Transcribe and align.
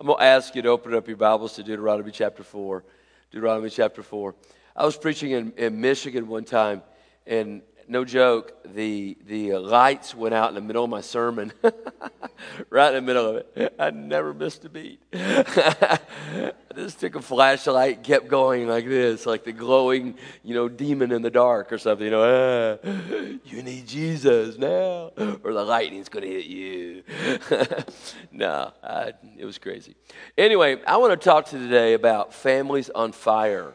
I'm 0.00 0.06
going 0.06 0.18
to 0.18 0.24
ask 0.24 0.54
you 0.54 0.62
to 0.62 0.70
open 0.70 0.94
up 0.94 1.08
your 1.08 1.18
Bibles 1.18 1.56
to 1.56 1.62
Deuteronomy 1.62 2.10
chapter 2.10 2.42
4. 2.42 2.82
Deuteronomy 3.30 3.68
chapter 3.68 4.02
4. 4.02 4.34
I 4.74 4.86
was 4.86 4.96
preaching 4.96 5.32
in, 5.32 5.52
in 5.58 5.78
Michigan 5.78 6.26
one 6.26 6.44
time, 6.44 6.80
and 7.26 7.60
no 7.90 8.04
joke, 8.04 8.52
the, 8.72 9.18
the 9.26 9.54
lights 9.56 10.14
went 10.14 10.32
out 10.32 10.48
in 10.48 10.54
the 10.54 10.60
middle 10.60 10.84
of 10.84 10.90
my 10.90 11.00
sermon, 11.00 11.52
right 12.70 12.94
in 12.94 12.94
the 12.94 13.02
middle 13.02 13.26
of 13.26 13.36
it. 13.56 13.74
I 13.80 13.90
never 13.90 14.32
missed 14.32 14.64
a 14.64 14.68
beat. 14.68 15.02
I 15.12 15.98
just 16.76 17.00
took 17.00 17.16
a 17.16 17.20
flashlight 17.20 18.04
kept 18.04 18.28
going 18.28 18.68
like 18.68 18.86
this, 18.86 19.26
like 19.26 19.42
the 19.42 19.50
glowing, 19.50 20.14
you 20.44 20.54
know, 20.54 20.68
demon 20.68 21.10
in 21.10 21.22
the 21.22 21.30
dark 21.30 21.72
or 21.72 21.78
something. 21.78 22.04
You 22.04 22.12
know, 22.12 22.78
ah, 22.84 22.88
you 23.44 23.60
need 23.64 23.88
Jesus 23.88 24.56
now, 24.56 25.10
or 25.42 25.52
the 25.52 25.64
lightning's 25.64 26.08
going 26.08 26.24
to 26.24 26.30
hit 26.30 26.46
you. 26.46 27.02
no, 28.30 28.72
I, 28.84 29.14
it 29.36 29.44
was 29.44 29.58
crazy. 29.58 29.96
Anyway, 30.38 30.80
I 30.86 30.96
want 30.98 31.20
to 31.20 31.24
talk 31.24 31.46
to 31.46 31.58
you 31.58 31.64
today 31.64 31.94
about 31.94 32.32
families 32.32 32.88
on 32.90 33.10
fire. 33.10 33.74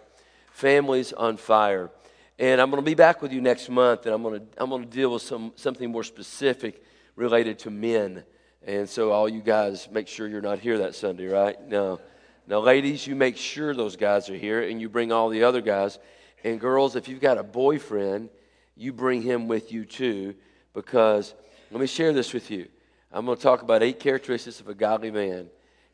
Families 0.54 1.12
on 1.12 1.36
fire. 1.36 1.92
And 2.38 2.60
I'm 2.60 2.70
going 2.70 2.82
to 2.82 2.86
be 2.86 2.96
back 2.96 3.22
with 3.22 3.32
you 3.32 3.40
next 3.40 3.70
month, 3.70 4.06
and 4.06 4.14
I'm 4.14 4.22
going 4.22 4.42
to, 4.42 4.46
I'm 4.58 4.70
going 4.70 4.84
to 4.84 4.90
deal 4.90 5.14
with 5.14 5.22
some, 5.22 5.54
something 5.56 5.90
more 5.90 6.04
specific 6.04 6.84
related 7.16 7.60
to 7.60 7.70
men. 7.70 8.26
And 8.66 8.90
so, 8.90 9.12
all 9.12 9.30
you 9.30 9.42
guys, 9.42 9.88
make 9.90 10.08
sure 10.08 10.28
you're 10.28 10.42
not 10.42 10.60
here 10.60 10.80
that 10.80 10.96
Sunday, 10.96 11.28
right? 11.28 11.56
No. 11.66 12.02
Now, 12.46 12.60
ladies, 12.60 13.08
you 13.08 13.16
make 13.16 13.38
sure 13.38 13.74
those 13.74 13.96
guys 13.96 14.30
are 14.30 14.36
here, 14.36 14.64
and 14.64 14.82
you 14.82 14.90
bring 14.90 15.14
all 15.14 15.30
the 15.30 15.44
other 15.44 15.62
guys. 15.62 15.98
And 16.44 16.60
girls, 16.60 16.98
if 16.98 17.08
you've 17.08 17.22
got 17.22 17.38
a 17.38 17.44
boyfriend, 17.44 18.30
you 18.76 18.92
bring 18.92 19.22
him 19.22 19.48
with 19.48 19.72
you 19.72 19.86
too, 19.86 20.36
because 20.74 21.34
let 21.72 21.80
me 21.80 21.88
share 21.88 22.12
this 22.12 22.34
with 22.34 22.52
you. 22.52 22.68
I'm 23.14 23.26
going 23.26 23.38
to 23.38 23.44
talk 23.44 23.62
about 23.62 23.82
eight 23.82 24.00
characteristics 24.00 24.60
of 24.60 24.68
a 24.68 24.76
godly 24.76 25.10
man. 25.10 25.48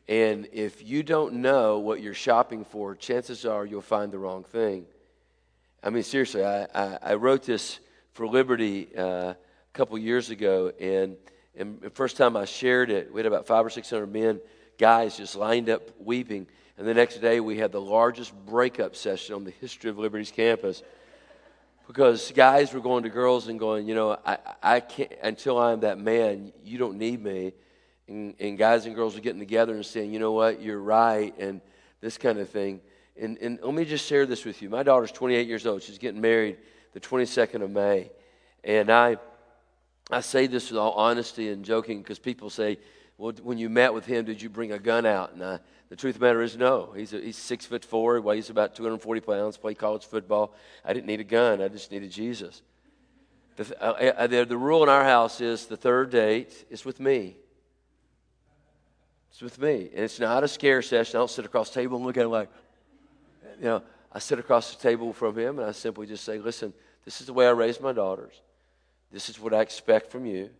And 0.08 0.48
if 0.52 0.86
you 0.86 1.04
don't 1.04 1.34
know 1.34 1.78
what 1.78 2.02
you're 2.02 2.14
shopping 2.14 2.64
for, 2.64 2.96
chances 2.96 3.46
are 3.46 3.64
you'll 3.64 3.80
find 3.80 4.10
the 4.10 4.18
wrong 4.18 4.42
thing. 4.42 4.86
I 5.84 5.90
mean, 5.90 6.04
seriously, 6.04 6.44
I, 6.44 6.68
I, 6.74 6.98
I 7.02 7.14
wrote 7.14 7.42
this 7.42 7.80
for 8.12 8.28
Liberty 8.28 8.88
uh, 8.96 9.02
a 9.02 9.36
couple 9.72 9.98
years 9.98 10.30
ago, 10.30 10.72
and, 10.78 11.16
and 11.56 11.80
the 11.80 11.90
first 11.90 12.16
time 12.16 12.36
I 12.36 12.44
shared 12.44 12.88
it, 12.88 13.12
we 13.12 13.18
had 13.18 13.26
about 13.26 13.48
five 13.48 13.66
or 13.66 13.70
six 13.70 13.90
hundred 13.90 14.12
men, 14.12 14.40
guys, 14.78 15.16
just 15.16 15.34
lined 15.34 15.68
up 15.68 15.82
weeping. 15.98 16.46
And 16.78 16.86
the 16.86 16.94
next 16.94 17.18
day, 17.18 17.40
we 17.40 17.58
had 17.58 17.72
the 17.72 17.80
largest 17.80 18.32
breakup 18.46 18.94
session 18.94 19.34
on 19.34 19.42
the 19.42 19.50
history 19.50 19.90
of 19.90 19.98
Liberty's 19.98 20.30
campus 20.30 20.84
because 21.88 22.30
guys 22.30 22.72
were 22.72 22.80
going 22.80 23.02
to 23.02 23.08
girls 23.08 23.48
and 23.48 23.58
going, 23.58 23.88
you 23.88 23.96
know, 23.96 24.16
I, 24.24 24.38
I 24.62 24.80
can't, 24.80 25.12
until 25.20 25.58
I'm 25.58 25.80
that 25.80 25.98
man, 25.98 26.52
you 26.64 26.78
don't 26.78 26.96
need 26.96 27.20
me. 27.20 27.54
And, 28.06 28.36
and 28.38 28.56
guys 28.56 28.86
and 28.86 28.94
girls 28.94 29.16
were 29.16 29.20
getting 29.20 29.40
together 29.40 29.74
and 29.74 29.84
saying, 29.84 30.12
you 30.12 30.20
know 30.20 30.32
what, 30.32 30.62
you're 30.62 30.80
right, 30.80 31.36
and 31.40 31.60
this 32.00 32.18
kind 32.18 32.38
of 32.38 32.48
thing. 32.48 32.80
And, 33.20 33.38
and 33.38 33.58
let 33.62 33.74
me 33.74 33.84
just 33.84 34.06
share 34.06 34.26
this 34.26 34.44
with 34.44 34.62
you. 34.62 34.70
My 34.70 34.82
daughter's 34.82 35.12
28 35.12 35.46
years 35.46 35.66
old. 35.66 35.82
She's 35.82 35.98
getting 35.98 36.20
married 36.20 36.58
the 36.92 37.00
22nd 37.00 37.62
of 37.62 37.70
May. 37.70 38.10
And 38.64 38.90
I, 38.90 39.16
I 40.10 40.20
say 40.20 40.46
this 40.46 40.70
with 40.70 40.78
all 40.78 40.92
honesty 40.92 41.50
and 41.50 41.64
joking 41.64 42.00
because 42.00 42.18
people 42.18 42.50
say, 42.50 42.78
well, 43.18 43.32
when 43.42 43.58
you 43.58 43.68
met 43.68 43.92
with 43.92 44.06
him, 44.06 44.24
did 44.24 44.40
you 44.40 44.48
bring 44.48 44.72
a 44.72 44.78
gun 44.78 45.06
out? 45.06 45.32
And 45.32 45.44
I, 45.44 45.58
the 45.90 45.96
truth 45.96 46.16
of 46.16 46.20
the 46.20 46.26
matter 46.26 46.42
is, 46.42 46.56
no. 46.56 46.92
He's, 46.96 47.12
a, 47.12 47.20
he's 47.20 47.36
six 47.36 47.66
foot 47.66 47.84
four, 47.84 48.20
weighs 48.20 48.50
about 48.50 48.74
240 48.74 49.20
pounds, 49.20 49.56
played 49.58 49.78
college 49.78 50.06
football. 50.06 50.54
I 50.84 50.92
didn't 50.92 51.06
need 51.06 51.20
a 51.20 51.24
gun, 51.24 51.60
I 51.60 51.68
just 51.68 51.92
needed 51.92 52.10
Jesus. 52.10 52.62
The, 53.56 53.82
uh, 53.82 54.12
uh, 54.16 54.26
the, 54.26 54.44
the 54.46 54.56
rule 54.56 54.82
in 54.82 54.88
our 54.88 55.04
house 55.04 55.40
is 55.40 55.66
the 55.66 55.76
third 55.76 56.10
date 56.10 56.64
is 56.70 56.84
with 56.84 56.98
me. 56.98 57.36
It's 59.30 59.42
with 59.42 59.58
me. 59.58 59.90
And 59.94 60.04
it's 60.04 60.18
not 60.18 60.44
a 60.44 60.48
scare 60.48 60.82
session. 60.82 61.16
I 61.16 61.20
don't 61.20 61.30
sit 61.30 61.44
across 61.44 61.70
the 61.70 61.80
table 61.80 61.98
and 61.98 62.06
look 62.06 62.16
at 62.16 62.24
him 62.24 62.30
like, 62.30 62.50
you 63.62 63.68
know, 63.68 63.82
I 64.10 64.18
sit 64.18 64.40
across 64.40 64.74
the 64.74 64.82
table 64.82 65.12
from 65.12 65.38
him 65.38 65.60
and 65.60 65.68
I 65.68 65.72
simply 65.72 66.06
just 66.06 66.24
say, 66.24 66.38
listen, 66.38 66.74
this 67.04 67.20
is 67.20 67.28
the 67.28 67.32
way 67.32 67.46
I 67.46 67.52
raised 67.52 67.80
my 67.80 67.92
daughters. 67.92 68.34
This 69.12 69.28
is 69.28 69.38
what 69.38 69.54
I 69.54 69.60
expect 69.60 70.10
from 70.10 70.26
you. 70.26 70.50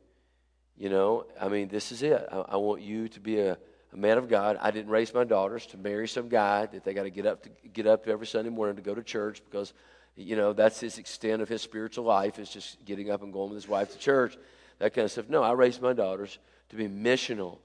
You 0.78 0.88
know, 0.88 1.26
I 1.40 1.48
mean, 1.48 1.68
this 1.68 1.90
is 1.90 2.02
it. 2.02 2.24
I, 2.30 2.36
I 2.50 2.56
want 2.56 2.80
you 2.80 3.08
to 3.08 3.20
be 3.20 3.40
a, 3.40 3.58
a, 3.92 3.96
man 3.96 4.18
of 4.18 4.28
God. 4.28 4.56
I 4.60 4.70
didn't 4.70 4.90
raise 4.90 5.12
my 5.12 5.24
daughters 5.24 5.66
to 5.66 5.76
marry 5.76 6.06
some 6.06 6.28
guy 6.28 6.66
that 6.66 6.84
they 6.84 6.94
got 6.94 7.02
to 7.02 7.10
get 7.10 7.26
up 7.26 7.42
to 7.42 7.50
get 7.72 7.86
up 7.88 8.06
every 8.06 8.26
Sunday 8.26 8.50
morning 8.50 8.76
to 8.76 8.82
go 8.82 8.94
to 8.94 9.02
church 9.02 9.42
because, 9.44 9.74
you 10.16 10.36
know, 10.36 10.52
that's 10.52 10.78
his 10.78 10.98
extent 10.98 11.42
of 11.42 11.48
his 11.48 11.60
spiritual 11.60 12.04
life 12.04 12.38
is 12.38 12.48
just 12.48 12.84
getting 12.84 13.10
up 13.10 13.22
and 13.22 13.32
going 13.32 13.50
with 13.50 13.56
his 13.56 13.68
wife 13.68 13.92
to 13.92 13.98
church, 13.98 14.36
that 14.78 14.94
kind 14.94 15.04
of 15.04 15.10
stuff. 15.10 15.28
No, 15.28 15.42
I 15.42 15.52
raised 15.52 15.82
my 15.82 15.92
daughters 15.92 16.38
to 16.70 16.76
be 16.76 16.88
missional, 16.88 17.58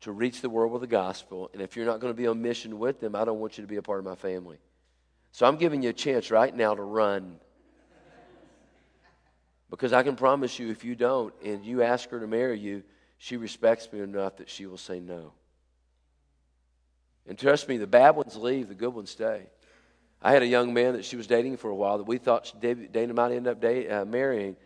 to 0.00 0.10
reach 0.12 0.40
the 0.40 0.50
world 0.50 0.72
with 0.72 0.80
the 0.80 0.88
gospel. 0.88 1.48
And 1.52 1.62
if 1.62 1.76
you're 1.76 1.86
not 1.86 2.00
going 2.00 2.12
to 2.12 2.16
be 2.16 2.26
on 2.26 2.42
mission 2.42 2.78
with 2.78 3.00
them, 3.00 3.14
I 3.14 3.24
don't 3.24 3.38
want 3.38 3.56
you 3.56 3.62
to 3.62 3.68
be 3.68 3.76
a 3.76 3.82
part 3.82 4.00
of 4.00 4.04
my 4.04 4.16
family. 4.16 4.58
So 5.32 5.46
I'm 5.46 5.56
giving 5.56 5.82
you 5.82 5.90
a 5.90 5.94
chance 5.94 6.30
right 6.30 6.54
now 6.54 6.74
to 6.74 6.82
run. 6.82 7.36
Because 9.70 9.92
I 9.92 10.02
can 10.02 10.16
promise 10.16 10.58
you, 10.58 10.70
if 10.70 10.84
you 10.84 10.96
don't 10.96 11.32
and 11.44 11.64
you 11.64 11.82
ask 11.82 12.10
her 12.10 12.18
to 12.18 12.26
marry 12.26 12.58
you, 12.58 12.82
she 13.18 13.36
respects 13.36 13.92
me 13.92 14.00
enough 14.00 14.36
that 14.38 14.50
she 14.50 14.66
will 14.66 14.78
say 14.78 14.98
no. 14.98 15.32
And 17.26 17.38
trust 17.38 17.68
me, 17.68 17.76
the 17.76 17.86
bad 17.86 18.16
ones 18.16 18.34
leave, 18.34 18.68
the 18.68 18.74
good 18.74 18.92
ones 18.92 19.10
stay. 19.10 19.46
I 20.22 20.32
had 20.32 20.42
a 20.42 20.46
young 20.46 20.74
man 20.74 20.94
that 20.94 21.04
she 21.04 21.16
was 21.16 21.26
dating 21.26 21.56
for 21.56 21.70
a 21.70 21.74
while 21.74 21.98
that 21.98 22.06
we 22.06 22.18
thought 22.18 22.52
Dana 22.60 23.14
might 23.14 23.32
end 23.32 23.46
up 23.46 23.62
uh, 23.64 24.04
marrying. 24.04 24.56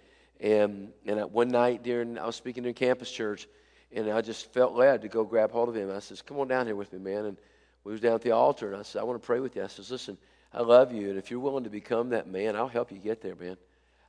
And, 0.40 0.92
and 1.06 1.20
one 1.32 1.48
night 1.48 1.82
during, 1.82 2.18
I 2.18 2.26
was 2.26 2.36
speaking 2.36 2.64
to 2.64 2.72
campus 2.72 3.10
church, 3.10 3.46
and 3.92 4.10
I 4.10 4.20
just 4.20 4.52
felt 4.52 4.74
led 4.74 5.02
to 5.02 5.08
go 5.08 5.24
grab 5.24 5.52
hold 5.52 5.68
of 5.68 5.76
him. 5.76 5.90
I 5.90 6.00
says, 6.00 6.22
Come 6.22 6.38
on 6.38 6.48
down 6.48 6.66
here 6.66 6.74
with 6.74 6.92
me, 6.92 6.98
man. 6.98 7.26
And 7.26 7.36
we 7.84 7.92
was 7.92 8.00
down 8.00 8.14
at 8.14 8.22
the 8.22 8.32
altar, 8.32 8.68
and 8.68 8.76
I 8.76 8.82
said, 8.82 9.00
I 9.00 9.04
want 9.04 9.20
to 9.20 9.24
pray 9.24 9.40
with 9.40 9.54
you. 9.54 9.62
I 9.62 9.68
says, 9.68 9.90
Listen, 9.90 10.18
I 10.54 10.62
love 10.62 10.92
you. 10.92 11.10
And 11.10 11.18
if 11.18 11.30
you're 11.30 11.40
willing 11.40 11.64
to 11.64 11.70
become 11.70 12.10
that 12.10 12.28
man, 12.28 12.54
I'll 12.54 12.68
help 12.68 12.92
you 12.92 12.98
get 12.98 13.20
there, 13.20 13.34
man. 13.34 13.56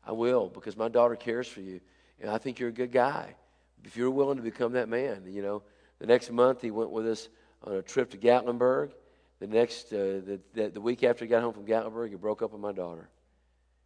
I 0.06 0.12
will 0.12 0.50
because 0.50 0.78
my 0.78 0.88
daughter 0.88 1.16
cares 1.16 1.48
for 1.48 1.62
you. 1.62 1.82
And 2.22 2.30
I 2.30 2.38
think 2.38 2.60
you're 2.60 2.70
a 2.70 2.74
good 2.74 2.92
guy. 2.92 3.36
If 3.84 3.98
you're 3.98 4.12
willing 4.12 4.38
to 4.38 4.44
become 4.44 4.74
that 4.74 4.88
man, 4.88 5.24
you 5.28 5.42
know, 5.42 5.64
the 6.00 6.06
next 6.06 6.32
month 6.32 6.62
he 6.62 6.72
went 6.72 6.92
with 6.92 7.08
us 7.08 7.30
on 7.64 7.74
a 7.74 7.82
trip 7.82 8.12
to 8.12 8.18
Gatlinburg. 8.18 8.92
The 9.40 9.48
next, 9.48 9.92
uh, 9.92 10.22
the, 10.26 10.40
the, 10.54 10.70
the, 10.70 10.82
week 10.82 11.04
after 11.04 11.26
he 11.26 11.30
got 11.30 11.42
home 11.42 11.54
from 11.54 11.66
Gatlinburg, 11.66 12.10
he 12.10 12.16
broke 12.16 12.42
up 12.42 12.54
with 12.54 12.62
my 12.62 12.72
daughter. 12.72 13.10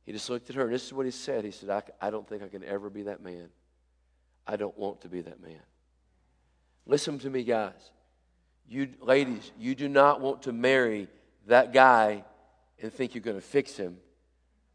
He 0.05 0.11
just 0.11 0.29
looked 0.29 0.49
at 0.49 0.55
her, 0.55 0.63
and 0.63 0.73
this 0.73 0.85
is 0.85 0.93
what 0.93 1.05
he 1.05 1.11
said. 1.11 1.43
He 1.43 1.51
said, 1.51 1.69
I, 1.69 2.07
I 2.07 2.11
don't 2.11 2.27
think 2.27 2.43
I 2.43 2.47
can 2.49 2.63
ever 2.63 2.89
be 2.89 3.03
that 3.03 3.23
man. 3.23 3.49
I 4.45 4.57
don't 4.57 4.77
want 4.77 5.01
to 5.01 5.09
be 5.09 5.21
that 5.21 5.41
man. 5.41 5.59
Listen 6.85 7.19
to 7.19 7.29
me, 7.29 7.43
guys. 7.43 7.91
You 8.67 8.89
ladies, 9.01 9.51
you 9.59 9.73
do 9.73 9.87
not 9.87 10.21
want 10.21 10.43
to 10.43 10.53
marry 10.53 11.07
that 11.47 11.73
guy 11.73 12.23
and 12.81 12.91
think 12.93 13.15
you're 13.15 13.23
going 13.23 13.37
to 13.37 13.41
fix 13.41 13.75
him 13.75 13.97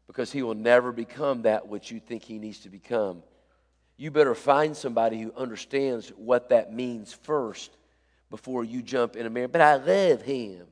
because 0.07 0.31
he 0.31 0.43
will 0.43 0.55
never 0.55 0.91
become 0.91 1.43
that 1.43 1.67
which 1.67 1.91
you 1.91 1.99
think 1.99 2.23
he 2.23 2.37
needs 2.37 2.59
to 2.59 2.69
become. 2.69 3.23
You 3.97 4.11
better 4.11 4.35
find 4.35 4.75
somebody 4.75 5.21
who 5.21 5.33
understands 5.35 6.09
what 6.09 6.49
that 6.49 6.73
means 6.73 7.13
first 7.13 7.75
before 8.29 8.63
you 8.63 8.81
jump 8.81 9.15
in 9.15 9.25
a 9.25 9.29
marriage. 9.29 9.51
But 9.51 9.61
I 9.61 9.75
love 9.75 10.21
him. 10.21 10.67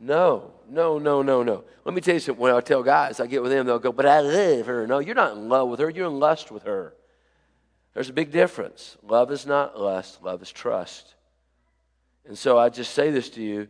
No, 0.00 0.52
no, 0.68 0.98
no, 0.98 1.22
no, 1.22 1.42
no. 1.42 1.64
Let 1.84 1.94
me 1.94 2.00
tell 2.00 2.14
you 2.14 2.20
something. 2.20 2.40
When 2.40 2.54
I 2.54 2.60
tell 2.60 2.82
guys, 2.82 3.20
I 3.20 3.26
get 3.26 3.42
with 3.42 3.52
them, 3.52 3.66
they'll 3.66 3.78
go, 3.78 3.92
But 3.92 4.06
I 4.06 4.20
love 4.20 4.66
her. 4.66 4.86
No, 4.86 4.98
you're 4.98 5.14
not 5.14 5.32
in 5.32 5.48
love 5.48 5.68
with 5.68 5.80
her, 5.80 5.88
you're 5.88 6.08
in 6.08 6.18
lust 6.18 6.50
with 6.50 6.64
her. 6.64 6.94
There's 7.94 8.10
a 8.10 8.12
big 8.12 8.32
difference. 8.32 8.96
Love 9.02 9.30
is 9.30 9.46
not 9.46 9.80
lust, 9.80 10.22
love 10.22 10.42
is 10.42 10.50
trust. 10.50 11.14
And 12.26 12.36
so 12.36 12.58
I 12.58 12.68
just 12.68 12.92
say 12.92 13.10
this 13.10 13.30
to 13.30 13.42
you 13.42 13.68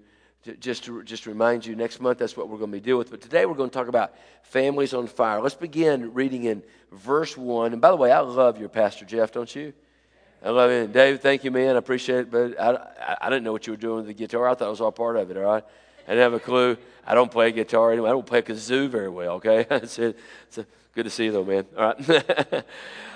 just 0.61 0.85
to, 0.85 1.03
just 1.03 1.25
to 1.25 1.31
remind 1.31 1.65
you, 1.65 1.75
next 1.75 2.01
month 2.01 2.19
that's 2.19 2.37
what 2.37 2.49
we're 2.49 2.59
going 2.59 2.71
to 2.71 2.77
be 2.77 2.81
dealing 2.81 2.99
with. 2.99 3.11
But 3.11 3.21
today 3.21 3.47
we're 3.47 3.55
going 3.55 3.71
to 3.71 3.75
talk 3.75 3.89
about 3.89 4.15
families 4.43 4.93
on 4.93 5.07
fire. 5.07 5.41
Let's 5.41 5.55
begin 5.55 6.13
reading 6.13 6.45
in 6.45 6.63
verse 6.93 7.37
1. 7.37 7.73
And 7.73 7.81
by 7.81 7.91
the 7.91 7.97
way, 7.97 8.13
I 8.13 8.21
love 8.21 8.59
your 8.59 8.69
Pastor 8.69 9.05
Jeff, 9.05 9.33
don't 9.33 9.55
you? 9.55 9.73
I 10.45 10.51
love 10.51 10.71
it. 10.71 10.93
Dave, 10.93 11.21
thank 11.21 11.45
you, 11.45 11.51
man. 11.51 11.77
I 11.77 11.79
appreciate 11.79 12.21
it. 12.21 12.31
But 12.31 12.61
I, 12.61 13.17
I, 13.23 13.31
didn't 13.31 13.45
know 13.45 13.53
what 13.53 13.67
you 13.67 13.73
were 13.73 13.79
doing 13.79 13.99
with 13.99 14.07
the 14.09 14.15
guitar. 14.15 14.47
I 14.47 14.55
thought 14.55 14.67
it 14.67 14.71
was 14.71 14.83
all 14.83 14.93
part 14.93 15.17
of 15.17 15.31
it, 15.31 15.39
all 15.39 15.43
right? 15.43 15.65
I 16.07 16.11
didn't 16.11 16.23
have 16.23 16.35
a 16.35 16.41
clue. 16.41 16.77
I 17.07 17.15
don't 17.15 17.31
play 17.31 17.51
guitar 17.51 17.93
anyway. 17.93 18.11
I 18.11 18.13
don't 18.13 18.27
play 18.27 18.43
kazoo 18.43 18.89
very 18.89 19.09
well, 19.09 19.37
okay? 19.37 19.67
it's 19.71 19.99
a, 19.99 20.15
good 20.95 21.05
to 21.05 21.11
see 21.11 21.27
you, 21.27 21.33
though, 21.33 21.45
man. 21.45 21.67
All 21.77 21.87
right. 21.87 22.09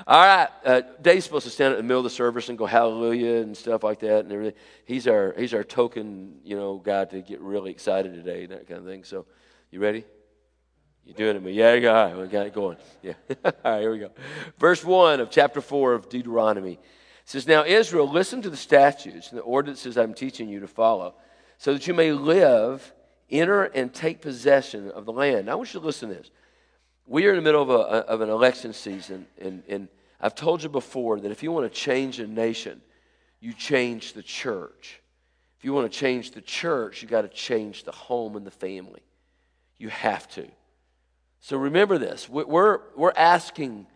all 0.06 0.20
right. 0.20 0.48
Uh, 0.64 0.82
Dave's 1.00 1.24
supposed 1.24 1.44
to 1.44 1.50
stand 1.50 1.74
in 1.74 1.78
the 1.78 1.82
middle 1.84 2.00
of 2.00 2.04
the 2.04 2.10
service 2.10 2.48
and 2.48 2.58
go 2.58 2.66
hallelujah 2.66 3.36
and 3.36 3.56
stuff 3.56 3.84
like 3.84 4.00
that 4.00 4.20
and 4.20 4.32
everything. 4.32 4.58
He's 4.84 5.06
our, 5.06 5.34
he's 5.38 5.54
our 5.54 5.64
token, 5.64 6.40
you 6.44 6.56
know, 6.56 6.78
guy 6.78 7.04
to 7.06 7.22
get 7.22 7.40
really 7.40 7.70
excited 7.70 8.14
today 8.14 8.44
and 8.44 8.52
that 8.52 8.66
kind 8.66 8.80
of 8.80 8.86
thing. 8.86 9.04
So, 9.04 9.26
you 9.70 9.80
ready? 9.80 10.04
You're 11.04 11.16
doing 11.32 11.46
it? 11.46 11.52
Yeah, 11.52 11.74
you 11.74 11.80
got. 11.80 12.18
We 12.18 12.26
got 12.26 12.46
it 12.46 12.54
going. 12.54 12.76
Yeah. 13.02 13.14
all 13.44 13.52
right, 13.64 13.80
here 13.80 13.92
we 13.92 13.98
go. 13.98 14.10
Verse 14.58 14.84
1 14.84 15.20
of 15.20 15.30
chapter 15.30 15.60
4 15.60 15.94
of 15.94 16.08
Deuteronomy. 16.08 16.72
It 16.72 16.80
says, 17.24 17.46
Now, 17.46 17.64
Israel, 17.64 18.10
listen 18.10 18.42
to 18.42 18.50
the 18.50 18.56
statutes 18.56 19.30
and 19.30 19.38
the 19.38 19.42
ordinances 19.42 19.96
I'm 19.96 20.14
teaching 20.14 20.48
you 20.48 20.60
to 20.60 20.68
follow 20.68 21.14
so 21.56 21.72
that 21.72 21.86
you 21.86 21.94
may 21.94 22.12
live, 22.12 22.92
enter, 23.30 23.64
and 23.64 23.92
take 23.92 24.20
possession 24.20 24.90
of 24.90 25.06
the 25.06 25.12
land. 25.12 25.46
Now, 25.46 25.52
I 25.52 25.54
want 25.54 25.72
you 25.72 25.80
to 25.80 25.86
listen 25.86 26.08
to 26.10 26.16
this. 26.16 26.30
We 27.08 27.26
are 27.26 27.30
in 27.30 27.36
the 27.36 27.42
middle 27.42 27.62
of, 27.62 27.70
a, 27.70 28.06
of 28.06 28.20
an 28.20 28.28
election 28.28 28.74
season, 28.74 29.26
and, 29.40 29.62
and 29.66 29.88
I've 30.20 30.34
told 30.34 30.62
you 30.62 30.68
before 30.68 31.18
that 31.18 31.30
if 31.30 31.42
you 31.42 31.50
want 31.50 31.72
to 31.72 31.76
change 31.76 32.20
a 32.20 32.26
nation, 32.26 32.82
you 33.40 33.54
change 33.54 34.12
the 34.12 34.22
church. 34.22 35.00
If 35.58 35.64
you 35.64 35.72
want 35.72 35.90
to 35.90 35.98
change 35.98 36.32
the 36.32 36.42
church, 36.42 37.00
you 37.02 37.08
got 37.08 37.22
to 37.22 37.28
change 37.28 37.84
the 37.84 37.92
home 37.92 38.36
and 38.36 38.46
the 38.46 38.50
family. 38.50 39.00
You 39.78 39.88
have 39.88 40.28
to. 40.32 40.46
So 41.40 41.56
remember 41.56 41.96
this. 41.96 42.28
We're, 42.28 42.80
we're 42.94 43.12
asking, 43.16 43.86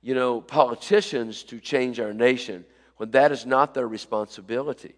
you 0.00 0.14
know, 0.14 0.40
politicians 0.40 1.42
to 1.44 1.60
change 1.60 2.00
our 2.00 2.14
nation 2.14 2.64
when 2.96 3.10
that 3.10 3.32
is 3.32 3.44
not 3.44 3.74
their 3.74 3.86
responsibility. 3.86 4.94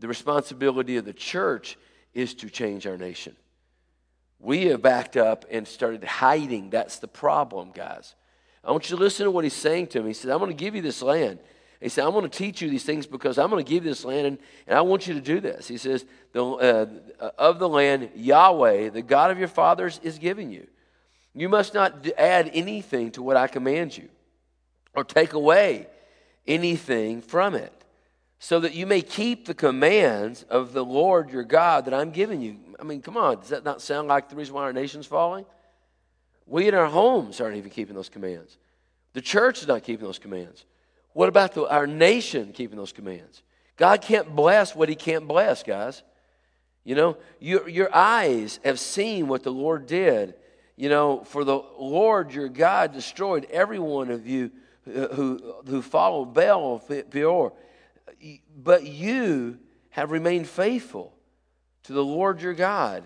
The 0.00 0.08
responsibility 0.08 0.96
of 0.96 1.04
the 1.04 1.12
church 1.12 1.78
is 2.14 2.34
to 2.34 2.50
change 2.50 2.84
our 2.84 2.96
nation. 2.96 3.36
We 4.38 4.66
have 4.66 4.82
backed 4.82 5.16
up 5.16 5.44
and 5.50 5.66
started 5.66 6.04
hiding. 6.04 6.70
That's 6.70 6.98
the 6.98 7.08
problem, 7.08 7.72
guys. 7.72 8.14
I 8.62 8.70
want 8.70 8.90
you 8.90 8.96
to 8.96 9.02
listen 9.02 9.24
to 9.24 9.30
what 9.30 9.44
he's 9.44 9.54
saying 9.54 9.88
to 9.88 10.00
him. 10.00 10.06
He 10.06 10.12
said, 10.12 10.30
I'm 10.30 10.38
going 10.38 10.50
to 10.50 10.56
give 10.56 10.74
you 10.74 10.82
this 10.82 11.00
land. 11.00 11.38
He 11.80 11.88
said, 11.88 12.04
I'm 12.04 12.12
going 12.12 12.28
to 12.28 12.38
teach 12.38 12.60
you 12.62 12.70
these 12.70 12.84
things 12.84 13.06
because 13.06 13.38
I'm 13.38 13.50
going 13.50 13.64
to 13.64 13.68
give 13.68 13.84
you 13.84 13.90
this 13.90 14.04
land 14.04 14.26
and, 14.26 14.38
and 14.66 14.78
I 14.78 14.80
want 14.80 15.06
you 15.06 15.14
to 15.14 15.20
do 15.20 15.40
this. 15.40 15.68
He 15.68 15.76
says, 15.76 16.04
the, 16.32 16.44
uh, 16.44 17.30
Of 17.38 17.58
the 17.58 17.68
land, 17.68 18.10
Yahweh, 18.14 18.90
the 18.90 19.02
God 19.02 19.30
of 19.30 19.38
your 19.38 19.48
fathers, 19.48 20.00
is 20.02 20.18
giving 20.18 20.50
you. 20.50 20.66
You 21.34 21.48
must 21.48 21.74
not 21.74 22.06
add 22.16 22.50
anything 22.54 23.10
to 23.12 23.22
what 23.22 23.36
I 23.36 23.46
command 23.46 23.96
you 23.96 24.08
or 24.94 25.04
take 25.04 25.34
away 25.34 25.86
anything 26.46 27.20
from 27.20 27.54
it, 27.54 27.72
so 28.38 28.60
that 28.60 28.74
you 28.74 28.86
may 28.86 29.02
keep 29.02 29.46
the 29.46 29.54
commands 29.54 30.44
of 30.44 30.72
the 30.72 30.84
Lord 30.84 31.30
your 31.30 31.44
God 31.44 31.86
that 31.86 31.94
I'm 31.94 32.10
giving 32.10 32.40
you. 32.40 32.56
I 32.78 32.84
mean, 32.84 33.00
come 33.00 33.16
on, 33.16 33.40
does 33.40 33.48
that 33.48 33.64
not 33.64 33.80
sound 33.80 34.08
like 34.08 34.28
the 34.28 34.36
reason 34.36 34.54
why 34.54 34.62
our 34.62 34.72
nation's 34.72 35.06
falling? 35.06 35.46
We 36.46 36.68
in 36.68 36.74
our 36.74 36.86
homes 36.86 37.40
aren't 37.40 37.56
even 37.56 37.70
keeping 37.70 37.94
those 37.94 38.08
commands. 38.08 38.58
The 39.14 39.22
church 39.22 39.62
is 39.62 39.68
not 39.68 39.82
keeping 39.82 40.06
those 40.06 40.18
commands. 40.18 40.64
What 41.14 41.28
about 41.28 41.54
the, 41.54 41.66
our 41.66 41.86
nation 41.86 42.52
keeping 42.52 42.76
those 42.76 42.92
commands? 42.92 43.42
God 43.76 44.02
can't 44.02 44.36
bless 44.36 44.76
what 44.76 44.88
He 44.88 44.94
can't 44.94 45.26
bless, 45.26 45.62
guys. 45.62 46.02
You 46.84 46.94
know, 46.94 47.16
your, 47.40 47.68
your 47.68 47.94
eyes 47.94 48.60
have 48.64 48.78
seen 48.78 49.26
what 49.26 49.42
the 49.42 49.50
Lord 49.50 49.86
did. 49.86 50.34
You 50.76 50.90
know, 50.90 51.24
for 51.24 51.42
the 51.42 51.62
Lord 51.78 52.32
your 52.32 52.48
God 52.48 52.92
destroyed 52.92 53.46
every 53.50 53.78
one 53.78 54.10
of 54.10 54.26
you 54.26 54.50
uh, 54.86 55.08
who, 55.08 55.54
who 55.66 55.80
followed 55.82 56.34
Baal 56.34 56.76
of 56.76 57.10
Peor. 57.10 57.54
But 58.56 58.84
you 58.84 59.58
have 59.90 60.10
remained 60.10 60.48
faithful 60.48 61.12
to 61.84 61.92
the 61.92 62.04
Lord 62.04 62.42
your 62.42 62.54
God 62.54 63.04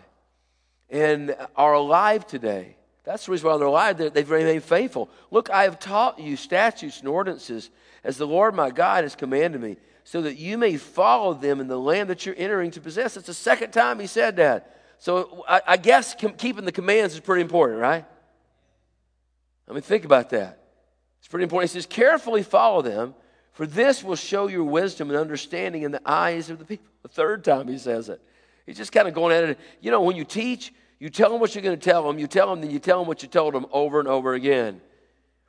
and 0.89 1.37
are 1.57 1.75
alive 1.75 2.27
today. 2.27 2.77
That's 3.05 3.27
the 3.27 3.33
reason 3.33 3.49
why 3.49 3.57
they're 3.57 3.67
alive. 3.67 3.97
They've 3.97 4.31
remained 4.31 4.65
faithful. 4.65 5.09
Look, 5.31 5.51
I 5.51 5.65
have 5.65 5.79
taught 5.79 6.19
you 6.19 6.37
statutes 6.37 7.01
and 7.01 7.09
ordinances 7.09 7.71
as 8.05 8.17
the 8.17 8.27
Lord 8.27 8.55
my 8.55 8.71
God 8.71 9.05
has 9.05 9.15
commanded 9.15 9.61
me, 9.61 9.77
so 10.05 10.23
that 10.23 10.37
you 10.37 10.59
may 10.59 10.77
follow 10.77 11.35
them 11.35 11.61
in 11.61 11.69
the 11.69 11.79
land 11.79 12.11
that 12.11 12.25
you're 12.25 12.35
entering 12.37 12.71
to 12.73 12.81
possess. 12.81 13.17
It's 13.17 13.27
the 13.27 13.35
second 13.35 13.73
time 13.73 14.01
he 14.01 14.07
said 14.07 14.37
that. 14.37 14.77
So 14.99 15.45
I, 15.49 15.63
I 15.67 15.77
guess 15.77 16.15
keeping 16.15 16.65
the 16.65 16.73
commands 16.73 17.15
is 17.15 17.21
pretty 17.21 17.43
important, 17.43 17.81
right? 17.81 18.05
I 19.69 19.73
mean, 19.73 19.83
think 19.83 20.05
about 20.05 20.31
that. 20.31 20.59
It's 21.21 21.29
pretty 21.29 21.45
important. 21.45 21.71
He 21.71 21.75
says, 21.75 21.87
carefully 21.87 22.43
follow 22.43 22.83
them, 22.83 23.15
for 23.53 23.67
this 23.67 24.03
will 24.03 24.17
show 24.17 24.47
your 24.47 24.65
wisdom 24.65 25.11
and 25.11 25.19
understanding 25.19 25.83
in 25.83 25.91
the 25.91 26.03
eyes 26.05 26.51
of 26.51 26.59
the 26.59 26.65
people. 26.65 26.87
The 27.03 27.09
third 27.09 27.45
time 27.45 27.69
he 27.69 27.79
says 27.79 28.09
it. 28.09 28.21
He's 28.67 28.77
just 28.77 28.93
kind 28.93 29.09
of 29.09 29.15
going 29.15 29.35
at 29.35 29.45
it. 29.45 29.59
You 29.81 29.91
know, 29.91 30.03
when 30.03 30.17
you 30.17 30.25
teach, 30.25 30.73
you 30.99 31.09
tell 31.09 31.31
them 31.31 31.41
what 31.41 31.55
you're 31.55 31.63
going 31.63 31.79
to 31.79 31.85
tell 31.85 32.07
them, 32.07 32.19
you 32.19 32.27
tell 32.27 32.49
them, 32.49 32.61
then 32.61 32.71
you 32.71 32.79
tell 32.79 32.99
them 32.99 33.09
what 33.09 33.23
you 33.23 33.29
told 33.29 33.55
them 33.55 33.67
over 33.73 33.99
and 33.99 34.09
over 34.09 34.35
again. 34.35 34.81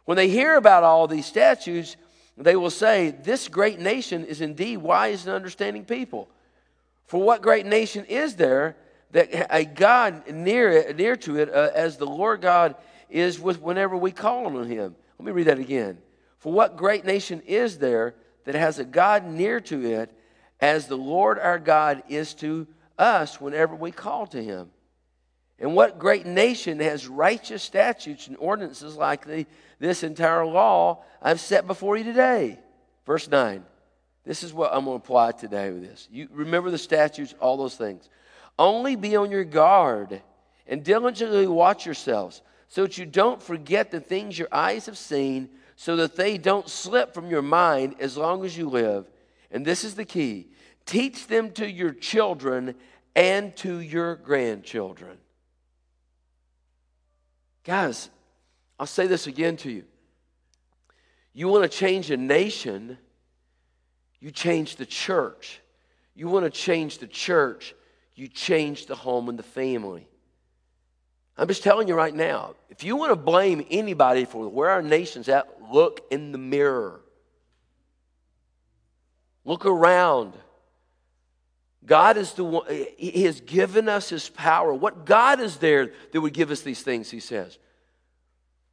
When 0.05 0.15
they 0.15 0.29
hear 0.29 0.55
about 0.55 0.83
all 0.83 1.07
these 1.07 1.25
statutes, 1.25 1.97
they 2.37 2.55
will 2.55 2.69
say, 2.69 3.11
This 3.11 3.47
great 3.47 3.79
nation 3.79 4.25
is 4.25 4.41
indeed 4.41 4.77
wise 4.77 5.25
and 5.25 5.35
understanding 5.35 5.85
people. 5.85 6.27
For 7.05 7.21
what 7.21 7.41
great 7.41 7.65
nation 7.65 8.05
is 8.05 8.35
there 8.35 8.77
that 9.11 9.53
a 9.53 9.65
God 9.65 10.27
near, 10.29 10.93
near 10.93 11.17
to 11.17 11.37
it, 11.37 11.53
uh, 11.53 11.69
as 11.75 11.97
the 11.97 12.07
Lord 12.07 12.41
God 12.41 12.75
is 13.09 13.39
with 13.39 13.61
whenever 13.61 13.97
we 13.97 14.11
call 14.11 14.57
on 14.57 14.67
him? 14.67 14.95
Let 15.19 15.25
me 15.25 15.31
read 15.33 15.47
that 15.47 15.59
again. 15.59 15.97
For 16.41 16.51
what 16.51 16.75
great 16.75 17.05
nation 17.05 17.43
is 17.45 17.77
there 17.77 18.15
that 18.45 18.55
has 18.55 18.79
a 18.79 18.83
God 18.83 19.25
near 19.27 19.59
to 19.61 19.85
it, 19.85 20.11
as 20.59 20.87
the 20.87 20.97
Lord 20.97 21.37
our 21.37 21.59
God 21.59 22.01
is 22.09 22.33
to 22.35 22.67
us 22.97 23.39
whenever 23.39 23.75
we 23.75 23.91
call 23.91 24.25
to 24.27 24.43
him? 24.43 24.71
And 25.59 25.75
what 25.75 25.99
great 25.99 26.25
nation 26.25 26.79
has 26.79 27.07
righteous 27.07 27.61
statutes 27.61 28.25
and 28.25 28.35
ordinances 28.37 28.95
like 28.95 29.25
the, 29.25 29.45
this 29.77 30.01
entire 30.01 30.43
law 30.43 31.03
I've 31.21 31.39
set 31.39 31.67
before 31.67 31.95
you 31.95 32.03
today? 32.03 32.57
Verse 33.05 33.29
9. 33.29 33.63
This 34.25 34.41
is 34.41 34.51
what 34.51 34.73
I'm 34.73 34.85
going 34.85 34.99
to 34.99 35.03
apply 35.03 35.33
today 35.33 35.69
with 35.69 35.83
this. 35.83 36.07
You 36.11 36.27
remember 36.31 36.71
the 36.71 36.79
statutes, 36.79 37.35
all 37.39 37.55
those 37.55 37.75
things. 37.75 38.09
Only 38.57 38.95
be 38.95 39.15
on 39.15 39.29
your 39.29 39.43
guard 39.43 40.23
and 40.65 40.83
diligently 40.83 41.45
watch 41.45 41.85
yourselves 41.85 42.41
so 42.67 42.83
that 42.83 42.97
you 42.97 43.05
don't 43.05 43.41
forget 43.41 43.91
the 43.91 43.99
things 43.99 44.39
your 44.39 44.47
eyes 44.51 44.87
have 44.87 44.97
seen, 44.97 45.49
so 45.81 45.95
that 45.95 46.15
they 46.15 46.37
don't 46.37 46.69
slip 46.69 47.11
from 47.11 47.27
your 47.27 47.41
mind 47.41 47.95
as 47.99 48.15
long 48.15 48.45
as 48.45 48.55
you 48.55 48.69
live. 48.69 49.09
And 49.49 49.65
this 49.65 49.83
is 49.83 49.95
the 49.95 50.05
key 50.05 50.51
teach 50.85 51.25
them 51.25 51.49
to 51.53 51.67
your 51.67 51.91
children 51.91 52.75
and 53.15 53.55
to 53.55 53.79
your 53.79 54.15
grandchildren. 54.17 55.17
Guys, 57.63 58.11
I'll 58.79 58.85
say 58.85 59.07
this 59.07 59.25
again 59.25 59.57
to 59.57 59.71
you. 59.71 59.85
You 61.33 61.47
want 61.47 61.63
to 61.63 61.75
change 61.75 62.11
a 62.11 62.17
nation, 62.17 62.99
you 64.19 64.29
change 64.29 64.75
the 64.75 64.85
church. 64.85 65.61
You 66.13 66.27
want 66.27 66.45
to 66.45 66.51
change 66.51 66.99
the 66.99 67.07
church, 67.07 67.73
you 68.13 68.27
change 68.27 68.85
the 68.85 68.95
home 68.95 69.29
and 69.29 69.39
the 69.39 69.43
family. 69.43 70.07
I'm 71.37 71.47
just 71.47 71.63
telling 71.63 71.87
you 71.87 71.95
right 71.95 72.13
now, 72.13 72.55
if 72.69 72.83
you 72.83 72.95
want 72.95 73.11
to 73.11 73.15
blame 73.15 73.65
anybody 73.69 74.25
for 74.25 74.47
where 74.47 74.69
our 74.69 74.81
nation's 74.81 75.29
at, 75.29 75.47
look 75.71 76.01
in 76.11 76.31
the 76.31 76.37
mirror. 76.37 77.01
Look 79.45 79.65
around. 79.65 80.33
God 81.85 82.17
is 82.17 82.33
the 82.33 82.43
one, 82.43 82.67
He 82.97 83.23
has 83.23 83.41
given 83.41 83.89
us 83.89 84.09
His 84.09 84.29
power. 84.29 84.73
What 84.73 85.05
God 85.05 85.39
is 85.39 85.57
there 85.57 85.91
that 86.11 86.21
would 86.21 86.33
give 86.33 86.51
us 86.51 86.61
these 86.61 86.83
things, 86.83 87.09
He 87.09 87.19
says? 87.19 87.57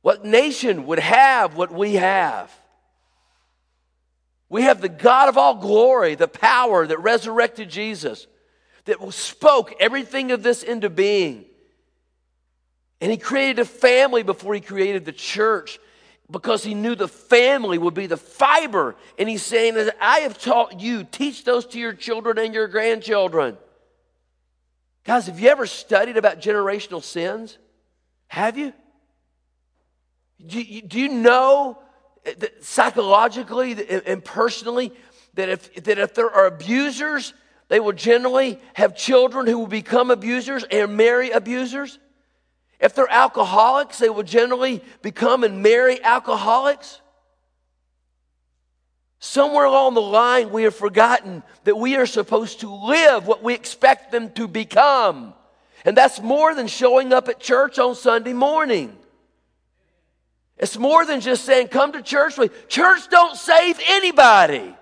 What 0.03 0.25
nation 0.25 0.87
would 0.87 0.99
have 0.99 1.57
what 1.57 1.73
we 1.73 1.95
have? 1.95 2.53
We 4.49 4.63
have 4.63 4.81
the 4.81 4.89
God 4.89 5.29
of 5.29 5.37
all 5.37 5.57
glory, 5.57 6.15
the 6.15 6.29
power 6.29 6.87
that 6.87 6.99
resurrected 7.01 7.69
Jesus, 7.69 8.27
that 8.87 9.13
spoke 9.13 9.75
everything 9.81 10.33
of 10.33 10.43
this 10.43 10.63
into 10.63 10.89
being. 10.89 11.45
And 13.01 13.11
he 13.11 13.17
created 13.17 13.61
a 13.61 13.65
family 13.65 14.23
before 14.23 14.55
he 14.55 14.61
created 14.61 15.05
the 15.05 15.13
church 15.13 15.79
because 16.31 16.63
he 16.63 16.75
knew 16.75 16.95
the 16.95 17.09
family 17.09 17.79
would 17.79 17.95
be 17.95 18.07
the 18.07 18.17
fiber. 18.17 18.97
And 19.19 19.29
he's 19.29 19.43
saying, 19.43 19.77
As 19.77 19.91
I 20.01 20.21
have 20.21 20.39
taught 20.39 20.81
you, 20.81 21.05
teach 21.05 21.45
those 21.45 21.65
to 21.67 21.79
your 21.79 21.93
children 21.93 22.39
and 22.39 22.53
your 22.53 22.69
grandchildren. 22.69 23.57
Guys, 25.05 25.27
have 25.27 25.41
you 25.41 25.49
ever 25.49 25.67
studied 25.67 26.17
about 26.17 26.41
generational 26.41 27.03
sins? 27.03 27.57
Have 28.27 28.59
you? 28.59 28.75
Do 30.45 30.61
you, 30.61 30.83
do 30.83 31.01
you 31.01 31.09
know 31.09 31.79
that 32.25 32.63
psychologically 32.63 33.89
and 33.89 34.23
personally 34.23 34.93
that 35.35 35.49
if, 35.49 35.85
that 35.85 35.99
if 35.99 36.15
there 36.15 36.31
are 36.31 36.47
abusers, 36.47 37.33
they 37.69 37.81
will 37.81 37.93
generally 37.93 38.61
have 38.75 38.95
children 38.97 39.47
who 39.47 39.61
will 39.61 39.67
become 39.67 40.11
abusers 40.11 40.65
and 40.65 40.97
marry 40.97 41.31
abusers? 41.31 41.99
If 42.81 42.95
they're 42.95 43.11
alcoholics, 43.11 43.99
they 43.99 44.09
will 44.09 44.23
generally 44.23 44.83
become 45.03 45.45
and 45.45 45.63
marry 45.63 46.03
alcoholics. 46.03 47.01
Somewhere 49.21 49.65
along 49.65 49.95
the 49.95 50.01
line, 50.01 50.51
we 50.51 50.63
have 50.63 50.77
forgotten 50.77 51.43
that 51.65 51.77
we 51.77 51.97
are 51.97 52.07
supposed 52.07 52.61
to 52.61 52.73
live 52.73 53.27
what 53.27 53.43
we 53.43 53.53
expect 53.53 54.13
them 54.13 54.31
to 54.33 54.47
become. 54.47 55.35
And 55.85 55.97
that's 55.97 56.21
more 56.21 56.55
than 56.55 56.69
showing 56.69 57.13
up 57.13 57.29
at 57.29 57.41
church 57.41 57.79
on 57.79 57.97
Sunday 57.97 58.33
morning. 58.33 58.97
It's 60.57 60.79
more 60.79 61.05
than 61.05 61.21
just 61.21 61.45
saying, 61.45 61.69
come 61.69 61.93
to 61.93 62.03
church. 62.03 62.39
Church 62.69 63.09
don't 63.11 63.37
save 63.37 63.81
anybody. 63.89 64.75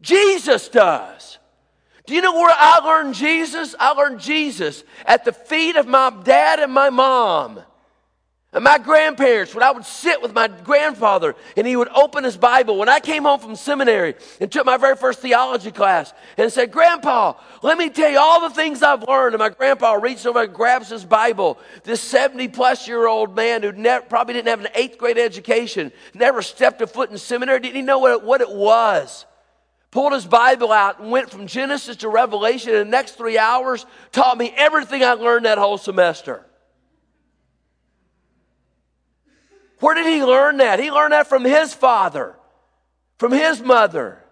Jesus 0.00 0.68
does. 0.68 1.38
Do 2.10 2.16
you 2.16 2.22
know 2.22 2.34
where 2.34 2.52
I 2.52 2.80
learned 2.80 3.14
Jesus? 3.14 3.76
I 3.78 3.92
learned 3.92 4.18
Jesus 4.18 4.82
at 5.06 5.24
the 5.24 5.32
feet 5.32 5.76
of 5.76 5.86
my 5.86 6.10
dad 6.24 6.58
and 6.58 6.72
my 6.72 6.90
mom. 6.90 7.60
And 8.52 8.64
my 8.64 8.78
grandparents, 8.78 9.54
when 9.54 9.62
I 9.62 9.70
would 9.70 9.84
sit 9.84 10.20
with 10.20 10.34
my 10.34 10.48
grandfather 10.48 11.36
and 11.56 11.68
he 11.68 11.76
would 11.76 11.86
open 11.90 12.24
his 12.24 12.36
Bible, 12.36 12.78
when 12.78 12.88
I 12.88 12.98
came 12.98 13.22
home 13.22 13.38
from 13.38 13.54
seminary 13.54 14.16
and 14.40 14.50
took 14.50 14.66
my 14.66 14.76
very 14.76 14.96
first 14.96 15.20
theology 15.20 15.70
class 15.70 16.12
and 16.36 16.52
said, 16.52 16.72
Grandpa, 16.72 17.34
let 17.62 17.78
me 17.78 17.90
tell 17.90 18.10
you 18.10 18.18
all 18.18 18.40
the 18.40 18.56
things 18.56 18.82
I've 18.82 19.06
learned. 19.06 19.36
And 19.36 19.38
my 19.38 19.50
grandpa 19.50 19.92
reaches 19.92 20.26
over 20.26 20.42
and 20.42 20.52
grabs 20.52 20.88
his 20.88 21.04
Bible. 21.04 21.60
This 21.84 22.00
70 22.00 22.48
plus 22.48 22.88
year 22.88 23.06
old 23.06 23.36
man 23.36 23.62
who 23.62 23.72
probably 24.08 24.34
didn't 24.34 24.48
have 24.48 24.62
an 24.62 24.72
eighth 24.74 24.98
grade 24.98 25.16
education, 25.16 25.92
never 26.12 26.42
stepped 26.42 26.82
a 26.82 26.88
foot 26.88 27.12
in 27.12 27.18
seminary, 27.18 27.60
didn't 27.60 27.76
even 27.76 27.86
know 27.86 28.00
what 28.00 28.10
it, 28.10 28.22
what 28.24 28.40
it 28.40 28.50
was. 28.50 29.26
Pulled 29.90 30.12
his 30.12 30.26
Bible 30.26 30.72
out 30.72 31.00
and 31.00 31.10
went 31.10 31.30
from 31.30 31.46
Genesis 31.46 31.96
to 31.96 32.08
Revelation 32.08 32.70
in 32.70 32.78
the 32.78 32.84
next 32.84 33.12
three 33.12 33.38
hours, 33.38 33.86
taught 34.12 34.38
me 34.38 34.52
everything 34.56 35.02
I 35.02 35.14
learned 35.14 35.46
that 35.46 35.58
whole 35.58 35.78
semester. 35.78 36.44
Where 39.80 39.94
did 39.94 40.06
he 40.06 40.22
learn 40.22 40.58
that? 40.58 40.78
He 40.78 40.90
learned 40.90 41.12
that 41.12 41.26
from 41.26 41.44
his 41.44 41.74
father, 41.74 42.36
from 43.18 43.32
his 43.32 43.60
mother. 43.60 44.22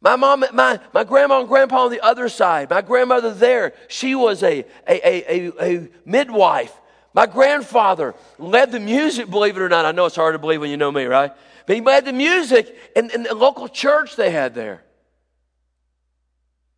My 0.00 0.16
mom, 0.16 0.44
my, 0.52 0.78
my 0.92 1.02
grandma 1.02 1.40
and 1.40 1.48
grandpa 1.48 1.84
on 1.86 1.90
the 1.90 2.02
other 2.02 2.28
side. 2.28 2.68
My 2.68 2.82
grandmother 2.82 3.32
there, 3.32 3.72
she 3.88 4.14
was 4.14 4.42
a, 4.42 4.66
a, 4.86 5.08
a, 5.08 5.48
a, 5.48 5.62
a 5.62 5.88
midwife. 6.04 6.78
My 7.14 7.24
grandfather 7.24 8.14
led 8.38 8.70
the 8.70 8.80
music, 8.80 9.30
believe 9.30 9.56
it 9.56 9.62
or 9.62 9.68
not. 9.70 9.86
I 9.86 9.92
know 9.92 10.04
it's 10.04 10.16
hard 10.16 10.34
to 10.34 10.38
believe 10.38 10.60
when 10.60 10.70
you 10.70 10.76
know 10.76 10.92
me, 10.92 11.04
right? 11.04 11.32
He 11.66 11.80
led 11.80 12.04
the 12.04 12.12
music 12.12 12.74
in, 12.94 13.10
in 13.10 13.22
the 13.22 13.34
local 13.34 13.68
church 13.68 14.16
they 14.16 14.30
had 14.30 14.54
there. 14.54 14.84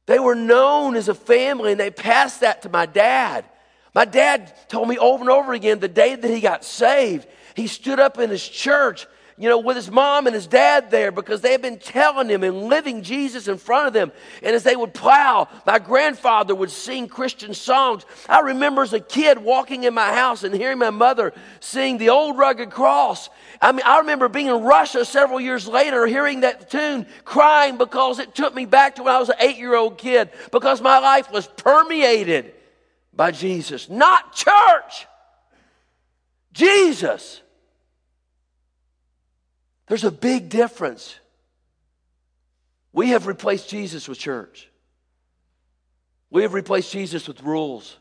They 0.07 0.19
were 0.19 0.37
known 0.37 0.95
as 0.95 1.09
a 1.09 1.14
family 1.14 1.73
and 1.73 1.81
they 1.81 1.90
passed 1.90 2.40
that 2.40 2.62
to 2.62 2.69
my 2.69 2.87
dad. 2.87 3.45
My 3.95 4.05
dad 4.05 4.52
told 4.69 4.88
me 4.88 4.99
over 4.99 5.23
and 5.23 5.31
over 5.31 5.52
again 5.52 5.81
the 5.81 5.88
day 5.88 6.14
that 6.14 6.31
he 6.31 6.40
got 6.40 6.64
saved, 6.64 7.26
he 7.55 7.66
stood 7.66 7.99
up 7.99 8.19
in 8.19 8.31
his 8.31 8.47
church 8.47 9.07
you 9.38 9.50
know, 9.50 9.59
with 9.59 9.76
his 9.76 9.90
mom 9.90 10.26
and 10.26 10.35
his 10.35 10.47
dad 10.47 10.90
there 10.90 11.12
because 11.12 11.43
they 11.43 11.52
had 11.52 11.61
been 11.61 11.78
telling 11.78 12.28
him 12.28 12.43
and 12.43 12.64
living 12.64 13.02
Jesus 13.02 13.49
in 13.49 13.59
front 13.59 13.87
of 13.87 13.93
them. 13.93 14.11
And 14.43 14.57
as 14.57 14.62
they 14.62 14.76
would 14.76 14.95
plow, 14.95 15.49
my 15.66 15.78
grandfather 15.78 16.55
would 16.55 16.71
sing 16.71 17.07
Christian 17.07 17.52
songs. 17.52 18.07
I 18.28 18.40
remember 18.40 18.83
as 18.83 18.95
a 18.95 19.00
kid 19.00 19.38
walking 19.38 19.85
in 19.85 19.93
my 19.93 20.14
house 20.14 20.43
and 20.43 20.55
hearing 20.55 20.78
my 20.78 20.90
mother 20.90 21.35
sing 21.61 21.99
the 21.99 22.09
old 22.09 22.38
rugged 22.38 22.71
cross. 22.71 23.28
I 23.61 23.73
mean, 23.73 23.83
I 23.85 23.99
remember 23.99 24.29
being 24.29 24.47
in 24.49 24.63
Russia 24.63 25.05
several 25.05 25.41
years 25.41 25.67
later, 25.67 26.07
hearing 26.07 26.41
that 26.41 26.71
tune, 26.71 27.07
crying 27.25 27.79
because 27.79 28.19
it 28.19 28.35
took 28.35 28.55
me 28.55 28.67
back 28.67 28.97
to 28.97 29.03
when 29.03 29.15
I 29.15 29.19
was 29.19 29.29
an 29.29 29.37
eight 29.41 29.57
year 29.57 29.75
old 29.75 29.99
kid 29.99 30.31
because 30.53 30.81
my 30.81 30.99
life 30.99 31.31
was 31.31 31.47
permeated 31.47 32.55
by 33.13 33.31
Jesus, 33.31 33.89
not 33.89 34.35
church. 34.35 35.07
Jesus. 36.53 37.43
There's 39.87 40.05
a 40.05 40.11
big 40.11 40.49
difference. 40.49 41.17
We 42.93 43.11
have 43.11 43.27
replaced 43.27 43.69
Jesus 43.69 44.09
with 44.09 44.19
church. 44.19 44.69
We 46.31 46.43
have 46.43 46.55
replaced 46.55 46.93
Jesus 46.93 47.29
with 47.29 47.43
rules. 47.43 47.97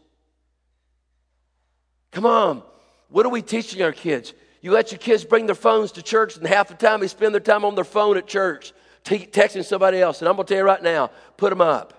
Come 2.11 2.25
on. 2.25 2.63
What 3.09 3.25
are 3.25 3.29
we 3.29 3.41
teaching 3.41 3.81
our 3.81 3.91
kids? 3.91 4.33
You 4.65 4.71
let 4.71 4.91
your 4.91 4.97
kids 4.97 5.23
bring 5.23 5.45
their 5.45 5.53
phones 5.53 5.91
to 5.91 6.01
church, 6.01 6.37
and 6.37 6.47
half 6.47 6.69
the 6.69 6.73
time 6.73 6.99
they 6.99 7.07
spend 7.07 7.35
their 7.35 7.39
time 7.39 7.63
on 7.63 7.75
their 7.75 7.83
phone 7.83 8.17
at 8.17 8.25
church, 8.25 8.73
texting 9.03 9.63
somebody 9.63 10.01
else. 10.01 10.21
And 10.21 10.27
I'm 10.27 10.35
going 10.35 10.47
to 10.47 10.51
tell 10.55 10.57
you 10.57 10.65
right 10.65 10.81
now 10.81 11.11
put 11.37 11.51
them 11.51 11.61
up. 11.61 11.93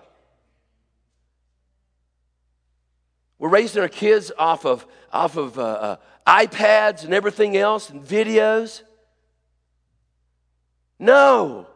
We're 3.39 3.47
raising 3.47 3.81
our 3.81 3.87
kids 3.87 4.33
off 4.37 4.65
of, 4.65 4.85
off 5.13 5.37
of 5.37 5.57
uh, 5.57 5.61
uh, 5.61 5.95
iPads 6.27 7.05
and 7.05 7.13
everything 7.13 7.55
else 7.55 7.89
and 7.89 8.03
videos. 8.03 8.81
No. 10.99 11.67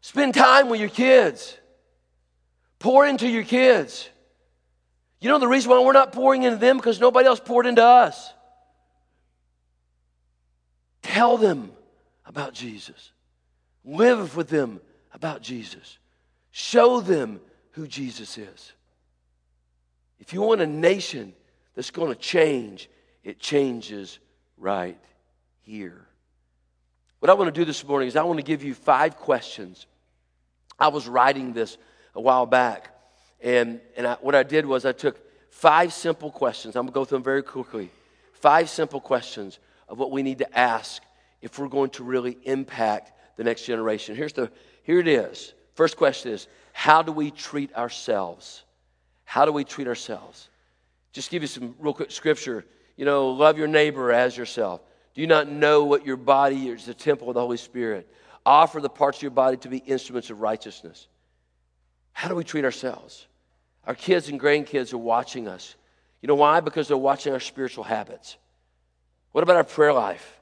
Spend 0.00 0.34
time 0.34 0.68
with 0.68 0.80
your 0.80 0.88
kids. 0.88 1.56
Pour 2.80 3.06
into 3.06 3.28
your 3.28 3.44
kids. 3.44 4.08
You 5.20 5.28
know 5.28 5.38
the 5.38 5.46
reason 5.46 5.70
why 5.70 5.80
we're 5.80 5.92
not 5.92 6.12
pouring 6.12 6.42
into 6.42 6.56
them? 6.56 6.78
Because 6.78 6.98
nobody 6.98 7.28
else 7.28 7.38
poured 7.38 7.66
into 7.66 7.84
us. 7.84 8.33
Tell 11.04 11.36
them 11.36 11.70
about 12.24 12.54
Jesus. 12.54 13.12
Live 13.84 14.36
with 14.36 14.48
them 14.48 14.80
about 15.12 15.42
Jesus. 15.42 15.98
Show 16.50 17.00
them 17.00 17.40
who 17.72 17.86
Jesus 17.86 18.38
is. 18.38 18.72
If 20.18 20.32
you 20.32 20.40
want 20.40 20.62
a 20.62 20.66
nation 20.66 21.34
that's 21.74 21.90
going 21.90 22.08
to 22.08 22.18
change, 22.18 22.88
it 23.22 23.38
changes 23.38 24.18
right 24.56 24.98
here. 25.60 26.06
What 27.18 27.28
I 27.28 27.34
want 27.34 27.54
to 27.54 27.60
do 27.60 27.66
this 27.66 27.86
morning 27.86 28.08
is 28.08 28.16
I 28.16 28.22
want 28.22 28.38
to 28.38 28.44
give 28.44 28.64
you 28.64 28.74
five 28.74 29.18
questions. 29.18 29.86
I 30.78 30.88
was 30.88 31.06
writing 31.06 31.52
this 31.52 31.76
a 32.14 32.20
while 32.20 32.46
back, 32.46 32.90
and, 33.42 33.78
and 33.96 34.06
I, 34.06 34.14
what 34.22 34.34
I 34.34 34.42
did 34.42 34.64
was 34.64 34.86
I 34.86 34.92
took 34.92 35.20
five 35.50 35.92
simple 35.92 36.30
questions. 36.30 36.76
I'm 36.76 36.86
going 36.86 36.92
to 36.92 36.94
go 36.94 37.04
through 37.04 37.18
them 37.18 37.24
very 37.24 37.42
quickly. 37.42 37.90
Five 38.32 38.70
simple 38.70 39.00
questions 39.00 39.58
of 39.94 40.00
what 40.00 40.10
we 40.10 40.24
need 40.24 40.38
to 40.38 40.58
ask 40.58 41.04
if 41.40 41.56
we're 41.56 41.68
going 41.68 41.90
to 41.90 42.02
really 42.02 42.36
impact 42.42 43.12
the 43.36 43.44
next 43.44 43.64
generation. 43.64 44.16
Here's 44.16 44.32
the, 44.32 44.50
here 44.82 44.98
it 44.98 45.06
is. 45.06 45.54
First 45.74 45.96
question 45.96 46.32
is 46.32 46.48
How 46.72 47.00
do 47.00 47.12
we 47.12 47.30
treat 47.30 47.72
ourselves? 47.76 48.64
How 49.24 49.44
do 49.44 49.52
we 49.52 49.62
treat 49.62 49.86
ourselves? 49.86 50.48
Just 51.12 51.30
give 51.30 51.42
you 51.42 51.46
some 51.46 51.76
real 51.78 51.94
quick 51.94 52.10
scripture. 52.10 52.64
You 52.96 53.04
know, 53.04 53.30
love 53.30 53.56
your 53.56 53.68
neighbor 53.68 54.10
as 54.10 54.36
yourself. 54.36 54.80
Do 55.14 55.20
you 55.20 55.28
not 55.28 55.48
know 55.48 55.84
what 55.84 56.04
your 56.04 56.16
body 56.16 56.68
is 56.68 56.86
the 56.86 56.94
temple 56.94 57.28
of 57.28 57.34
the 57.34 57.40
Holy 57.40 57.56
Spirit? 57.56 58.12
Offer 58.44 58.80
the 58.80 58.88
parts 58.88 59.18
of 59.18 59.22
your 59.22 59.30
body 59.30 59.56
to 59.58 59.68
be 59.68 59.78
instruments 59.78 60.28
of 60.30 60.40
righteousness. 60.40 61.06
How 62.12 62.28
do 62.28 62.34
we 62.34 62.42
treat 62.42 62.64
ourselves? 62.64 63.28
Our 63.86 63.94
kids 63.94 64.28
and 64.28 64.40
grandkids 64.40 64.92
are 64.92 64.98
watching 64.98 65.46
us. 65.46 65.76
You 66.20 66.26
know 66.26 66.34
why? 66.34 66.58
Because 66.58 66.88
they're 66.88 66.96
watching 66.96 67.32
our 67.32 67.38
spiritual 67.38 67.84
habits. 67.84 68.38
What 69.34 69.42
about 69.42 69.56
our 69.56 69.64
prayer 69.64 69.92
life? 69.92 70.38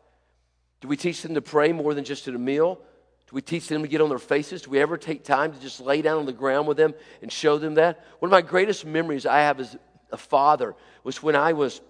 Do 0.83 0.89
we 0.89 0.99
teach 0.99 1.23
them 1.23 1.33
to 1.33 1.41
pray 1.41 1.73
more 1.73 1.95
than 1.95 2.05
just 2.05 2.29
at 2.29 2.35
a 2.35 2.39
meal? 2.39 2.75
Do 2.75 3.33
we 3.33 3.41
teach 3.41 3.67
them 3.67 3.81
to 3.81 3.89
get 3.89 4.03
on 4.03 4.11
their 4.11 4.19
faces? 4.19 4.61
Do 4.61 4.71
we 4.71 4.81
ever 4.81 4.99
take 4.99 5.25
time 5.25 5.55
to 5.55 5.59
just 5.59 5.81
lay 5.81 6.03
down 6.03 6.19
on 6.19 6.27
the 6.27 6.33
ground 6.35 6.69
with 6.69 6.77
them 6.77 6.93
and 7.23 7.33
show 7.33 7.57
them 7.57 7.77
that? 7.77 8.05
One 8.19 8.29
of 8.29 8.33
my 8.33 8.43
greatest 8.43 8.85
memories 8.85 9.25
I 9.25 9.39
have 9.39 9.61
as 9.61 9.79
a 10.11 10.19
father 10.19 10.75
was 11.05 11.23
when 11.23 11.35
I 11.35 11.55
was 11.55 11.81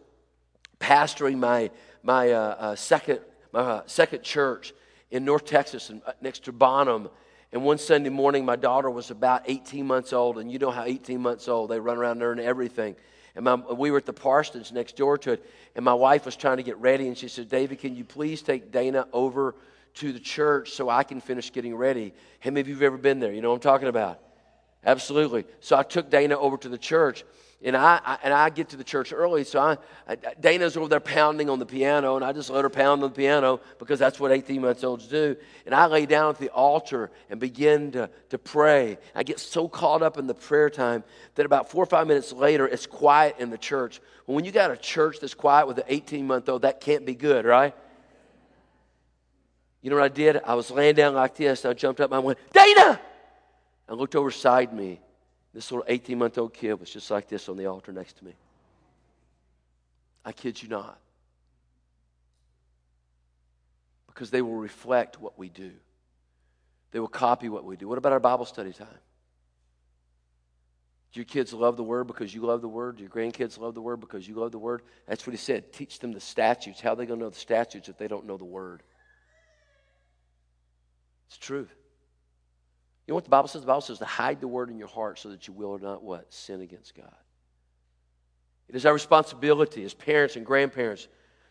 pastoring 0.78 1.38
my 1.38 1.72
my 2.04 2.30
uh, 2.30 2.38
uh, 2.38 2.76
second, 2.76 3.18
my 3.50 3.58
uh, 3.58 3.82
second 3.86 4.22
church 4.22 4.72
in 5.10 5.24
North 5.24 5.44
Texas 5.44 5.90
and 5.90 6.02
uh, 6.06 6.12
next 6.20 6.44
to 6.44 6.52
Bonham. 6.52 7.08
And 7.52 7.64
one 7.64 7.78
Sunday 7.78 8.10
morning, 8.10 8.44
my 8.44 8.54
daughter 8.54 8.88
was 8.88 9.10
about 9.10 9.42
18 9.46 9.84
months 9.84 10.12
old, 10.12 10.38
and 10.38 10.52
you 10.52 10.60
know 10.60 10.70
how 10.70 10.84
18 10.84 11.20
months 11.20 11.48
old 11.48 11.68
they 11.68 11.80
run 11.80 11.98
around 11.98 12.20
learning 12.20 12.46
everything. 12.46 12.94
And 13.34 13.44
my, 13.44 13.54
we 13.54 13.90
were 13.90 13.98
at 13.98 14.06
the 14.06 14.12
Parsons 14.12 14.72
next 14.72 14.96
door 14.96 15.16
to 15.18 15.32
it, 15.32 15.50
and 15.74 15.84
my 15.84 15.94
wife 15.94 16.26
was 16.26 16.36
trying 16.36 16.58
to 16.58 16.62
get 16.62 16.76
ready, 16.78 17.08
and 17.08 17.16
she 17.16 17.28
said, 17.28 17.48
"David, 17.48 17.78
can 17.78 17.96
you 17.96 18.04
please 18.04 18.42
take 18.42 18.70
Dana 18.70 19.06
over 19.12 19.54
to 19.94 20.12
the 20.12 20.20
church 20.20 20.72
so 20.72 20.88
I 20.88 21.02
can 21.02 21.20
finish 21.20 21.52
getting 21.52 21.74
ready?" 21.74 22.12
How 22.40 22.50
many 22.50 22.60
of 22.60 22.68
you 22.68 22.74
have 22.74 22.82
ever 22.82 22.98
been 22.98 23.20
there? 23.20 23.32
You 23.32 23.40
know 23.40 23.48
what 23.50 23.56
I'm 23.56 23.60
talking 23.60 23.88
about? 23.88 24.18
Absolutely. 24.84 25.44
So 25.60 25.76
I 25.76 25.82
took 25.82 26.10
Dana 26.10 26.38
over 26.38 26.56
to 26.58 26.68
the 26.68 26.78
church, 26.78 27.24
and 27.64 27.76
I, 27.76 28.00
I, 28.04 28.18
and 28.24 28.34
I 28.34 28.50
get 28.50 28.70
to 28.70 28.76
the 28.76 28.84
church 28.84 29.12
early, 29.12 29.44
so 29.44 29.60
I, 29.60 29.78
I, 30.08 30.16
Dana's 30.40 30.76
over 30.76 30.88
there 30.88 30.98
pounding 30.98 31.48
on 31.48 31.60
the 31.60 31.66
piano, 31.66 32.16
and 32.16 32.24
I 32.24 32.32
just 32.32 32.50
let 32.50 32.64
her 32.64 32.70
pound 32.70 33.04
on 33.04 33.10
the 33.10 33.14
piano 33.14 33.60
because 33.78 34.00
that's 34.00 34.18
what 34.18 34.32
18 34.32 34.60
months 34.60 34.82
olds 34.82 35.06
do. 35.06 35.36
And 35.64 35.74
I 35.74 35.86
lay 35.86 36.06
down 36.06 36.30
at 36.30 36.38
the 36.38 36.48
altar 36.48 37.12
and 37.30 37.38
begin 37.38 37.92
to, 37.92 38.10
to 38.30 38.38
pray. 38.38 38.98
I 39.14 39.22
get 39.22 39.38
so 39.38 39.68
caught 39.68 40.02
up 40.02 40.18
in 40.18 40.26
the 40.26 40.34
prayer 40.34 40.70
time 40.70 41.04
that 41.36 41.46
about 41.46 41.70
four 41.70 41.84
or 41.84 41.86
five 41.86 42.08
minutes 42.08 42.32
later, 42.32 42.66
it's 42.66 42.86
quiet 42.86 43.36
in 43.38 43.50
the 43.50 43.58
church. 43.58 44.00
When 44.26 44.44
you 44.44 44.50
got 44.50 44.72
a 44.72 44.76
church 44.76 45.18
that's 45.20 45.34
quiet 45.34 45.68
with 45.68 45.78
an 45.78 45.84
18 45.86 46.26
month 46.26 46.48
old, 46.48 46.62
that 46.62 46.80
can't 46.80 47.06
be 47.06 47.14
good, 47.14 47.44
right? 47.44 47.74
You 49.82 49.90
know 49.90 49.96
what 49.96 50.04
I 50.04 50.08
did? 50.08 50.40
I 50.44 50.54
was 50.54 50.70
laying 50.70 50.96
down 50.96 51.14
like 51.14 51.36
this, 51.36 51.64
and 51.64 51.70
I 51.70 51.74
jumped 51.74 52.00
up 52.00 52.10
and 52.10 52.16
I 52.16 52.20
went, 52.20 52.38
Dana! 52.52 53.00
I 53.88 53.94
looked 53.94 54.16
over 54.16 54.30
beside 54.30 54.72
me 54.72 55.00
this 55.54 55.70
little 55.70 55.84
18 55.86 56.18
month 56.18 56.38
old 56.38 56.54
kid 56.54 56.74
was 56.74 56.90
just 56.90 57.10
like 57.10 57.28
this 57.28 57.48
on 57.48 57.56
the 57.56 57.66
altar 57.66 57.92
next 57.92 58.18
to 58.18 58.24
me. 58.24 58.32
I 60.24 60.32
kid 60.32 60.62
you 60.62 60.68
not. 60.68 60.98
Because 64.06 64.30
they 64.30 64.42
will 64.42 64.56
reflect 64.56 65.20
what 65.20 65.38
we 65.38 65.48
do, 65.48 65.72
they 66.90 67.00
will 67.00 67.08
copy 67.08 67.48
what 67.48 67.64
we 67.64 67.76
do. 67.76 67.88
What 67.88 67.98
about 67.98 68.12
our 68.12 68.20
Bible 68.20 68.44
study 68.44 68.72
time? 68.72 68.88
Do 71.12 71.20
your 71.20 71.26
kids 71.26 71.52
love 71.52 71.76
the 71.76 71.82
Word 71.82 72.06
because 72.06 72.34
you 72.34 72.40
love 72.40 72.62
the 72.62 72.68
Word? 72.68 72.96
Do 72.96 73.02
your 73.02 73.10
grandkids 73.10 73.58
love 73.58 73.74
the 73.74 73.82
Word 73.82 74.00
because 74.00 74.26
you 74.26 74.34
love 74.34 74.50
the 74.50 74.58
Word? 74.58 74.80
That's 75.06 75.26
what 75.26 75.32
he 75.32 75.38
said. 75.38 75.70
Teach 75.72 75.98
them 75.98 76.12
the 76.12 76.20
statutes. 76.20 76.80
How 76.80 76.92
are 76.92 76.96
they 76.96 77.04
going 77.04 77.18
to 77.20 77.26
know 77.26 77.30
the 77.30 77.36
statutes 77.36 77.90
if 77.90 77.98
they 77.98 78.08
don't 78.08 78.26
know 78.26 78.38
the 78.38 78.44
Word? 78.46 78.82
It's 81.28 81.36
true. 81.36 81.68
You 83.06 83.12
know 83.12 83.16
what 83.16 83.24
the 83.24 83.30
Bible 83.30 83.48
says? 83.48 83.62
The 83.62 83.66
Bible 83.66 83.80
says 83.80 83.98
to 83.98 84.04
hide 84.04 84.40
the 84.40 84.48
word 84.48 84.70
in 84.70 84.78
your 84.78 84.88
heart 84.88 85.18
so 85.18 85.28
that 85.30 85.48
you 85.48 85.54
will 85.54 85.78
not 85.78 86.02
what? 86.02 86.32
Sin 86.32 86.60
against 86.60 86.94
God. 86.94 87.14
It 88.68 88.76
is 88.76 88.86
our 88.86 88.94
responsibility 88.94 89.84
as 89.84 89.92
parents 89.92 90.36
and 90.36 90.46
grandparents 90.46 91.08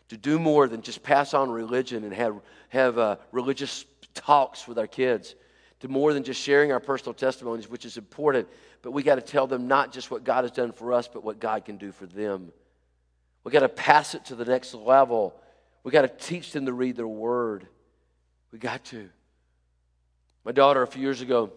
to 0.08 0.16
do 0.16 0.38
more 0.38 0.66
than 0.66 0.82
just 0.82 1.02
pass 1.02 1.34
on 1.34 1.50
religion 1.50 2.04
and 2.04 2.12
have, 2.12 2.40
have 2.68 2.98
uh, 2.98 3.16
religious 3.30 3.84
talks 4.14 4.66
with 4.66 4.78
our 4.78 4.86
kids, 4.86 5.34
to 5.80 5.88
more 5.88 6.12
than 6.12 6.22
just 6.22 6.40
sharing 6.40 6.70
our 6.70 6.80
personal 6.80 7.14
testimonies, 7.14 7.68
which 7.68 7.84
is 7.84 7.96
important, 7.96 8.48
but 8.82 8.92
we 8.92 9.02
got 9.02 9.16
to 9.16 9.20
tell 9.20 9.46
them 9.46 9.66
not 9.66 9.92
just 9.92 10.10
what 10.10 10.22
God 10.22 10.44
has 10.44 10.50
done 10.50 10.72
for 10.72 10.92
us, 10.92 11.08
but 11.08 11.24
what 11.24 11.40
God 11.40 11.64
can 11.64 11.76
do 11.76 11.92
for 11.92 12.06
them. 12.06 12.52
We 13.44 13.50
got 13.50 13.60
to 13.60 13.68
pass 13.68 14.14
it 14.14 14.24
to 14.26 14.36
the 14.36 14.44
next 14.44 14.74
level. 14.74 15.34
We 15.82 15.90
got 15.90 16.02
to 16.02 16.08
teach 16.08 16.52
them 16.52 16.66
to 16.66 16.72
read 16.72 16.96
their 16.96 17.08
word. 17.08 17.66
We 18.52 18.58
got 18.58 18.84
to. 18.86 19.08
My 20.44 20.52
daughter, 20.52 20.82
a 20.82 20.86
few 20.86 21.02
years 21.02 21.20
ago, 21.20 21.52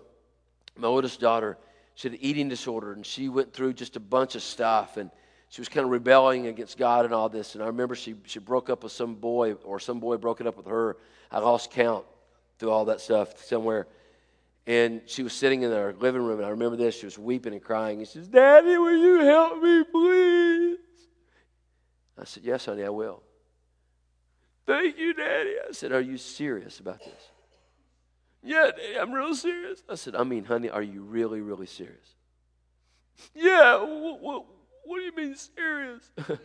my 0.78 0.88
oldest 0.88 1.20
daughter, 1.20 1.58
she 1.96 2.10
had 2.10 2.20
an 2.20 2.24
eating 2.24 2.50
disorder, 2.50 2.94
and 2.94 3.06
she 3.06 3.30
went 3.30 3.54
through 3.54 3.74
just 3.74 3.96
a 3.96 4.00
bunch 4.00 4.36
of 4.36 4.44
stuff, 4.44 4.98
and 4.98 5.10
she 5.50 5.62
was 5.62 5.70
kind 5.70 5.86
of 5.86 5.92
rebelling 5.92 6.48
against 6.48 6.78
God 6.78 7.06
and 7.06 7.14
all 7.14 7.30
this. 7.30 7.56
And 7.56 7.64
I 7.64 7.68
remember 7.68 7.96
she, 7.96 8.16
she 8.26 8.40
broke 8.40 8.70
up 8.70 8.84
with 8.84 8.92
some 8.92 9.16
boy, 9.16 9.54
or 9.54 9.80
some 9.80 10.00
boy 10.00 10.18
broke 10.18 10.42
it 10.42 10.48
up 10.48 10.58
with 10.58 10.68
her. 10.68 10.98
I 11.32 11.40
lost 11.40 11.72
count 11.72 12.06
through 12.60 12.72
all 12.72 12.86
that 12.86 13.02
stuff 13.02 13.44
somewhere. 13.44 13.88
And 14.68 15.02
she 15.06 15.24
was 15.24 15.34
sitting 15.34 15.62
in 15.62 15.72
our 15.72 15.94
living 15.94 16.22
room, 16.22 16.40
and 16.40 16.46
I 16.46 16.50
remember 16.50 16.76
this. 16.76 16.96
She 16.96 17.06
was 17.06 17.18
weeping 17.18 17.54
and 17.54 17.62
crying. 17.62 18.00
She 18.00 18.06
says, 18.06 18.28
Daddy, 18.28 18.78
will 18.78 18.98
you 18.98 19.20
help 19.20 19.62
me, 19.62 19.84
please? 19.84 20.78
I 22.20 22.24
said, 22.24 22.44
Yes, 22.44 22.66
honey, 22.66 22.84
I 22.84 22.90
will. 22.90 23.22
Thank 24.66 24.98
you, 24.98 25.14
Daddy. 25.14 25.54
I 25.68 25.72
said, 25.72 25.92
Are 25.92 26.02
you 26.02 26.18
serious 26.18 26.80
about 26.80 27.00
this? 27.00 27.30
Yeah, 28.46 28.70
Daddy, 28.78 29.00
I'm 29.00 29.12
real 29.12 29.34
serious. 29.34 29.82
I 29.90 29.96
said, 29.96 30.16
I 30.16 30.24
mean, 30.24 30.46
honey, 30.46 30.70
are 30.70 30.84
you 30.84 31.02
really, 31.02 31.42
really 31.42 31.66
serious? 31.66 32.16
Yeah, 33.34 33.78
what, 33.78 34.22
what, 34.22 34.46
what 34.84 35.00
do 35.00 35.04
you 35.04 35.16
mean 35.16 35.36
serious? 35.36 36.12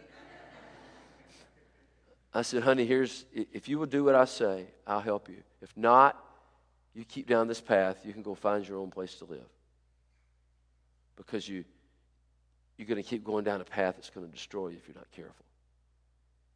I 2.32 2.40
said, 2.42 2.62
honey, 2.62 2.86
here's, 2.86 3.26
if 3.32 3.68
you 3.68 3.78
will 3.78 3.86
do 3.86 4.02
what 4.04 4.14
I 4.14 4.24
say, 4.24 4.66
I'll 4.86 5.00
help 5.00 5.28
you. 5.28 5.42
If 5.60 5.76
not, 5.76 6.16
you 6.94 7.04
keep 7.04 7.26
down 7.26 7.48
this 7.48 7.60
path, 7.60 7.98
you 8.04 8.14
can 8.14 8.22
go 8.22 8.34
find 8.34 8.66
your 8.66 8.78
own 8.78 8.90
place 8.90 9.16
to 9.16 9.26
live. 9.26 9.48
Because 11.16 11.46
you, 11.46 11.64
you're 12.78 12.88
going 12.88 13.02
to 13.02 13.08
keep 13.08 13.24
going 13.24 13.44
down 13.44 13.60
a 13.60 13.64
path 13.64 13.96
that's 13.96 14.08
going 14.10 14.26
to 14.26 14.32
destroy 14.32 14.68
you 14.68 14.78
if 14.78 14.88
you're 14.88 14.96
not 14.96 15.10
careful. 15.12 15.44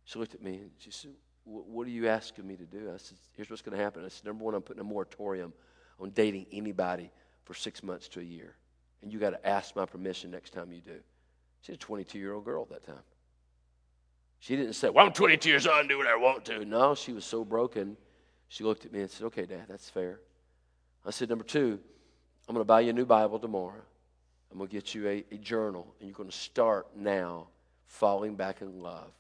She 0.05 0.19
looked 0.19 0.35
at 0.35 0.43
me 0.43 0.55
and 0.55 0.71
she 0.79 0.91
said, 0.91 1.11
What 1.45 1.87
are 1.87 1.91
you 1.91 2.09
asking 2.09 2.47
me 2.47 2.57
to 2.57 2.65
do? 2.65 2.91
I 2.93 2.97
said, 2.97 3.19
Here's 3.33 3.51
what's 3.51 3.63
going 3.63 3.77
to 3.77 3.83
happen. 3.83 4.05
I 4.05 4.09
said, 4.09 4.25
Number 4.25 4.45
one, 4.45 4.55
I'm 4.55 4.63
putting 4.63 4.81
a 4.81 4.85
moratorium 4.85 5.53
on 6.01 6.11
dating 6.11 6.47
anybody 6.53 7.11
for 7.45 7.55
six 7.55 7.83
months 7.83 8.09
to 8.09 8.21
a 8.21 8.25
year. 8.25 8.57
And 9.03 9.13
you 9.13 9.19
got 9.19 9.31
to 9.31 9.47
ask 9.47 9.77
my 9.77 9.85
permission 9.85 10.31
next 10.31 10.51
time 10.55 10.73
you 10.73 10.81
do. 10.81 10.99
She's 11.61 11.75
a 11.75 11.79
22 11.79 12.19
year 12.19 12.33
old 12.33 12.45
girl 12.45 12.63
at 12.63 12.71
that 12.71 12.87
time. 12.87 13.03
She 14.41 14.57
didn't 14.57 14.75
say, 14.75 14.89
Well, 14.89 15.07
I'm 15.07 15.13
22 15.13 15.49
years 15.49 15.67
old 15.67 15.81
and 15.81 15.89
do 15.89 15.99
what 15.99 16.07
I 16.07 16.17
want 16.17 16.45
to. 16.47 16.65
No, 16.65 16.95
she 16.95 17.13
was 17.13 17.25
so 17.25 17.45
broken. 17.45 17.97
She 18.49 18.65
looked 18.65 18.85
at 18.87 18.93
me 18.93 19.01
and 19.01 19.11
said, 19.11 19.27
Okay, 19.27 19.45
Dad, 19.45 19.67
that's 19.69 19.91
fair. 19.91 20.21
I 21.05 21.11
said, 21.11 21.29
Number 21.29 21.45
two, 21.45 21.79
I'm 22.49 22.55
going 22.55 22.63
to 22.63 22.67
buy 22.67 22.81
you 22.81 22.91
a 22.91 22.93
new 22.95 23.07
Bible 23.07 23.39
tomorrow. 23.39 23.83
I'm 24.51 24.59
going 24.59 24.69
to 24.69 24.75
get 24.75 24.95
you 24.95 25.09
a, 25.09 25.25
a 25.33 25.39
journal, 25.39 25.95
and 25.99 26.09
you're 26.09 26.17
going 26.17 26.31
to 26.31 26.37
start 26.37 26.89
now 26.97 27.49
falling 27.87 28.37
back 28.37 28.63
in 28.63 28.81
love 28.81 29.11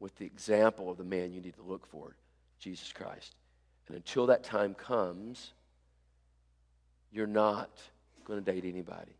with 0.00 0.16
the 0.16 0.24
example 0.24 0.90
of 0.90 0.98
the 0.98 1.04
man 1.04 1.32
you 1.32 1.40
need 1.40 1.54
to 1.54 1.62
look 1.62 1.86
for, 1.86 2.14
Jesus 2.58 2.92
Christ. 2.92 3.34
And 3.88 3.96
until 3.96 4.26
that 4.26 4.42
time 4.44 4.74
comes, 4.74 5.52
you're 7.12 7.26
not 7.26 7.70
going 8.24 8.42
to 8.42 8.52
date 8.52 8.64
anybody. 8.64 9.16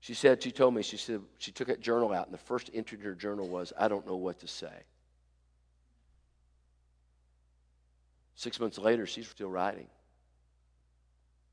She 0.00 0.14
said, 0.14 0.42
she 0.42 0.50
told 0.50 0.74
me, 0.74 0.82
she 0.82 0.96
said, 0.96 1.20
she 1.38 1.52
took 1.52 1.68
that 1.68 1.80
journal 1.80 2.12
out, 2.12 2.26
and 2.26 2.34
the 2.34 2.38
first 2.38 2.70
entry 2.74 2.98
in 2.98 3.04
her 3.04 3.14
journal 3.14 3.46
was, 3.48 3.72
I 3.78 3.88
don't 3.88 4.06
know 4.06 4.16
what 4.16 4.40
to 4.40 4.48
say. 4.48 4.72
Six 8.34 8.58
months 8.58 8.78
later, 8.78 9.06
she's 9.06 9.28
still 9.28 9.50
writing. 9.50 9.86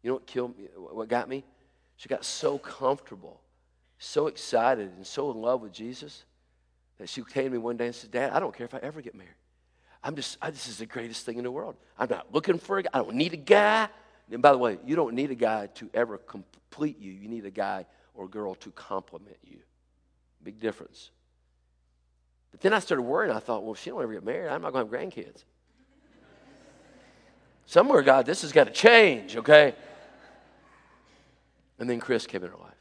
You 0.02 0.10
know 0.10 0.14
what 0.16 0.26
killed 0.26 0.58
me? 0.58 0.66
What 0.76 1.10
got 1.10 1.30
me? 1.30 1.44
She 1.98 2.10
got 2.10 2.24
so 2.26 2.58
comfortable, 2.58 3.42
so 4.00 4.28
excited, 4.28 4.94
and 4.96 5.06
so 5.06 5.30
in 5.30 5.38
love 5.38 5.62
with 5.62 5.74
Jesus 5.74 6.24
that 7.00 7.10
she 7.10 7.24
came 7.24 7.46
to 7.46 7.50
me 7.50 7.58
one 7.58 7.78
day 7.78 7.88
and 7.88 7.96
said, 7.96 8.12
Dad, 8.12 8.32
I 8.32 8.40
don't 8.40 8.56
care 8.56 8.66
if 8.66 8.74
I 8.76 8.80
ever 8.80 9.02
get 9.02 9.16
married. 9.16 9.32
I'm 10.04 10.16
just, 10.16 10.38
I, 10.42 10.52
this 10.52 10.68
is 10.68 10.78
the 10.78 10.86
greatest 10.86 11.26
thing 11.26 11.38
in 11.38 11.44
the 11.44 11.52
world. 11.52 11.76
I'm 11.98 12.10
not 12.10 12.28
looking 12.34 12.60
for 12.60 12.78
a 12.78 12.84
guy. 12.84 12.90
I 12.94 13.00
don't 13.00 13.16
need 13.16 13.34
a 13.34 13.38
guy. 13.38 13.90
And 14.32 14.42
by 14.42 14.52
the 14.52 14.58
way, 14.58 14.78
you 14.86 14.96
don't 14.96 15.16
need 15.16 15.32
a 15.32 15.36
guy 15.36 15.68
to 15.76 15.90
ever 15.94 16.18
complete 16.18 17.00
you. 17.00 17.12
You 17.12 17.28
need 17.28 17.46
a 17.46 17.52
guy 17.52 17.86
or 18.14 18.26
a 18.26 18.28
girl 18.28 18.56
to 18.56 18.72
complement 18.72 19.38
you. 19.44 19.58
Big 20.44 20.60
difference. 20.60 21.10
But 22.52 22.62
then 22.62 22.74
I 22.74 22.80
started 22.80 23.04
worrying. 23.04 23.36
I 23.36 23.40
thought, 23.40 23.64
well, 23.64 23.74
if 23.74 23.80
she 23.80 23.90
don't 23.90 24.02
ever 24.02 24.14
get 24.14 24.24
married, 24.24 24.50
I'm 24.50 24.62
not 24.62 24.74
going 24.74 24.88
to 24.88 24.98
have 24.98 25.10
grandkids. 25.10 25.44
Somewhere, 27.66 28.02
God, 28.02 28.26
this 28.26 28.42
has 28.42 28.52
got 28.52 28.66
to 28.66 28.72
change, 28.72 29.38
okay? 29.38 29.76
And 31.78 31.90
then 31.90 32.00
Chris 32.00 32.26
came 32.26 32.44
in 32.44 32.50
her 32.50 32.58
life. 32.58 32.74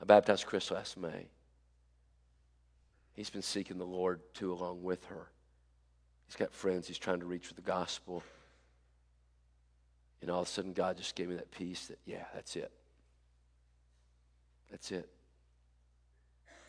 I 0.00 0.04
baptized 0.04 0.46
Chris 0.46 0.70
last 0.70 0.96
May. 0.96 1.26
He's 3.16 3.30
been 3.30 3.42
seeking 3.42 3.78
the 3.78 3.84
Lord 3.84 4.20
too 4.34 4.52
along 4.52 4.82
with 4.82 5.04
her. 5.06 5.26
He's 6.26 6.36
got 6.36 6.52
friends 6.52 6.86
he's 6.86 6.98
trying 6.98 7.20
to 7.20 7.26
reach 7.26 7.48
with 7.48 7.56
the 7.56 7.62
gospel. 7.62 8.22
And 10.20 10.30
all 10.30 10.42
of 10.42 10.48
a 10.48 10.50
sudden, 10.50 10.72
God 10.72 10.98
just 10.98 11.14
gave 11.14 11.28
me 11.28 11.36
that 11.36 11.50
peace 11.50 11.86
that, 11.86 11.98
yeah, 12.04 12.24
that's 12.34 12.54
it. 12.56 12.70
That's 14.70 14.92
it. 14.92 15.08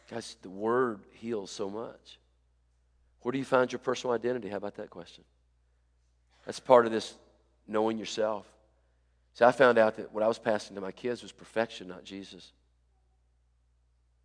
Guys, 0.10 0.38
the 0.42 0.50
word 0.50 1.02
heals 1.14 1.52
so 1.52 1.70
much. 1.70 2.18
Where 3.22 3.32
do 3.32 3.38
you 3.38 3.46
find 3.46 3.70
your 3.72 3.80
personal 3.80 4.14
identity? 4.14 4.48
How 4.48 4.58
about 4.58 4.76
that 4.76 4.90
question? 4.90 5.26
That's 6.46 6.62
part 6.62 6.86
of 6.86 6.94
this 6.94 7.14
knowing 7.68 7.98
yourself. 7.98 8.46
See, 9.34 9.44
I 9.44 9.52
found 9.52 9.78
out 9.78 9.98
that 9.98 10.14
what 10.14 10.24
I 10.24 10.28
was 10.28 10.40
passing 10.40 10.76
to 10.76 10.82
my 10.82 10.94
kids 10.94 11.22
was 11.22 11.34
perfection, 11.34 11.90
not 11.90 12.06
Jesus. 12.06 12.54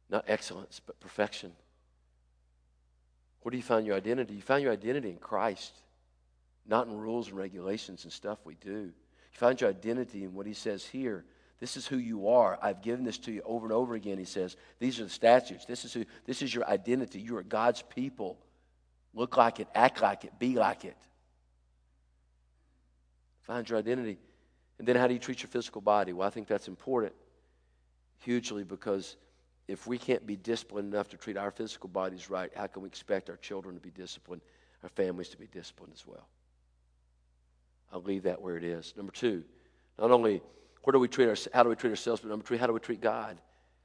Not 0.08 0.24
excellence, 0.28 0.80
but 0.86 1.00
perfection. 1.00 1.52
Where 3.42 3.50
do 3.50 3.56
you 3.56 3.62
find 3.62 3.86
your 3.86 3.96
identity? 3.96 4.34
You 4.34 4.42
find 4.42 4.62
your 4.62 4.72
identity 4.72 5.10
in 5.10 5.16
Christ, 5.16 5.72
not 6.66 6.86
in 6.86 6.96
rules 6.96 7.28
and 7.28 7.36
regulations 7.36 8.04
and 8.04 8.12
stuff 8.12 8.38
we 8.44 8.54
do. 8.54 8.70
You 8.70 9.38
find 9.38 9.60
your 9.60 9.70
identity 9.70 10.24
in 10.24 10.34
what 10.34 10.46
he 10.46 10.54
says 10.54 10.84
here. 10.84 11.24
This 11.58 11.76
is 11.76 11.86
who 11.86 11.96
you 11.96 12.28
are. 12.28 12.58
I've 12.60 12.82
given 12.82 13.04
this 13.04 13.18
to 13.18 13.32
you 13.32 13.42
over 13.44 13.66
and 13.66 13.72
over 13.72 13.94
again. 13.94 14.18
He 14.18 14.24
says, 14.24 14.56
These 14.78 15.00
are 15.00 15.04
the 15.04 15.10
statutes. 15.10 15.64
This 15.64 15.84
is, 15.84 15.92
who, 15.92 16.04
this 16.26 16.42
is 16.42 16.54
your 16.54 16.68
identity. 16.68 17.20
You 17.20 17.36
are 17.36 17.42
God's 17.42 17.82
people. 17.82 18.38
Look 19.14 19.36
like 19.36 19.60
it, 19.60 19.68
act 19.74 20.00
like 20.02 20.24
it, 20.24 20.38
be 20.38 20.54
like 20.54 20.84
it. 20.84 20.96
Find 23.42 23.68
your 23.68 23.78
identity. 23.78 24.18
And 24.78 24.88
then 24.88 24.96
how 24.96 25.06
do 25.06 25.14
you 25.14 25.20
treat 25.20 25.42
your 25.42 25.48
physical 25.48 25.80
body? 25.80 26.12
Well, 26.12 26.26
I 26.26 26.30
think 26.30 26.48
that's 26.48 26.68
important 26.68 27.12
hugely 28.20 28.64
because 28.64 29.16
if 29.72 29.86
we 29.86 29.96
can't 29.96 30.26
be 30.26 30.36
disciplined 30.36 30.92
enough 30.92 31.08
to 31.08 31.16
treat 31.16 31.36
our 31.36 31.50
physical 31.50 31.88
bodies 31.88 32.28
right, 32.28 32.50
how 32.54 32.66
can 32.66 32.82
we 32.82 32.88
expect 32.88 33.30
our 33.30 33.36
children 33.36 33.74
to 33.74 33.80
be 33.80 33.90
disciplined, 33.90 34.42
our 34.82 34.88
families 34.90 35.30
to 35.30 35.38
be 35.38 35.46
disciplined 35.46 35.92
as 35.94 36.06
well? 36.06 36.28
I'll 37.92 38.02
leave 38.02 38.24
that 38.24 38.40
where 38.40 38.56
it 38.56 38.64
is. 38.64 38.92
Number 38.96 39.12
two, 39.12 39.42
not 39.98 40.10
only 40.10 40.42
where 40.82 40.92
do 40.92 40.98
we 40.98 41.08
treat 41.08 41.28
our, 41.28 41.36
how 41.54 41.62
do 41.62 41.68
we 41.68 41.76
treat 41.76 41.90
ourselves, 41.90 42.20
but 42.20 42.28
number 42.28 42.44
three, 42.44 42.58
how 42.58 42.66
do 42.66 42.72
we 42.72 42.80
treat 42.80 43.00
God? 43.00 43.38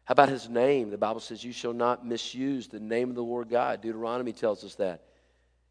How 0.06 0.14
about 0.14 0.30
his 0.30 0.50
name? 0.50 0.90
The 0.90 0.98
Bible 0.98 1.20
says, 1.20 1.44
You 1.44 1.52
shall 1.52 1.74
not 1.74 2.06
misuse 2.06 2.68
the 2.68 2.80
name 2.80 3.10
of 3.10 3.16
the 3.16 3.24
Lord 3.24 3.50
God. 3.50 3.82
Deuteronomy 3.82 4.34
tells 4.34 4.64
us 4.64 4.76
that. 4.76 5.04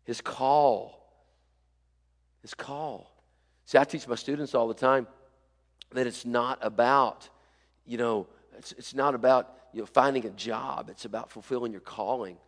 His 0.05 0.21
call. 0.21 1.03
His 2.43 2.55
call. 2.55 3.11
See, 3.65 3.79
I 3.79 3.85
teach 3.85 4.07
my 4.07 4.15
students 4.15 4.55
all 4.55 4.69
the 4.69 4.75
time 4.75 5.07
that 5.93 6.07
it's 6.07 6.25
not 6.25 6.59
about, 6.63 7.29
you 7.85 7.99
know, 7.99 8.27
it's, 8.59 8.73
it's 8.73 8.95
not 8.95 9.15
about 9.15 9.53
you 9.77 9.83
know, 9.83 9.87
finding 9.87 10.25
a 10.25 10.31
job. 10.31 10.89
It's 10.89 11.05
about 11.05 11.31
fulfilling 11.31 11.71
your 11.71 11.83
calling. 11.83 12.39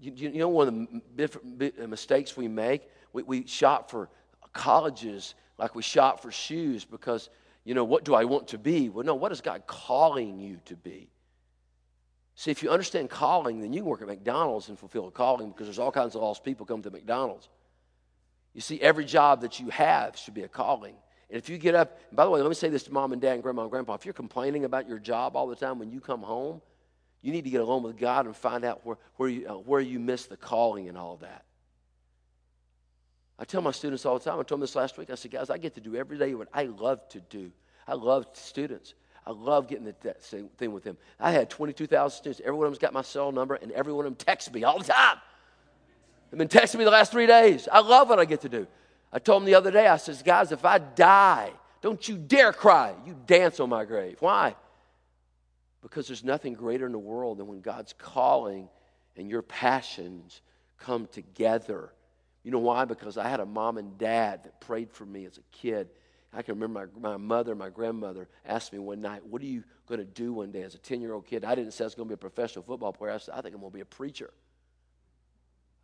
You, 0.00 0.12
you 0.12 0.38
know, 0.38 0.48
one 0.48 0.66
of 0.66 0.74
the 0.74 1.02
different 1.14 1.74
uh, 1.78 1.86
mistakes 1.86 2.38
we 2.38 2.48
make, 2.48 2.88
we, 3.12 3.22
we 3.22 3.46
shop 3.46 3.90
for 3.90 4.08
colleges 4.54 5.34
like 5.58 5.74
we 5.74 5.82
shop 5.82 6.22
for 6.22 6.32
shoes 6.32 6.86
because, 6.86 7.28
you 7.64 7.74
know, 7.74 7.84
what 7.84 8.02
do 8.02 8.14
I 8.14 8.24
want 8.24 8.48
to 8.48 8.58
be? 8.58 8.88
Well, 8.88 9.04
no, 9.04 9.14
what 9.14 9.30
is 9.30 9.42
God 9.42 9.64
calling 9.66 10.40
you 10.40 10.58
to 10.64 10.74
be? 10.74 11.10
See, 12.34 12.50
if 12.50 12.62
you 12.62 12.70
understand 12.70 13.10
calling, 13.10 13.60
then 13.60 13.74
you 13.74 13.80
can 13.80 13.90
work 13.90 14.00
at 14.00 14.08
McDonald's 14.08 14.70
and 14.70 14.78
fulfill 14.78 15.06
a 15.06 15.10
calling 15.10 15.50
because 15.50 15.66
there's 15.66 15.78
all 15.78 15.92
kinds 15.92 16.14
of 16.14 16.22
lost 16.22 16.42
people 16.42 16.64
come 16.64 16.80
to 16.80 16.90
McDonald's. 16.90 17.50
You 18.54 18.62
see, 18.62 18.80
every 18.80 19.04
job 19.04 19.42
that 19.42 19.60
you 19.60 19.68
have 19.68 20.16
should 20.16 20.32
be 20.32 20.44
a 20.44 20.48
calling. 20.48 20.94
And 21.28 21.36
if 21.36 21.50
you 21.50 21.58
get 21.58 21.74
up, 21.74 21.98
by 22.10 22.24
the 22.24 22.30
way, 22.30 22.40
let 22.40 22.48
me 22.48 22.54
say 22.54 22.70
this 22.70 22.84
to 22.84 22.92
mom 22.92 23.12
and 23.12 23.20
dad 23.20 23.34
and 23.34 23.42
grandma 23.42 23.62
and 23.62 23.70
grandpa. 23.70 23.94
If 23.94 24.06
you're 24.06 24.14
complaining 24.14 24.64
about 24.64 24.88
your 24.88 24.98
job 24.98 25.36
all 25.36 25.46
the 25.46 25.54
time 25.54 25.78
when 25.78 25.92
you 25.92 26.00
come 26.00 26.22
home, 26.22 26.62
you 27.22 27.32
need 27.32 27.44
to 27.44 27.50
get 27.50 27.60
alone 27.60 27.82
with 27.82 27.98
God 27.98 28.26
and 28.26 28.34
find 28.34 28.64
out 28.64 28.84
where, 28.84 28.96
where, 29.16 29.28
you, 29.28 29.48
uh, 29.48 29.54
where 29.54 29.80
you 29.80 29.98
missed 29.98 30.30
the 30.30 30.36
calling 30.36 30.88
and 30.88 30.96
all 30.96 31.16
that. 31.18 31.44
I 33.38 33.44
tell 33.44 33.62
my 33.62 33.70
students 33.70 34.04
all 34.04 34.18
the 34.18 34.24
time, 34.24 34.34
I 34.34 34.42
told 34.42 34.48
them 34.48 34.60
this 34.60 34.76
last 34.76 34.98
week, 34.98 35.10
I 35.10 35.14
said, 35.14 35.30
guys, 35.30 35.48
I 35.50 35.58
get 35.58 35.74
to 35.74 35.80
do 35.80 35.96
every 35.96 36.18
day 36.18 36.34
what 36.34 36.48
I 36.52 36.64
love 36.64 37.06
to 37.10 37.20
do. 37.20 37.50
I 37.86 37.94
love 37.94 38.26
students. 38.34 38.94
I 39.26 39.32
love 39.32 39.68
getting 39.68 39.84
the, 39.84 40.14
same 40.20 40.48
thing 40.58 40.72
with 40.72 40.84
them. 40.84 40.96
I 41.18 41.30
had 41.30 41.50
22,000 41.50 42.16
students. 42.16 42.40
Every 42.40 42.52
one 42.52 42.66
of 42.66 42.72
them's 42.72 42.78
got 42.78 42.92
my 42.92 43.02
cell 43.02 43.32
number, 43.32 43.54
and 43.54 43.72
every 43.72 43.92
one 43.92 44.06
of 44.06 44.10
them 44.10 44.16
texts 44.16 44.52
me 44.52 44.64
all 44.64 44.78
the 44.78 44.84
time. 44.84 45.18
They've 46.30 46.38
been 46.38 46.48
texting 46.48 46.78
me 46.78 46.84
the 46.84 46.90
last 46.90 47.12
three 47.12 47.26
days. 47.26 47.68
I 47.70 47.80
love 47.80 48.08
what 48.08 48.18
I 48.18 48.24
get 48.24 48.42
to 48.42 48.48
do. 48.48 48.66
I 49.12 49.18
told 49.18 49.42
them 49.42 49.46
the 49.46 49.54
other 49.54 49.70
day, 49.70 49.86
I 49.86 49.96
says, 49.96 50.22
guys, 50.22 50.52
if 50.52 50.64
I 50.64 50.78
die, 50.78 51.50
don't 51.80 52.06
you 52.08 52.16
dare 52.16 52.52
cry. 52.52 52.94
You 53.06 53.16
dance 53.26 53.58
on 53.58 53.68
my 53.68 53.84
grave. 53.84 54.16
Why? 54.20 54.54
Because 55.82 56.06
there's 56.06 56.24
nothing 56.24 56.54
greater 56.54 56.86
in 56.86 56.92
the 56.92 56.98
world 56.98 57.38
than 57.38 57.46
when 57.46 57.60
God's 57.60 57.94
calling 57.94 58.68
and 59.16 59.28
your 59.28 59.42
passions 59.42 60.40
come 60.78 61.06
together. 61.06 61.92
You 62.42 62.50
know 62.50 62.58
why? 62.58 62.84
Because 62.84 63.16
I 63.16 63.28
had 63.28 63.40
a 63.40 63.46
mom 63.46 63.78
and 63.78 63.96
dad 63.98 64.44
that 64.44 64.60
prayed 64.60 64.90
for 64.90 65.04
me 65.04 65.24
as 65.26 65.38
a 65.38 65.42
kid. 65.52 65.88
I 66.32 66.42
can 66.42 66.54
remember 66.58 66.90
my, 67.00 67.10
my 67.10 67.16
mother, 67.16 67.54
my 67.54 67.70
grandmother 67.70 68.28
asked 68.46 68.72
me 68.72 68.78
one 68.78 69.00
night, 69.00 69.26
What 69.26 69.42
are 69.42 69.46
you 69.46 69.64
going 69.86 69.98
to 69.98 70.04
do 70.04 70.32
one 70.32 70.52
day 70.52 70.62
as 70.62 70.74
a 70.74 70.78
10 70.78 71.00
year 71.00 71.12
old 71.12 71.26
kid? 71.26 71.44
I 71.44 71.54
didn't 71.54 71.72
say 71.72 71.84
I 71.84 71.86
was 71.86 71.94
going 71.94 72.08
to 72.08 72.10
be 72.10 72.14
a 72.14 72.18
professional 72.18 72.64
football 72.64 72.92
player. 72.92 73.12
I 73.12 73.18
said, 73.18 73.34
I 73.34 73.40
think 73.40 73.54
I'm 73.54 73.60
going 73.60 73.72
to 73.72 73.76
be 73.76 73.82
a 73.82 73.86
preacher. 73.86 74.30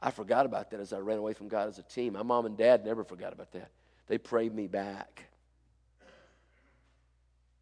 I 0.00 0.10
forgot 0.10 0.46
about 0.46 0.70
that 0.70 0.80
as 0.80 0.92
I 0.92 0.98
ran 0.98 1.18
away 1.18 1.32
from 1.32 1.48
God 1.48 1.68
as 1.68 1.78
a 1.78 1.82
teen. 1.82 2.12
My 2.12 2.22
mom 2.22 2.46
and 2.46 2.56
dad 2.56 2.84
never 2.84 3.02
forgot 3.02 3.32
about 3.32 3.52
that. 3.52 3.70
They 4.06 4.18
prayed 4.18 4.54
me 4.54 4.66
back. 4.66 5.24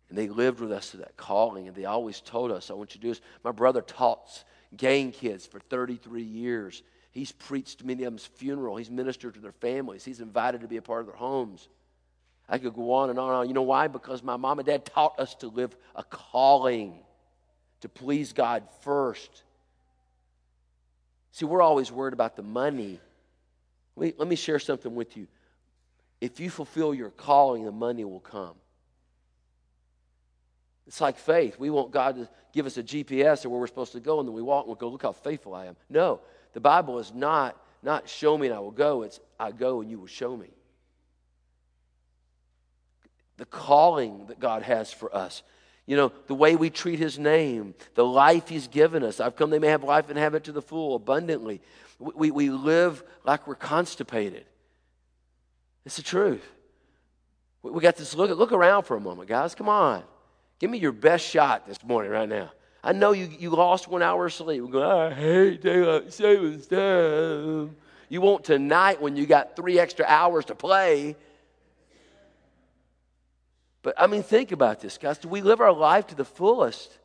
And 0.09 0.19
they 0.19 0.29
lived 0.29 0.61
with 0.61 0.73
us 0.73 0.91
to 0.91 0.99
that 0.99 1.17
calling, 1.17 1.67
and 1.67 1.77
they 1.77 1.87
always 1.87 2.21
told 2.21 2.51
us, 2.51 2.71
I 2.71 2.75
want 2.75 2.95
you 2.95 3.01
to 3.01 3.07
do 3.07 3.09
this. 3.09 3.21
My 3.43 3.53
brother 3.53 3.81
taught 3.81 4.45
gang 4.77 5.13
kids 5.13 5.47
for 5.47 5.61
33 5.61 6.23
years. 6.23 6.83
He's 7.11 7.33
preached 7.33 7.85
many 7.85 8.05
of 8.05 8.13
them's 8.13 8.27
funeral. 8.27 8.77
He's 8.77 8.91
ministered 8.91 9.35
to 9.35 9.41
their 9.41 9.53
families. 9.53 10.05
He's 10.05 10.21
invited 10.21 10.61
to 10.61 10.69
be 10.69 10.77
a 10.77 10.83
part 10.83 11.01
of 11.01 11.07
their 11.07 11.17
homes. 11.17 11.69
I 12.49 12.59
could 12.59 12.75
go 12.75 12.93
on 12.93 13.11
and 13.11 13.19
on 13.19 13.29
and 13.29 13.37
on. 13.37 13.49
You 13.49 13.55
know 13.55 13.63
why? 13.63 13.89
Because 13.89 14.23
my 14.23 14.37
mom 14.37 14.59
and 14.59 14.67
dad 14.67 14.85
taught 14.85 15.19
us 15.19 15.35
to 15.37 15.49
live 15.49 15.75
a 15.95 16.03
calling, 16.03 16.99
to 17.81 17.89
please 17.89 18.33
God 18.33 18.65
first. 18.83 19.45
See, 21.33 21.45
we're 21.45 21.63
always 21.63 21.91
worried 21.91 22.13
about 22.13 22.37
the 22.37 22.43
money. 22.43 23.01
Me, 23.97 24.13
let 24.17 24.29
me 24.29 24.37
share 24.37 24.59
something 24.59 24.95
with 24.95 25.17
you. 25.17 25.27
If 26.21 26.41
you 26.41 26.51
fulfill 26.51 26.95
your 26.95 27.11
calling, 27.11 27.65
the 27.65 27.73
money 27.73 28.05
will 28.05 28.21
come. 28.21 28.55
It's 30.87 31.01
like 31.01 31.19
faith. 31.19 31.59
We 31.59 31.71
want 31.71 31.91
God 31.93 32.17
to 32.17 32.29
give 32.53 32.67
us 32.67 32.77
a 32.77 32.83
GPS 32.83 33.45
or 33.45 33.49
where 33.49 33.61
we're 33.61 33.67
supposed 33.67 33.93
to 33.93 34.01
go, 34.01 34.21
and 34.21 34.29
then 34.29 34.35
we 34.35 34.43
walk 34.43 34.67
and 34.67 34.75
we 34.75 34.79
go, 34.79 34.89
look 34.89 35.03
how 35.03 35.13
faithful 35.13 35.55
I 35.55 35.67
am. 35.67 35.77
No, 35.89 36.21
the 36.53 36.61
Bible 36.61 36.99
is 36.99 37.13
not, 37.13 37.57
not 37.83 38.09
show 38.09 38.37
me 38.37 38.49
and 38.49 38.57
I 38.57 38.61
will 38.61 38.71
go. 38.71 39.03
It's 39.03 39.21
I 39.39 39.51
go 39.51 39.81
and 39.81 39.91
you 39.91 39.99
will 39.99 40.07
show 40.07 40.37
me. 40.37 40.51
The 43.37 43.47
calling 43.47 44.27
that 44.27 44.39
God 44.39 44.63
has 44.63 44.93
for 44.93 45.15
us. 45.15 45.43
You 45.87 45.97
know, 45.97 46.13
the 46.29 46.35
way 46.35 46.57
we 46.57 46.71
treat 46.71 46.99
his 46.99 47.19
name, 47.19 47.75
the 47.95 48.05
life 48.05 48.49
he's 48.49 48.69
given 48.69 49.03
us. 49.03 49.21
I've 49.21 49.37
come 49.37 49.51
they 49.51 49.59
may 49.59 49.69
have 49.69 49.85
life 49.85 50.09
and 50.09 50.19
have 50.19 50.35
it 50.35 50.45
to 50.45 50.53
the 50.53 50.63
full, 50.63 50.95
abundantly. 50.95 51.61
We, 51.99 52.31
we 52.31 52.51
live 52.51 53.03
like 53.25 53.47
we're 53.47 53.55
constipated. 53.55 54.47
It's 55.85 55.97
the 55.97 56.03
truth. 56.03 56.45
We 57.63 57.81
got 57.81 57.97
this 57.97 58.15
look, 58.15 58.31
look 58.37 58.53
around 58.53 58.85
for 58.85 58.97
a 58.97 59.01
moment, 59.01 59.29
guys. 59.29 59.55
Come 59.55 59.69
on. 59.69 60.05
Give 60.59 60.71
me 60.71 60.79
your 60.79 60.93
best 60.93 61.27
shot 61.27 61.67
this 61.67 61.83
morning, 61.85 62.11
right 62.11 62.29
now. 62.29 62.51
I 62.83 62.93
know 62.93 63.13
you, 63.13 63.29
you 63.39 63.51
lost 63.51 63.89
one 63.89 64.03
hour 64.03 64.27
of 64.27 64.33
sleep. 64.33 64.63
We're 64.63 64.71
going, 64.71 65.13
I 65.13 65.15
hate 65.15 65.63
daylight 65.63 66.13
savings 66.13 66.67
time. 66.67 67.77
You 68.09 68.21
want 68.21 68.45
tonight 68.45 69.01
when 69.01 69.17
you 69.17 69.27
got 69.27 69.57
three 69.57 69.79
extra 69.79 70.05
hours 70.07 70.45
to 70.47 70.55
play. 70.55 71.17
But 73.83 73.95
I 73.99 74.07
mean, 74.07 74.23
think 74.23 74.53
about 74.53 74.81
this, 74.81 74.99
guys. 74.99 75.19
Do 75.19 75.29
we 75.29 75.41
live 75.41 75.61
our 75.61 75.73
life 75.73 76.09
to 76.09 76.15
the 76.15 76.25
fullest? 76.25 76.99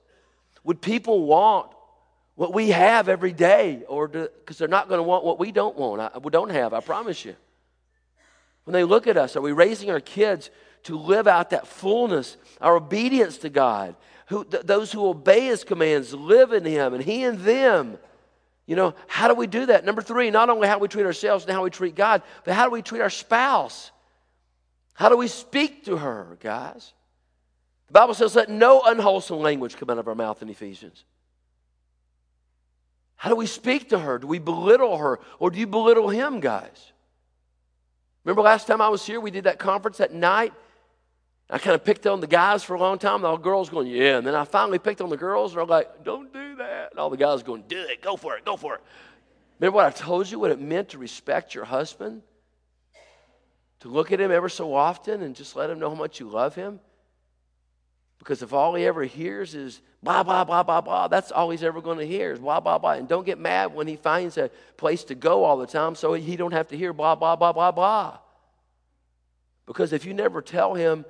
Would 0.64 0.82
people 0.82 1.26
want 1.26 1.72
what 2.36 2.54
we 2.54 2.70
have 2.70 3.10
every 3.10 3.34
day, 3.34 3.84
or 3.88 4.08
because 4.08 4.58
they're 4.58 4.68
not 4.68 4.88
going 4.88 5.00
to 5.00 5.04
want 5.04 5.26
what 5.26 5.40
we 5.40 5.52
don't 5.52 5.78
want, 5.78 6.02
I, 6.02 6.18
we 6.20 6.30
don't 6.30 6.52
have? 6.52 6.74
I 6.74 6.80
promise 6.82 7.26
you. 7.26 7.36
When 8.66 8.74
they 8.74 8.84
look 8.84 9.08
at 9.08 9.18
us, 9.18 9.36
are 9.36 9.42
we 9.42 9.52
raising 9.52 9.90
our 9.90 10.00
kids 10.00 10.50
to 10.84 10.98
live 10.98 11.28
out 11.28 11.52
that 11.52 11.68
fullness, 11.68 12.38
our 12.62 12.76
obedience 12.76 13.39
to 13.39 13.50
God. 13.50 13.96
Who, 14.28 14.44
th- 14.46 14.63
those 14.63 14.92
who 14.92 15.08
obey 15.08 15.46
His 15.46 15.63
commands 15.63 16.13
live 16.13 16.54
in 16.54 16.63
Him, 16.63 16.94
and 16.94 17.04
He 17.04 17.24
in 17.24 17.44
them. 17.44 17.98
You 18.65 18.76
know, 18.76 18.94
how 19.08 19.28
do 19.28 19.34
we 19.34 19.48
do 19.48 19.65
that? 19.65 19.84
Number 19.84 20.02
three, 20.02 20.30
not 20.30 20.50
only 20.50 20.68
how 20.68 20.78
we 20.78 20.88
treat 20.88 21.06
ourselves 21.06 21.44
and 21.46 21.54
how 21.54 21.63
we 21.63 21.72
treat 21.72 21.96
God, 21.96 22.22
but 22.44 22.54
how 22.54 22.65
do 22.65 22.72
we 22.72 22.84
treat 22.84 23.02
our 23.02 23.10
spouse? 23.10 23.92
How 24.94 25.10
do 25.10 25.18
we 25.18 25.28
speak 25.28 25.86
to 25.86 25.98
her, 25.98 26.38
guys? 26.39 26.94
The 27.88 27.94
Bible 27.94 28.13
says, 28.13 28.36
let 28.36 28.50
no 28.50 28.82
unwholesome 28.86 29.39
language 29.39 29.76
come 29.78 29.89
out 29.89 29.98
of 29.98 30.08
our 30.08 30.13
mouth 30.13 30.44
in 30.44 30.50
Ephesians. 30.50 31.04
How 33.15 33.30
do 33.30 33.36
we 33.36 33.48
speak 33.48 33.89
to 33.89 33.98
her? 33.98 34.20
Do 34.20 34.28
we 34.28 34.38
belittle 34.38 34.98
her 34.98 35.20
or 35.39 35.50
do 35.50 35.60
you 35.60 35.65
belittle 35.65 36.10
him, 36.10 36.39
guys? 36.39 36.92
Remember 38.24 38.44
last 38.44 38.68
time 38.68 38.82
I 38.82 38.89
was 38.89 39.04
here, 39.06 39.20
we 39.20 39.32
did 39.32 39.46
that 39.46 39.58
conference 39.58 40.00
at 40.00 40.13
night 40.13 40.54
I 41.50 41.58
kind 41.58 41.74
of 41.74 41.84
picked 41.84 42.06
on 42.06 42.20
the 42.20 42.28
guys 42.28 42.64
for 42.64 42.76
a 42.76 42.80
long 42.80 43.00
time. 43.00 43.26
All 43.26 43.38
the 43.38 43.44
girls 43.44 43.70
going, 43.70 43.88
yeah. 43.88 44.18
And 44.18 44.28
then 44.28 44.36
I 44.36 44.44
finally 44.44 44.78
picked 44.78 45.02
on 45.02 45.10
the 45.10 45.18
girls, 45.18 45.52
and 45.52 45.60
they're 45.60 45.66
like, 45.66 46.04
don't 46.04 46.32
do 46.32 46.56
that. 46.58 46.92
And 46.92 47.00
all 47.00 47.10
the 47.10 47.18
guys 47.18 47.42
going, 47.42 47.64
do 47.68 47.80
it, 47.80 48.02
go 48.02 48.16
for 48.16 48.38
it, 48.38 48.46
go 48.46 48.56
for 48.56 48.76
it. 48.76 48.82
Remember 49.60 49.78
what 49.78 49.88
I 49.88 49.90
told 49.90 50.30
you, 50.30 50.40
what 50.40 50.52
it 50.52 50.60
meant 50.60 50.90
to 50.90 50.98
respect 51.00 51.56
your 51.56 51.66
husband? 51.66 52.22
To 53.82 53.88
look 53.88 54.12
at 54.12 54.22
him 54.22 54.32
ever 54.32 54.48
so 54.48 54.76
often 54.76 55.22
and 55.22 55.36
just 55.36 55.56
let 55.56 55.70
him 55.70 55.80
know 55.80 55.90
how 55.90 55.96
much 55.96 56.20
you 56.20 56.30
love 56.30 56.54
him? 56.54 56.80
Because 58.20 58.42
if 58.42 58.54
all 58.54 58.76
he 58.76 58.86
ever 58.86 59.04
hears 59.04 59.56
is 59.56 59.82
blah, 60.04 60.24
blah, 60.24 60.44
blah, 60.44 60.62
blah, 60.62 60.82
blah, 60.82 61.08
that's 61.08 61.32
all 61.32 61.50
he's 61.50 61.64
ever 61.64 61.82
going 61.82 61.98
to 61.98 62.06
hear 62.06 62.34
is 62.34 62.40
blah, 62.40 62.60
blah, 62.60 62.78
blah. 62.78 62.92
And 62.92 63.08
don't 63.08 63.26
get 63.26 63.40
mad 63.40 63.74
when 63.74 63.88
he 63.88 63.96
finds 63.96 64.38
a 64.38 64.52
place 64.78 65.06
to 65.06 65.16
go 65.16 65.46
all 65.46 65.58
the 65.58 65.66
time 65.66 65.96
so 65.96 66.14
he 66.14 66.36
don't 66.36 66.52
have 66.52 66.68
to 66.68 66.78
hear 66.78 66.94
blah, 66.94 67.16
blah, 67.16 67.38
blah, 67.38 67.54
blah, 67.54 67.72
blah. 67.72 68.20
Because 69.66 69.94
if 69.94 70.06
you 70.06 70.14
never 70.14 70.42
tell 70.42 70.74
him 70.74 71.06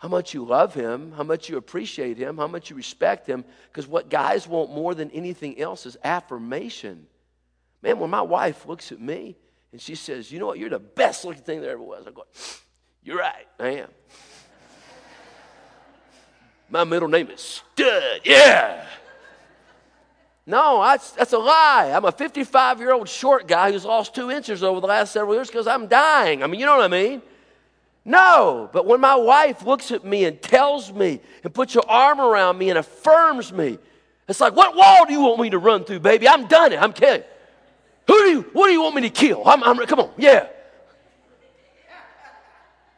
how 0.00 0.08
much 0.08 0.32
you 0.32 0.46
love 0.46 0.72
him, 0.72 1.12
how 1.12 1.22
much 1.22 1.50
you 1.50 1.58
appreciate 1.58 2.16
him, 2.16 2.38
how 2.38 2.46
much 2.46 2.70
you 2.70 2.76
respect 2.76 3.26
him. 3.26 3.44
Because 3.68 3.86
what 3.86 4.08
guys 4.08 4.48
want 4.48 4.70
more 4.70 4.94
than 4.94 5.10
anything 5.10 5.60
else 5.60 5.84
is 5.84 5.98
affirmation. 6.02 7.06
Man, 7.82 7.98
when 7.98 8.08
my 8.08 8.22
wife 8.22 8.66
looks 8.66 8.92
at 8.92 9.00
me 9.00 9.36
and 9.72 9.80
she 9.80 9.94
says, 9.94 10.32
You 10.32 10.38
know 10.38 10.46
what, 10.46 10.58
you're 10.58 10.70
the 10.70 10.78
best 10.78 11.26
looking 11.26 11.42
thing 11.42 11.60
there 11.60 11.72
ever 11.72 11.82
was, 11.82 12.06
I 12.06 12.12
go, 12.12 12.24
You're 13.04 13.18
right, 13.18 13.46
I 13.58 13.68
am. 13.68 13.88
my 16.70 16.84
middle 16.84 17.08
name 17.08 17.28
is 17.28 17.40
Stud, 17.40 18.20
yeah. 18.24 18.86
No, 20.46 20.82
that's, 20.82 21.12
that's 21.12 21.34
a 21.34 21.38
lie. 21.38 21.92
I'm 21.94 22.06
a 22.06 22.12
55 22.12 22.80
year 22.80 22.92
old 22.92 23.08
short 23.08 23.46
guy 23.46 23.70
who's 23.70 23.84
lost 23.84 24.14
two 24.14 24.30
inches 24.30 24.62
over 24.62 24.80
the 24.80 24.86
last 24.86 25.12
several 25.12 25.34
years 25.34 25.48
because 25.48 25.66
I'm 25.66 25.88
dying. 25.88 26.42
I 26.42 26.46
mean, 26.46 26.58
you 26.58 26.64
know 26.64 26.76
what 26.76 26.84
I 26.84 26.88
mean? 26.88 27.20
No, 28.04 28.70
but 28.72 28.86
when 28.86 29.00
my 29.00 29.14
wife 29.14 29.64
looks 29.64 29.90
at 29.90 30.04
me 30.04 30.24
and 30.24 30.40
tells 30.40 30.92
me 30.92 31.20
and 31.44 31.52
puts 31.52 31.74
her 31.74 31.86
arm 31.86 32.20
around 32.20 32.56
me 32.56 32.70
and 32.70 32.78
affirms 32.78 33.52
me, 33.52 33.78
it's 34.26 34.40
like, 34.40 34.56
what 34.56 34.74
wall 34.74 35.06
do 35.06 35.12
you 35.12 35.20
want 35.20 35.40
me 35.40 35.50
to 35.50 35.58
run 35.58 35.84
through, 35.84 36.00
baby? 36.00 36.26
I'm 36.28 36.46
done 36.46 36.72
it. 36.72 36.80
I'm 36.80 36.92
kidding. 36.92 37.26
Who 38.06 38.18
do 38.18 38.24
you, 38.26 38.40
what 38.52 38.68
do 38.68 38.72
you 38.72 38.80
want 38.80 38.94
me 38.94 39.02
to 39.02 39.10
kill? 39.10 39.42
I'm, 39.44 39.62
I'm, 39.62 39.76
come 39.86 40.00
on, 40.00 40.10
yeah. 40.16 40.46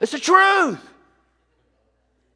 It's 0.01 0.13
the 0.13 0.19
truth. 0.19 0.79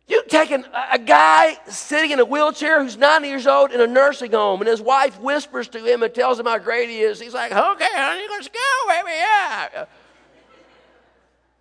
You 0.08 0.22
take 0.28 0.50
an, 0.50 0.64
a 0.92 0.98
guy 0.98 1.58
sitting 1.68 2.12
in 2.12 2.20
a 2.20 2.24
wheelchair 2.24 2.82
who's 2.82 2.96
90 2.96 3.28
years 3.28 3.46
old 3.46 3.72
in 3.72 3.80
a 3.80 3.86
nursing 3.86 4.32
home, 4.32 4.60
and 4.60 4.68
his 4.68 4.80
wife 4.80 5.20
whispers 5.20 5.68
to 5.68 5.78
him 5.84 6.02
and 6.02 6.14
tells 6.14 6.38
him 6.38 6.46
how 6.46 6.58
great 6.58 6.88
he 6.88 7.00
is. 7.00 7.20
He's 7.20 7.34
like, 7.34 7.50
okay, 7.52 7.88
honey, 7.92 8.26
let's 8.30 8.48
go, 8.48 8.60
baby, 8.88 9.10
yeah 9.18 9.86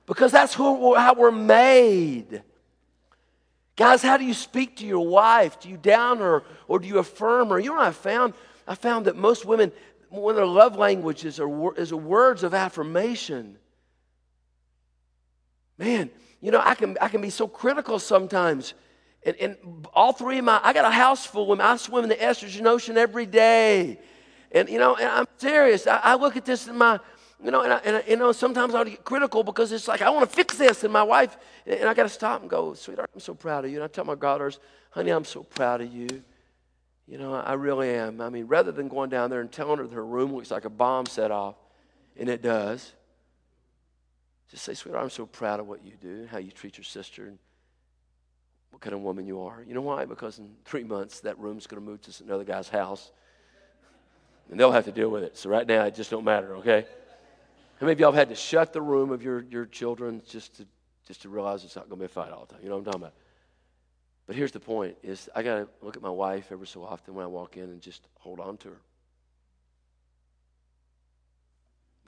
because 0.06 0.32
that's 0.32 0.54
who, 0.54 0.96
how 0.96 1.14
we're 1.14 1.32
made. 1.32 2.44
Guys, 3.76 4.02
how 4.02 4.18
do 4.18 4.24
you 4.24 4.34
speak 4.34 4.78
to 4.78 4.86
your 4.86 5.06
wife? 5.06 5.60
Do 5.60 5.70
you 5.70 5.78
down 5.78 6.20
her 6.20 6.44
or 6.68 6.80
do 6.80 6.88
you 6.88 7.00
affirm 7.00 7.50
her? 7.50 7.60
You 7.60 7.72
know 7.72 7.78
what 7.78 7.88
I 7.88 7.92
found? 7.92 8.34
I 8.68 8.76
found 8.76 9.06
that 9.06 9.16
most 9.16 9.46
women, 9.46 9.72
one 10.10 10.32
of 10.32 10.38
their 10.38 10.46
love 10.46 10.78
languages 10.78 11.40
are, 11.40 11.78
is 11.78 11.94
words 11.94 12.44
of 12.44 12.54
affirmation. 12.54 13.58
Man, 15.78 16.10
you 16.40 16.52
know, 16.52 16.62
I 16.64 16.76
can, 16.76 16.98
I 17.02 17.10
can 17.10 17.22
be 17.22 17.30
so 17.30 17.48
critical 17.48 18.00
sometimes. 18.00 18.76
And, 19.24 19.36
and 19.38 19.88
all 19.94 20.14
three 20.14 20.38
of 20.38 20.46
my, 20.46 20.62
I 20.64 20.72
got 20.72 20.86
a 20.86 20.92
house 20.92 21.26
full 21.26 21.44
of 21.44 21.50
women. 21.50 21.66
I 21.66 21.76
swim 21.76 22.04
in 22.04 22.10
the 22.10 22.16
estrogen 22.16 22.66
ocean 22.66 22.98
every 22.98 23.26
day. 23.26 24.00
And, 24.52 24.70
you 24.70 24.80
know, 24.80 24.96
and 24.96 25.08
I'm 25.08 25.28
serious. 25.38 25.86
I, 25.86 25.98
I 25.98 26.16
look 26.16 26.38
at 26.38 26.46
this 26.46 26.68
in 26.68 26.78
my, 26.78 27.00
you 27.46 27.52
know, 27.52 27.62
and, 27.62 27.74
I, 27.74 27.78
and 27.86 27.96
I, 27.98 28.04
you 28.08 28.16
know, 28.16 28.32
sometimes 28.32 28.74
I 28.74 28.84
get 28.86 29.06
critical 29.06 29.44
because 29.44 29.72
it's 29.72 29.88
like, 29.88 30.02
I 30.02 30.10
want 30.10 30.28
to 30.28 30.36
fix 30.36 30.58
this. 30.58 30.84
And 30.84 30.92
my 30.92 31.04
wife, 31.04 31.38
and 31.68 31.88
I 31.88 31.94
got 31.94 32.04
to 32.04 32.10
stop 32.10 32.42
and 32.42 32.50
go, 32.50 32.74
sweetheart, 32.74 33.12
I'm 33.14 33.20
so 33.20 33.36
proud 33.36 33.66
of 33.66 33.72
you. 33.72 33.78
And 33.78 33.84
I 33.84 33.88
tell 33.88 34.04
my 34.04 34.16
daughters, 34.16 34.60
honey, 34.90 35.12
I'm 35.12 35.26
so 35.26 35.44
proud 35.44 35.82
of 35.82 35.94
you. 35.94 36.08
You 37.08 37.20
know, 37.20 37.36
I 37.36 37.54
really 37.54 37.92
am. 37.92 38.20
I 38.20 38.30
mean, 38.30 38.48
rather 38.48 38.72
than 38.72 38.88
going 38.88 39.12
down 39.12 39.30
there 39.30 39.42
and 39.42 39.52
telling 39.52 39.78
her 39.78 39.86
that 39.86 39.94
her 39.94 40.04
room 40.04 40.34
looks 40.34 40.50
like 40.50 40.66
a 40.66 40.72
bomb 40.72 41.06
set 41.06 41.30
off, 41.30 41.54
and 42.18 42.30
it 42.30 42.42
does, 42.42 42.94
just 44.50 44.64
say, 44.64 44.74
sweetheart, 44.74 45.04
I'm 45.04 45.12
so 45.12 45.28
proud 45.28 45.60
of 45.60 45.68
what 45.68 45.86
you 45.86 45.92
do, 46.02 46.28
how 46.32 46.40
you 46.40 46.50
treat 46.50 46.80
your 46.80 46.84
sister, 46.84 47.28
and 47.28 47.38
what 48.72 48.82
kind 48.82 48.96
of 48.96 49.02
woman 49.02 49.28
you 49.28 49.42
are. 49.42 49.64
You 49.68 49.76
know 49.76 49.82
why? 49.82 50.06
Because 50.06 50.40
in 50.40 50.50
three 50.66 50.84
months, 50.84 51.20
that 51.20 51.38
room's 51.38 51.68
going 51.68 51.80
to 51.80 51.88
move 51.88 52.02
to 52.02 52.24
another 52.24 52.44
guy's 52.44 52.70
house, 52.70 53.12
and 54.50 54.60
they'll 54.60 54.72
have 54.72 54.86
to 54.86 54.92
deal 54.92 55.10
with 55.10 55.22
it. 55.22 55.38
So 55.38 55.52
right 55.52 55.68
now, 55.68 55.84
it 55.84 55.94
just 55.94 56.10
don't 56.10 56.26
matter, 56.26 56.56
okay? 56.56 56.88
How 57.80 57.86
many 57.86 57.94
of 57.94 58.00
y'all 58.00 58.12
have 58.12 58.20
had 58.20 58.30
to 58.30 58.36
shut 58.36 58.74
the 58.74 58.82
room 58.82 59.12
of 59.12 59.22
your, 59.22 59.44
your 59.50 59.66
children 59.66 60.22
just 60.28 60.58
to, 60.58 60.66
just 61.08 61.22
to 61.24 61.30
realize 61.30 61.64
it's 61.64 61.76
not 61.76 61.90
going 61.90 62.00
to 62.00 62.04
be 62.04 62.06
a 62.06 62.10
fight 62.10 62.32
all 62.32 62.46
the 62.46 62.54
time? 62.54 62.64
You 62.64 62.70
know 62.70 62.76
what 62.76 62.80
I'm 62.80 62.86
talking 62.86 63.02
about? 63.02 63.14
But 64.28 64.36
here's 64.36 64.52
the 64.52 64.60
point 64.60 64.98
is 65.04 65.30
I 65.36 65.44
got 65.44 65.56
to 65.56 65.68
look 65.82 65.96
at 65.96 66.02
my 66.02 66.10
wife 66.10 66.52
every 66.52 66.68
so 66.68 66.84
often 66.84 67.14
when 67.14 67.24
I 67.24 67.28
walk 67.28 67.58
in 67.58 67.64
and 67.64 67.82
just 67.82 68.08
hold 68.20 68.40
on 68.40 68.58
to 68.58 68.70
her. 68.70 68.82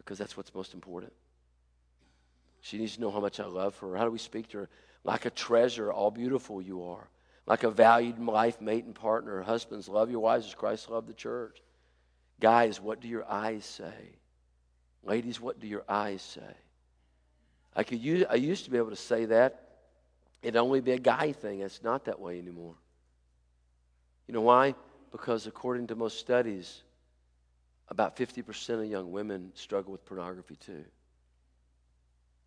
because 0.08 0.18
that's 0.18 0.38
what's 0.38 0.56
most 0.56 0.74
important. 0.74 1.12
She 2.62 2.78
needs 2.78 2.96
to 2.96 3.02
know 3.02 3.12
how 3.12 3.20
much 3.20 3.42
I 3.42 3.46
love 3.46 3.78
her. 3.80 3.98
How 3.98 4.06
do 4.06 4.12
we 4.12 4.20
speak 4.20 4.48
to 4.50 4.60
her? 4.60 4.70
Like 5.04 5.26
a 5.26 5.30
treasure, 5.30 5.92
all 5.92 6.12
beautiful 6.12 6.62
you 6.62 6.86
are. 6.86 7.10
Like 7.46 7.64
a 7.64 7.70
valued 7.70 8.18
life 8.18 8.62
mate 8.62 8.86
and 8.86 8.96
partner. 8.96 9.42
Husbands, 9.42 9.90
love 9.90 10.10
your 10.10 10.22
wives 10.22 10.48
as 10.48 10.56
Christ 10.56 10.90
loved 10.90 11.10
the 11.10 11.14
church. 11.14 11.62
Guys, 12.40 12.80
what 12.80 13.02
do 13.02 13.10
your 13.10 13.30
eyes 13.30 13.66
say? 13.66 14.16
Ladies, 15.04 15.40
what 15.40 15.60
do 15.60 15.68
your 15.68 15.84
eyes 15.88 16.22
say? 16.22 16.56
I, 17.76 17.84
could 17.84 18.00
use, 18.00 18.26
I 18.30 18.36
used 18.36 18.66
to 18.66 18.72
be 18.72 18.78
able 18.78 18.90
to 18.90 18.96
say 18.96 19.26
that. 19.26 19.64
It'd 20.42 20.58
only 20.58 20.82
be 20.82 20.92
a 20.92 21.00
guy 21.00 21.32
thing. 21.32 21.62
It's 21.62 21.84
not 21.84 22.06
that 22.06 22.20
way 22.20 22.40
anymore. 22.40 22.76
You 24.28 24.34
know 24.34 24.42
why? 24.42 24.76
Because 25.12 25.48
according 25.48 25.88
to 25.88 25.96
most 25.96 26.20
studies, 26.20 26.82
about 27.90 28.18
50% 28.18 28.84
of 28.84 28.86
young 28.86 29.12
women 29.12 29.52
struggle 29.56 29.92
with 29.92 30.06
pornography 30.06 30.56
too. 30.56 30.84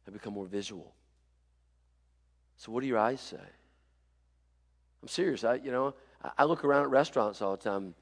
They 0.04 0.12
become 0.12 0.34
more 0.34 0.46
visual. 0.46 0.92
So, 2.56 2.72
what 2.72 2.82
do 2.82 2.86
your 2.86 2.98
eyes 2.98 3.20
say? 3.20 3.38
I'm 5.02 5.08
serious. 5.08 5.44
I, 5.44 5.54
you 5.54 5.72
know, 5.72 5.94
I, 6.36 6.44
look 6.44 6.64
around 6.64 6.82
at 6.82 6.90
restaurants 6.90 7.40
all 7.40 7.56
the 7.56 7.62
time, 7.62 7.94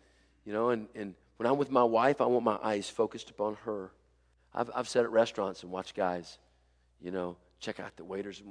you 0.45 0.53
know, 0.53 0.71
and, 0.71 0.89
and 0.97 1.15
when 1.37 1.49
I'm 1.49 1.59
with 1.59 1.71
my 1.71 1.85
wife, 1.85 2.21
I 2.21 2.27
want 2.27 2.45
my 2.45 2.59
eyes 2.63 2.89
focused 2.89 3.31
upon 3.31 3.57
her. 3.65 3.93
I've, 4.59 4.71
I've 4.75 4.89
sat 4.89 5.05
at 5.05 5.13
restaurants 5.13 5.63
and 5.63 5.71
watched 5.71 5.95
guys, 5.95 6.37
you 7.01 7.13
know, 7.13 7.37
check 7.61 7.79
out 7.79 7.97
the 7.97 8.05
waiters 8.05 8.43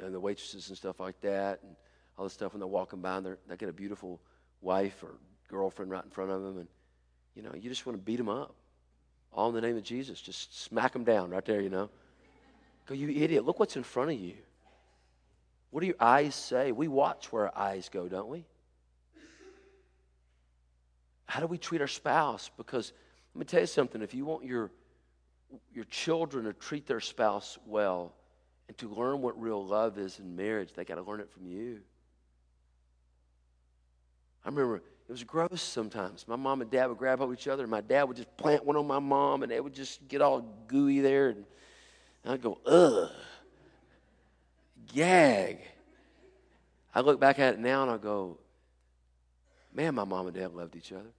and 0.00 0.14
the 0.14 0.20
waitresses 0.20 0.68
and 0.68 0.78
stuff 0.78 1.00
like 1.00 1.20
that, 1.22 1.60
and 1.64 1.74
all 2.16 2.24
the 2.24 2.30
stuff 2.30 2.52
when 2.52 2.60
they're 2.60 2.68
walking 2.68 3.00
by 3.00 3.16
and 3.16 3.26
they're, 3.26 3.38
they 3.48 3.56
get 3.56 3.68
a 3.68 3.72
beautiful 3.72 4.20
wife 4.60 5.02
or 5.02 5.16
girlfriend 5.48 5.90
right 5.90 6.04
in 6.04 6.10
front 6.10 6.30
of 6.30 6.40
them, 6.40 6.58
and 6.58 6.68
you 7.34 7.42
know, 7.42 7.50
you 7.52 7.68
just 7.68 7.84
want 7.84 7.98
to 7.98 8.02
beat 8.02 8.16
them 8.16 8.28
up, 8.28 8.54
all 9.32 9.48
in 9.48 9.56
the 9.56 9.60
name 9.60 9.76
of 9.76 9.82
Jesus. 9.82 10.20
Just 10.20 10.62
smack 10.62 10.92
them 10.92 11.02
down 11.02 11.30
right 11.30 11.44
there, 11.44 11.60
you 11.60 11.68
know. 11.68 11.90
Go, 12.86 12.94
you 12.94 13.08
idiot! 13.08 13.44
Look 13.44 13.58
what's 13.58 13.76
in 13.76 13.82
front 13.82 14.12
of 14.12 14.18
you. 14.18 14.34
What 15.70 15.80
do 15.80 15.88
your 15.88 15.96
eyes 15.98 16.36
say? 16.36 16.70
We 16.70 16.86
watch 16.86 17.32
where 17.32 17.46
our 17.46 17.58
eyes 17.58 17.88
go, 17.88 18.08
don't 18.08 18.28
we? 18.28 18.46
How 21.26 21.40
do 21.40 21.48
we 21.48 21.58
treat 21.58 21.80
our 21.80 21.88
spouse? 21.88 22.52
Because 22.56 22.92
let 23.34 23.40
me 23.40 23.44
tell 23.44 23.60
you 23.60 23.66
something. 23.66 24.00
If 24.00 24.14
you 24.14 24.24
want 24.24 24.44
your 24.44 24.70
your 25.72 25.84
children 25.84 26.44
to 26.44 26.52
treat 26.52 26.86
their 26.86 27.00
spouse 27.00 27.58
well 27.66 28.12
and 28.68 28.76
to 28.78 28.88
learn 28.88 29.22
what 29.22 29.40
real 29.40 29.64
love 29.64 29.98
is 29.98 30.18
in 30.18 30.36
marriage, 30.36 30.70
they 30.74 30.84
got 30.84 30.96
to 30.96 31.02
learn 31.02 31.20
it 31.20 31.30
from 31.30 31.46
you. 31.46 31.80
I 34.44 34.48
remember 34.48 34.76
it 34.76 35.12
was 35.12 35.22
gross 35.24 35.62
sometimes. 35.62 36.26
My 36.26 36.36
mom 36.36 36.62
and 36.62 36.70
dad 36.70 36.86
would 36.86 36.98
grab 36.98 37.18
hold 37.18 37.32
of 37.32 37.38
each 37.38 37.48
other, 37.48 37.62
and 37.62 37.70
my 37.70 37.80
dad 37.80 38.04
would 38.04 38.16
just 38.16 38.36
plant 38.36 38.64
one 38.64 38.76
on 38.76 38.86
my 38.86 38.98
mom, 38.98 39.42
and 39.42 39.52
they 39.52 39.60
would 39.60 39.74
just 39.74 40.06
get 40.08 40.20
all 40.20 40.44
gooey 40.66 41.00
there. 41.00 41.28
And 41.28 41.44
I'd 42.24 42.42
go, 42.42 42.58
ugh, 42.66 43.10
gag. 44.92 45.60
I 46.94 47.00
look 47.00 47.20
back 47.20 47.38
at 47.38 47.54
it 47.54 47.60
now 47.60 47.82
and 47.82 47.90
I 47.90 47.98
go, 47.98 48.38
man, 49.72 49.94
my 49.94 50.04
mom 50.04 50.26
and 50.26 50.34
dad 50.34 50.54
loved 50.54 50.74
each 50.76 50.92
other. 50.92 51.12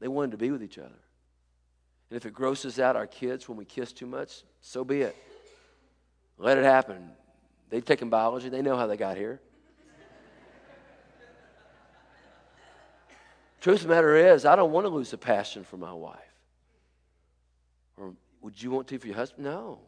They 0.00 0.08
wanted 0.08 0.32
to 0.32 0.38
be 0.38 0.50
with 0.50 0.62
each 0.62 0.78
other. 0.78 0.90
And 2.12 2.18
if 2.18 2.26
it 2.26 2.34
grosses 2.34 2.78
out 2.78 2.94
our 2.94 3.06
kids 3.06 3.48
when 3.48 3.56
we 3.56 3.64
kiss 3.64 3.90
too 3.90 4.04
much, 4.04 4.42
so 4.60 4.84
be 4.84 5.00
it. 5.00 5.16
Let 6.36 6.58
it 6.58 6.64
happen. 6.64 7.08
They've 7.70 7.82
taken 7.82 8.10
biology, 8.10 8.50
they 8.50 8.60
know 8.60 8.76
how 8.76 8.86
they 8.86 8.98
got 8.98 9.16
here. 9.16 9.40
Truth 13.62 13.76
of 13.76 13.88
the 13.88 13.94
matter 13.94 14.14
is, 14.14 14.44
I 14.44 14.56
don't 14.56 14.72
want 14.72 14.84
to 14.84 14.90
lose 14.90 15.14
a 15.14 15.16
passion 15.16 15.64
for 15.64 15.78
my 15.78 15.94
wife. 15.94 16.18
Or 17.96 18.12
would 18.42 18.62
you 18.62 18.70
want 18.70 18.88
to 18.88 18.98
for 18.98 19.06
your 19.06 19.16
husband? 19.16 19.46
No. 19.46 19.78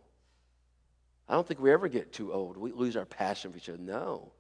I 1.29 1.35
don't 1.35 1.47
think 1.47 1.61
we 1.61 1.73
ever 1.73 1.89
get 1.89 2.11
too 2.11 2.33
old. 2.33 2.57
We 2.57 2.73
lose 2.73 2.97
our 2.97 3.05
passion 3.05 3.53
for 3.53 3.59
each 3.59 3.69
other. 3.69 3.77
No. 3.77 4.33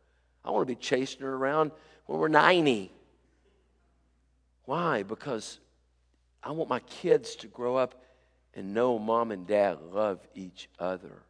I 0.42 0.52
want 0.52 0.66
to 0.66 0.74
be 0.74 0.80
chasing 0.80 1.20
her 1.20 1.34
around 1.34 1.70
when 2.06 2.18
we're 2.18 2.28
90. 2.28 2.90
Why? 4.64 5.02
Because 5.02 5.60
I 6.44 6.52
want 6.52 6.68
my 6.68 6.80
kids 6.80 7.36
to 7.36 7.48
grow 7.48 7.76
up 7.76 8.00
and 8.54 8.74
know 8.74 8.98
mom 8.98 9.32
and 9.32 9.46
dad 9.46 9.78
love 9.92 10.20
each 10.34 10.68
other. 10.78 11.22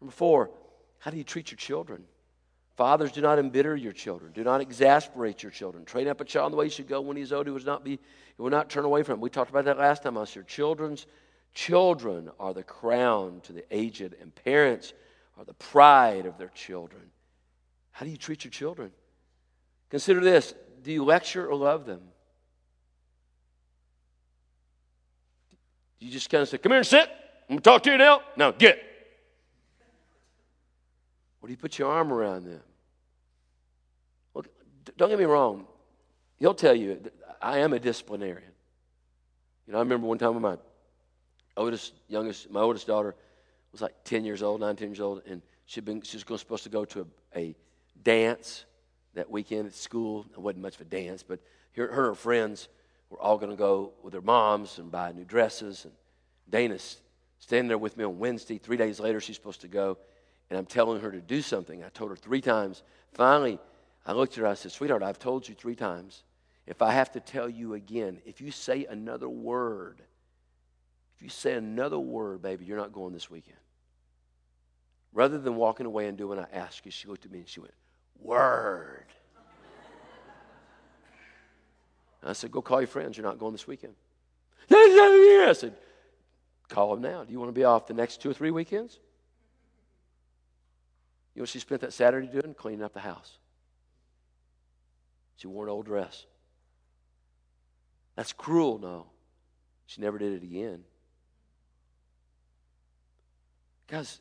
Number 0.00 0.12
four, 0.12 0.50
how 0.98 1.10
do 1.10 1.16
you 1.16 1.24
treat 1.24 1.50
your 1.50 1.56
children? 1.56 2.04
Fathers, 2.76 3.12
do 3.12 3.20
not 3.20 3.38
embitter 3.38 3.76
your 3.76 3.92
children. 3.92 4.32
Do 4.32 4.44
not 4.44 4.60
exasperate 4.60 5.42
your 5.42 5.52
children. 5.52 5.84
Train 5.84 6.08
up 6.08 6.20
a 6.20 6.24
child 6.24 6.46
in 6.46 6.52
the 6.52 6.58
way 6.58 6.66
he 6.66 6.70
should 6.70 6.88
go 6.88 7.00
when 7.00 7.16
he's 7.16 7.32
old. 7.32 7.46
He 7.46 7.52
will 7.52 7.60
not 7.60 7.84
be, 7.84 7.92
he 8.36 8.42
will 8.42 8.50
not 8.50 8.70
turn 8.70 8.84
away 8.84 9.02
from 9.02 9.14
him. 9.14 9.20
We 9.20 9.30
talked 9.30 9.50
about 9.50 9.66
that 9.66 9.78
last 9.78 10.02
time 10.02 10.14
was 10.14 10.32
here. 10.32 10.42
Children's 10.42 11.06
children 11.54 12.30
are 12.40 12.54
the 12.54 12.62
crown 12.62 13.40
to 13.42 13.52
the 13.52 13.64
aged, 13.70 14.14
and 14.20 14.34
parents 14.34 14.94
are 15.38 15.44
the 15.44 15.54
pride 15.54 16.24
of 16.24 16.38
their 16.38 16.48
children. 16.48 17.02
How 17.90 18.06
do 18.06 18.10
you 18.10 18.16
treat 18.16 18.44
your 18.44 18.50
children? 18.50 18.90
Consider 19.90 20.20
this 20.20 20.54
do 20.82 20.90
you 20.92 21.04
lecture 21.04 21.46
or 21.46 21.54
love 21.54 21.84
them? 21.84 22.00
Do 25.50 25.91
you 26.02 26.10
just 26.10 26.28
kind 26.30 26.42
of 26.42 26.48
say, 26.48 26.58
Come 26.58 26.72
here 26.72 26.78
and 26.78 26.86
sit. 26.86 27.08
I'm 27.48 27.56
going 27.56 27.58
to 27.58 27.62
talk 27.62 27.82
to 27.84 27.90
you 27.90 27.98
now. 27.98 28.22
Now, 28.36 28.50
get. 28.50 28.82
Or 31.40 31.48
do 31.48 31.52
you 31.52 31.56
put 31.56 31.78
your 31.78 31.90
arm 31.90 32.12
around 32.12 32.44
them? 32.44 32.60
Look, 34.34 34.48
don't 34.96 35.08
get 35.08 35.18
me 35.18 35.24
wrong. 35.24 35.66
He'll 36.38 36.54
tell 36.54 36.74
you, 36.74 37.00
I 37.40 37.58
am 37.58 37.72
a 37.72 37.78
disciplinarian. 37.78 38.50
You 39.66 39.72
know, 39.72 39.78
I 39.78 39.82
remember 39.82 40.06
one 40.06 40.18
time 40.18 40.34
when 40.34 40.42
my 40.42 40.56
oldest, 41.56 41.94
youngest, 42.08 42.50
my 42.50 42.60
oldest 42.60 42.86
daughter 42.86 43.14
was 43.70 43.80
like 43.80 43.94
10 44.04 44.24
years 44.24 44.42
old, 44.42 44.60
9, 44.60 44.76
10 44.76 44.88
years 44.88 45.00
old, 45.00 45.22
and 45.26 45.42
she'd 45.66 45.84
been, 45.84 46.02
she 46.02 46.20
was 46.28 46.40
supposed 46.40 46.64
to 46.64 46.68
go 46.68 46.84
to 46.84 47.06
a, 47.34 47.38
a 47.38 47.54
dance 48.02 48.64
that 49.14 49.30
weekend 49.30 49.66
at 49.66 49.74
school. 49.74 50.26
It 50.32 50.38
wasn't 50.38 50.62
much 50.62 50.76
of 50.76 50.80
a 50.82 50.84
dance, 50.84 51.22
but 51.22 51.40
her, 51.76 51.86
her 51.86 52.06
and 52.06 52.08
her 52.10 52.14
friends 52.14 52.68
were 53.12 53.20
all 53.20 53.36
going 53.36 53.50
to 53.50 53.56
go 53.56 53.92
with 54.02 54.12
their 54.12 54.22
moms 54.22 54.78
and 54.78 54.90
buy 54.90 55.12
new 55.12 55.24
dresses. 55.24 55.84
And 55.84 55.92
Dana's 56.48 57.00
standing 57.38 57.68
there 57.68 57.78
with 57.78 57.96
me 57.96 58.04
on 58.04 58.18
Wednesday. 58.18 58.56
Three 58.56 58.78
days 58.78 58.98
later, 58.98 59.20
she's 59.20 59.36
supposed 59.36 59.60
to 59.60 59.68
go, 59.68 59.98
and 60.48 60.58
I'm 60.58 60.64
telling 60.64 61.02
her 61.02 61.10
to 61.10 61.20
do 61.20 61.42
something. 61.42 61.84
I 61.84 61.90
told 61.90 62.10
her 62.10 62.16
three 62.16 62.40
times. 62.40 62.82
Finally, 63.12 63.58
I 64.06 64.12
looked 64.12 64.32
at 64.32 64.38
her. 64.40 64.46
I 64.46 64.54
said, 64.54 64.72
Sweetheart, 64.72 65.02
I've 65.02 65.18
told 65.18 65.46
you 65.46 65.54
three 65.54 65.76
times. 65.76 66.24
If 66.66 66.80
I 66.80 66.92
have 66.92 67.12
to 67.12 67.20
tell 67.20 67.48
you 67.48 67.74
again, 67.74 68.20
if 68.24 68.40
you 68.40 68.50
say 68.50 68.86
another 68.86 69.28
word, 69.28 70.00
if 71.16 71.22
you 71.22 71.28
say 71.28 71.52
another 71.52 71.98
word, 71.98 72.40
baby, 72.40 72.64
you're 72.64 72.78
not 72.78 72.92
going 72.92 73.12
this 73.12 73.30
weekend. 73.30 73.58
Rather 75.12 75.38
than 75.38 75.56
walking 75.56 75.84
away 75.84 76.06
and 76.06 76.16
doing 76.16 76.38
what 76.38 76.50
I 76.50 76.56
asked 76.56 76.86
you, 76.86 76.90
she 76.90 77.08
looked 77.08 77.26
at 77.26 77.30
me 77.30 77.40
and 77.40 77.48
she 77.48 77.60
went, 77.60 77.74
Word. 78.18 79.06
I 82.22 82.32
said, 82.32 82.52
Go 82.52 82.62
call 82.62 82.80
your 82.80 82.88
friends. 82.88 83.16
You're 83.16 83.26
not 83.26 83.38
going 83.38 83.52
this 83.52 83.66
weekend. 83.66 83.94
I 84.70 85.54
said, 85.56 85.74
Call 86.68 86.94
them 86.94 87.02
now. 87.02 87.24
Do 87.24 87.32
you 87.32 87.38
want 87.38 87.48
to 87.48 87.58
be 87.58 87.64
off 87.64 87.86
the 87.86 87.94
next 87.94 88.22
two 88.22 88.30
or 88.30 88.34
three 88.34 88.50
weekends? 88.50 88.98
You 91.34 91.40
know 91.40 91.42
what 91.42 91.48
she 91.48 91.58
spent 91.58 91.80
that 91.80 91.92
Saturday 91.92 92.26
doing? 92.26 92.54
Cleaning 92.54 92.82
up 92.82 92.92
the 92.92 93.00
house. 93.00 93.38
She 95.36 95.46
wore 95.46 95.64
an 95.64 95.70
old 95.70 95.86
dress. 95.86 96.26
That's 98.14 98.32
cruel, 98.32 98.78
no. 98.78 99.06
She 99.86 100.00
never 100.00 100.18
did 100.18 100.34
it 100.34 100.42
again. 100.42 100.84
Guys, 103.88 104.20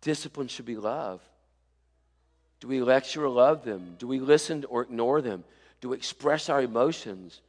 discipline 0.00 0.48
should 0.48 0.66
be 0.66 0.76
love. 0.76 1.20
Do 2.60 2.68
we 2.68 2.82
lecture 2.82 3.24
or 3.24 3.28
love 3.28 3.64
them? 3.64 3.96
Do 3.98 4.06
we 4.06 4.18
listen 4.18 4.64
or 4.68 4.82
ignore 4.82 5.22
them? 5.22 5.44
Do 5.80 5.90
we 5.90 5.96
express 5.96 6.48
our 6.48 6.62
emotions? 6.62 7.40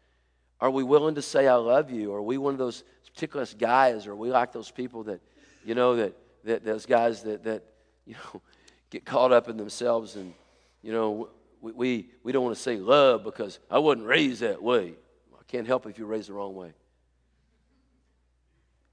Are 0.60 0.70
we 0.70 0.84
willing 0.84 1.16
to 1.16 1.22
say, 1.22 1.48
I 1.48 1.56
love 1.56 1.92
you? 1.92 2.14
Are 2.14 2.22
we 2.22 2.38
one 2.38 2.54
of 2.54 2.60
those 2.60 2.84
particular 3.14 3.46
guys? 3.58 4.08
Or 4.08 4.12
are 4.12 4.16
we 4.16 4.30
like 4.30 4.54
those 4.54 4.72
people 4.72 5.04
that, 5.04 5.22
you 5.66 5.76
know, 5.76 5.96
that, 5.98 6.16
that 6.44 6.64
those 6.64 6.86
guys 6.86 7.24
that, 7.24 7.44
that, 7.44 7.64
you 8.06 8.14
know, 8.14 8.42
get 8.90 9.06
caught 9.06 9.32
up 9.32 9.50
in 9.50 9.58
themselves 9.58 10.16
and, 10.16 10.34
you 10.82 10.92
know, 10.92 11.30
we, 11.62 11.72
we, 11.72 12.10
we 12.24 12.32
don't 12.32 12.44
want 12.44 12.56
to 12.56 12.62
say 12.62 12.78
love 12.78 13.24
because 13.24 13.60
I 13.70 13.80
wasn't 13.80 14.06
raised 14.06 14.42
that 14.42 14.62
way. 14.62 14.94
I 15.34 15.44
can't 15.48 15.68
help 15.68 15.86
if 15.86 15.98
you're 15.98 16.08
raised 16.08 16.30
the 16.30 16.34
wrong 16.34 16.56
way. 16.56 16.74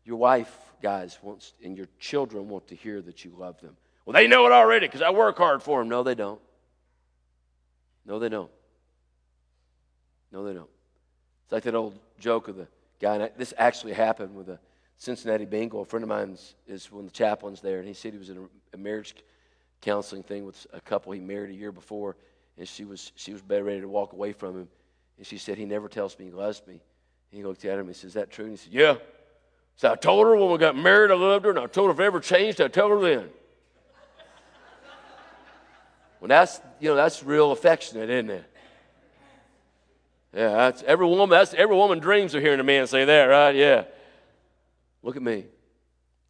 Your 0.05 0.17
wife, 0.17 0.57
guys, 0.83 1.19
wants, 1.23 1.53
and 1.63 1.77
your 1.77 1.89
children 1.99 2.49
want 2.49 2.69
to 2.69 2.75
hear 2.75 3.03
that 3.03 3.25
you 3.25 3.33
love 3.37 3.61
them. 3.61 3.77
Well, 4.07 4.15
they 4.15 4.27
know 4.27 4.47
it 4.47 4.53
already 4.53 4.87
because 4.87 5.03
I 5.03 5.11
work 5.11 5.37
hard 5.37 5.63
for 5.63 5.81
them. 5.81 5.89
No, 5.89 6.03
they 6.03 6.15
don't. 6.15 6.41
No, 8.07 8.19
they 8.19 8.31
don't. 8.31 8.51
No, 10.33 10.45
they 10.45 10.53
don't. 10.53 10.69
It's 11.45 11.53
like 11.53 11.63
that 11.65 11.75
old 11.75 11.99
joke 12.19 12.49
of 12.49 12.57
the 12.57 12.69
guy, 13.01 13.17
and 13.17 13.31
this 13.37 13.55
actually 13.57 13.95
happened 13.95 14.35
with 14.35 14.49
a 14.49 14.59
Cincinnati 14.99 15.45
Bengal. 15.45 15.83
A 15.83 15.85
friend 15.85 16.03
of 16.03 16.09
mine 16.09 16.37
is 16.67 16.93
one 16.93 17.05
of 17.05 17.11
the 17.11 17.17
chaplains 17.17 17.61
there, 17.61 17.79
and 17.79 17.89
he 17.89 17.95
said 17.95 18.13
he 18.13 18.19
was 18.19 18.31
in 18.31 18.49
a 18.73 18.77
marriage 18.77 19.15
counseling 19.81 20.23
thing 20.23 20.45
with 20.45 20.67
a 20.73 20.81
couple 20.81 21.13
he 21.13 21.21
married 21.21 21.51
a 21.51 21.55
year 21.55 21.73
before, 21.73 22.17
and 22.59 22.69
she 22.69 22.85
was 22.85 23.13
she 23.15 23.33
was 23.33 23.43
ready 23.49 23.81
to 23.81 23.89
walk 23.89 24.13
away 24.13 24.33
from 24.33 24.57
him, 24.57 24.69
and 25.17 25.27
she 25.27 25.39
said 25.39 25.57
he 25.57 25.65
never 25.65 25.89
tells 25.89 26.19
me 26.19 26.27
he 26.27 26.31
loves 26.31 26.63
me. 26.67 26.83
And 27.31 27.39
he 27.39 27.45
looked 27.45 27.65
at 27.65 27.75
him 27.75 27.81
and 27.81 27.89
he 27.89 27.95
says, 27.95 28.05
"Is 28.05 28.15
that 28.15 28.31
true?" 28.31 28.47
And 28.47 28.53
he 28.53 28.57
said, 28.57 28.73
"Yeah." 28.73 28.97
So 29.77 29.93
I 29.93 29.95
told 29.95 30.27
her 30.27 30.37
when 30.37 30.51
we 30.51 30.59
got 30.59 30.77
married, 30.77 31.13
I 31.13 31.15
loved 31.15 31.45
her, 31.45 31.51
and 31.53 31.59
I 31.61 31.67
told 31.67 31.87
her 31.87 31.93
if 31.93 32.01
I 32.01 32.07
ever 32.07 32.19
changed, 32.19 32.61
I'd 32.61 32.73
tell 32.73 32.89
her 32.89 33.01
then. 33.01 33.29
well, 36.21 36.27
that's, 36.27 36.61
you 36.81 36.89
know, 36.89 36.97
that's 36.97 37.23
real 37.23 37.53
affectionate, 37.53 38.11
isn't 38.11 38.29
it? 38.29 38.45
Yeah, 40.35 40.51
that's 40.51 40.83
every 40.83 41.07
woman, 41.07 41.31
that's 41.31 41.55
every 41.55 41.75
woman 41.75 42.01
dreams 42.01 42.35
of 42.35 42.43
hearing 42.43 42.61
a 42.61 42.65
man 42.65 42.87
say 42.87 43.05
that, 43.05 43.25
right? 43.25 43.55
Yeah. 43.55 43.85
Look 45.03 45.17
at 45.17 45.23
me. 45.23 45.47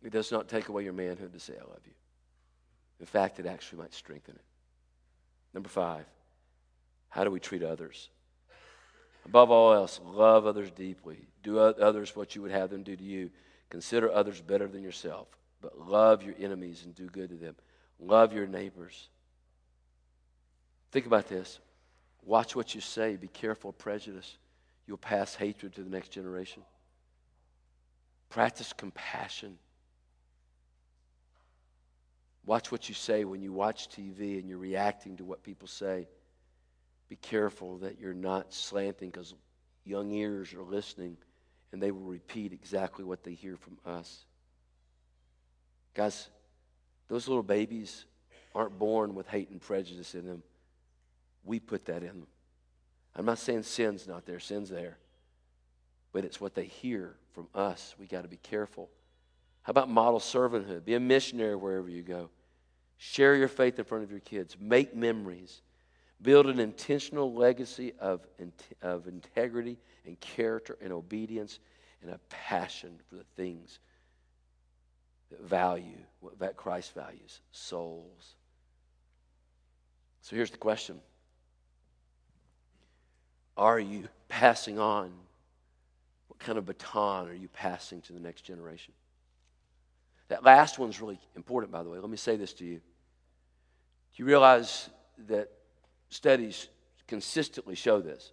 It 0.05 0.13
does 0.13 0.31
not 0.31 0.49
take 0.49 0.69
away 0.69 0.85
your 0.85 0.93
manhood 0.93 1.33
to 1.33 1.41
say 1.41 1.55
I 1.55 1.65
love 1.65 1.81
you. 1.85 1.93
In 3.01 3.07
fact, 3.07 3.41
it 3.41 3.47
actually 3.47 3.81
might 3.81 3.95
strengthen 3.95 4.37
it. 4.37 4.45
Number 5.53 5.69
five, 5.69 6.05
how 7.09 7.25
do 7.25 7.31
we 7.31 7.41
treat 7.41 7.63
others? 7.63 8.09
Above 9.25 9.51
all 9.51 9.73
else, 9.73 10.01
love 10.05 10.47
others 10.47 10.71
deeply. 10.71 11.27
Do 11.43 11.59
others 11.59 12.15
what 12.15 12.35
you 12.35 12.43
would 12.43 12.51
have 12.51 12.71
them 12.71 12.83
do 12.83 12.97
to 12.97 13.05
you. 13.05 13.31
Consider 13.71 14.11
others 14.11 14.41
better 14.41 14.67
than 14.67 14.83
yourself, 14.83 15.29
but 15.61 15.79
love 15.79 16.23
your 16.23 16.35
enemies 16.39 16.85
and 16.85 16.95
do 16.95 17.07
good 17.07 17.31
to 17.31 17.37
them. 17.37 17.55
Love 18.01 18.33
your 18.33 18.47
neighbors. 18.47 19.09
Think 20.93 21.07
about 21.07 21.29
this. 21.29 21.59
Watch 22.29 22.55
what 22.55 22.75
you 22.75 22.83
say. 22.83 23.17
Be 23.17 23.27
careful 23.27 23.71
of 23.71 23.79
prejudice. 23.79 24.37
You'll 24.87 24.99
pass 24.99 25.35
hatred 25.35 25.75
to 25.77 25.83
the 25.83 25.89
next 25.89 26.11
generation. 26.11 26.63
Practice 28.29 28.75
compassion. 28.75 29.57
Watch 32.45 32.71
what 32.71 32.87
you 32.87 32.95
say 32.95 33.25
when 33.25 33.41
you 33.41 33.51
watch 33.51 33.89
TV 33.89 34.39
and 34.39 34.47
you're 34.47 34.59
reacting 34.59 35.17
to 35.17 35.25
what 35.25 35.43
people 35.43 35.67
say. 35.67 36.07
Be 37.09 37.17
careful 37.17 37.79
that 37.79 37.99
you're 37.99 38.13
not 38.13 38.53
slanting 38.53 39.09
because 39.09 39.33
young 39.87 40.13
ears 40.13 40.53
are 40.53 40.63
listening 40.63 41.17
and 41.73 41.83
they 41.83 41.93
will 41.93 42.03
repeat 42.03 42.53
exactly 42.53 43.07
what 43.07 43.25
they 43.25 43.33
hear 43.33 43.57
from 43.57 43.79
us. 43.87 44.27
Guys, 45.95 46.29
those 47.09 47.27
little 47.27 47.43
babies 47.43 48.05
aren't 48.55 48.79
born 48.79 49.15
with 49.15 49.27
hate 49.29 49.49
and 49.49 49.63
prejudice 49.63 50.15
in 50.15 50.27
them. 50.27 50.43
We 51.45 51.61
put 51.61 51.87
that 51.87 52.03
in 52.03 52.21
them. 52.21 52.27
I'm 53.15 53.25
not 53.25 53.39
saying 53.39 53.65
sin's 53.65 54.07
not 54.07 54.27
there, 54.27 54.41
sin's 54.41 54.71
there. 54.71 54.99
But 56.13 56.25
it's 56.25 56.41
what 56.41 56.55
they 56.55 56.65
hear 56.67 57.17
from 57.33 57.49
us. 57.55 57.95
We 57.99 58.07
got 58.07 58.23
to 58.23 58.29
be 58.29 58.39
careful. 58.39 58.89
How 59.63 59.71
about 59.71 59.91
model 59.91 60.21
servanthood? 60.21 60.85
Be 60.85 60.95
a 60.95 61.01
missionary 61.01 61.57
wherever 61.57 61.89
you 61.89 62.03
go. 62.03 62.31
Share 62.97 63.35
your 63.35 63.49
faith 63.49 63.79
in 63.79 63.85
front 63.85 64.05
of 64.05 64.11
your 64.11 64.21
kids. 64.21 64.57
Make 64.59 64.95
memories. 64.95 65.63
Build 66.21 66.47
an 66.47 66.59
intentional 66.59 67.33
legacy 67.33 67.93
of, 68.01 68.27
of 68.83 69.07
integrity 69.07 69.79
and 70.07 70.19
character 70.21 70.77
and 70.81 70.93
obedience 70.93 71.61
and 72.03 72.11
a 72.11 72.19
passion 72.29 72.99
for 73.09 73.17
the 73.17 73.25
things 73.37 73.79
that 75.31 75.41
value, 75.43 75.99
what 76.21 76.57
Christ 76.57 76.95
values 76.95 77.41
souls. 77.53 78.35
So 80.23 80.35
here's 80.35 80.51
the 80.51 80.59
question 80.59 81.01
Are 83.59 83.79
you 83.79 84.09
passing 84.29 84.79
on? 84.79 85.13
What 86.29 86.39
kind 86.39 86.57
of 86.57 86.65
baton 86.65 87.29
are 87.29 87.35
you 87.35 87.49
passing 87.49 88.01
to 88.03 88.13
the 88.13 88.21
next 88.21 88.43
generation? 88.43 88.95
That 90.29 90.45
last 90.45 90.79
one's 90.79 91.01
really 91.01 91.19
important, 91.37 91.73
by 91.73 91.83
the 91.83 91.91
way. 91.91 91.99
Let 91.99 92.09
me 92.09 92.17
say 92.17 92.37
this 92.37 92.53
to 92.55 92.65
you. 92.65 92.77
Do 92.77 92.83
you 94.17 94.25
realize 94.25 94.89
that 95.27 95.51
studies 96.11 96.69
consistently 97.07 97.75
show 97.75 98.01
this. 98.01 98.33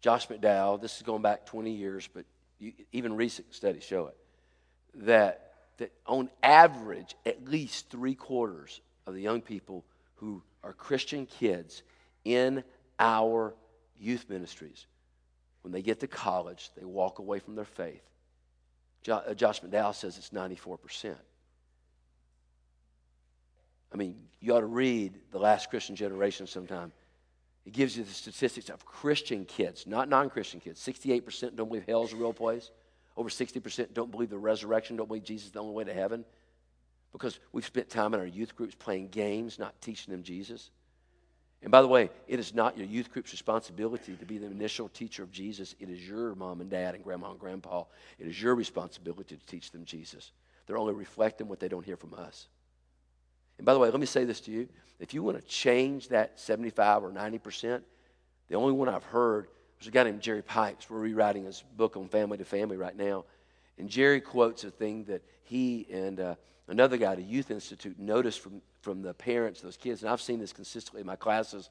Josh 0.00 0.26
McDowell, 0.28 0.80
this 0.80 0.96
is 0.96 1.02
going 1.02 1.22
back 1.22 1.46
20 1.46 1.70
years, 1.70 2.08
but 2.12 2.24
you, 2.58 2.72
even 2.92 3.14
recent 3.14 3.54
studies 3.54 3.84
show 3.84 4.06
it, 4.06 4.16
that, 5.06 5.52
that 5.76 5.92
on 6.06 6.30
average, 6.42 7.14
at 7.26 7.46
least 7.46 7.90
three 7.90 8.14
quarters 8.14 8.80
of 9.06 9.14
the 9.14 9.20
young 9.20 9.40
people 9.40 9.84
who 10.16 10.42
are 10.64 10.72
Christian 10.72 11.26
kids 11.26 11.82
in 12.24 12.64
our 12.98 13.54
youth 13.98 14.26
ministries, 14.28 14.86
when 15.62 15.72
they 15.72 15.82
get 15.82 16.00
to 16.00 16.06
college, 16.06 16.70
they 16.76 16.84
walk 16.84 17.18
away 17.18 17.38
from 17.38 17.54
their 17.54 17.64
faith. 17.64 18.02
Uh, 19.08 19.34
Josh 19.34 19.60
McDowell 19.60 19.94
says 19.94 20.18
it's 20.18 20.30
94%. 20.30 21.14
I 23.92 23.96
mean, 23.96 24.16
you 24.40 24.54
ought 24.54 24.60
to 24.60 24.66
read 24.66 25.18
The 25.30 25.38
Last 25.38 25.70
Christian 25.70 25.96
Generation 25.96 26.46
sometime. 26.46 26.92
It 27.64 27.72
gives 27.72 27.96
you 27.96 28.04
the 28.04 28.12
statistics 28.12 28.70
of 28.70 28.84
Christian 28.84 29.44
kids, 29.44 29.86
not 29.86 30.08
non 30.08 30.30
Christian 30.30 30.60
kids. 30.60 30.80
68% 30.80 31.56
don't 31.56 31.68
believe 31.68 31.84
hell 31.86 32.04
is 32.04 32.12
a 32.12 32.16
real 32.16 32.32
place. 32.32 32.70
Over 33.16 33.28
60% 33.28 33.94
don't 33.94 34.10
believe 34.10 34.30
the 34.30 34.38
resurrection, 34.38 34.96
don't 34.96 35.08
believe 35.08 35.24
Jesus 35.24 35.46
is 35.46 35.52
the 35.52 35.60
only 35.60 35.74
way 35.74 35.84
to 35.84 35.92
heaven. 35.92 36.24
Because 37.12 37.40
we've 37.52 37.66
spent 37.66 37.88
time 37.88 38.14
in 38.14 38.20
our 38.20 38.26
youth 38.26 38.54
groups 38.54 38.74
playing 38.74 39.08
games, 39.08 39.58
not 39.58 39.80
teaching 39.80 40.12
them 40.12 40.22
Jesus. 40.22 40.70
And 41.62 41.72
by 41.72 41.82
the 41.82 41.88
way, 41.88 42.10
it 42.28 42.38
is 42.38 42.54
not 42.54 42.78
your 42.78 42.86
youth 42.86 43.12
group's 43.12 43.32
responsibility 43.32 44.14
to 44.14 44.24
be 44.24 44.38
the 44.38 44.46
initial 44.46 44.88
teacher 44.88 45.24
of 45.24 45.32
Jesus. 45.32 45.74
It 45.80 45.88
is 45.90 46.06
your 46.06 46.34
mom 46.36 46.60
and 46.60 46.70
dad 46.70 46.94
and 46.94 47.02
grandma 47.02 47.30
and 47.30 47.38
grandpa. 47.38 47.84
It 48.18 48.28
is 48.28 48.40
your 48.40 48.54
responsibility 48.54 49.36
to 49.36 49.46
teach 49.46 49.72
them 49.72 49.84
Jesus. 49.84 50.30
They're 50.66 50.78
only 50.78 50.94
reflecting 50.94 51.48
what 51.48 51.58
they 51.58 51.68
don't 51.68 51.84
hear 51.84 51.96
from 51.96 52.14
us. 52.14 52.46
And 53.56 53.64
by 53.64 53.74
the 53.74 53.80
way, 53.80 53.90
let 53.90 53.98
me 53.98 54.06
say 54.06 54.24
this 54.24 54.40
to 54.42 54.52
you. 54.52 54.68
If 55.00 55.14
you 55.14 55.22
want 55.22 55.36
to 55.36 55.44
change 55.44 56.08
that 56.08 56.38
75 56.38 57.02
or 57.02 57.10
90%, 57.10 57.82
the 58.48 58.54
only 58.54 58.72
one 58.72 58.88
I've 58.88 59.04
heard 59.04 59.48
was 59.78 59.88
a 59.88 59.90
guy 59.90 60.04
named 60.04 60.20
Jerry 60.20 60.42
Pipes. 60.42 60.88
We're 60.88 61.00
rewriting 61.00 61.44
his 61.44 61.64
book 61.76 61.96
on 61.96 62.08
family 62.08 62.38
to 62.38 62.44
family 62.44 62.76
right 62.76 62.96
now. 62.96 63.24
And 63.78 63.88
Jerry 63.88 64.20
quotes 64.20 64.64
a 64.64 64.70
thing 64.70 65.04
that 65.04 65.22
he 65.44 65.86
and 65.90 66.20
uh, 66.20 66.34
another 66.68 66.96
guy 66.96 67.12
at 67.12 67.18
a 67.18 67.22
youth 67.22 67.50
institute 67.50 67.98
noticed 67.98 68.40
from, 68.40 68.60
from 68.88 69.02
the 69.02 69.12
parents 69.12 69.60
those 69.60 69.76
kids. 69.76 70.02
And 70.02 70.10
I've 70.10 70.22
seen 70.22 70.38
this 70.38 70.54
consistently 70.54 71.02
in 71.02 71.06
my 71.06 71.14
classes 71.14 71.68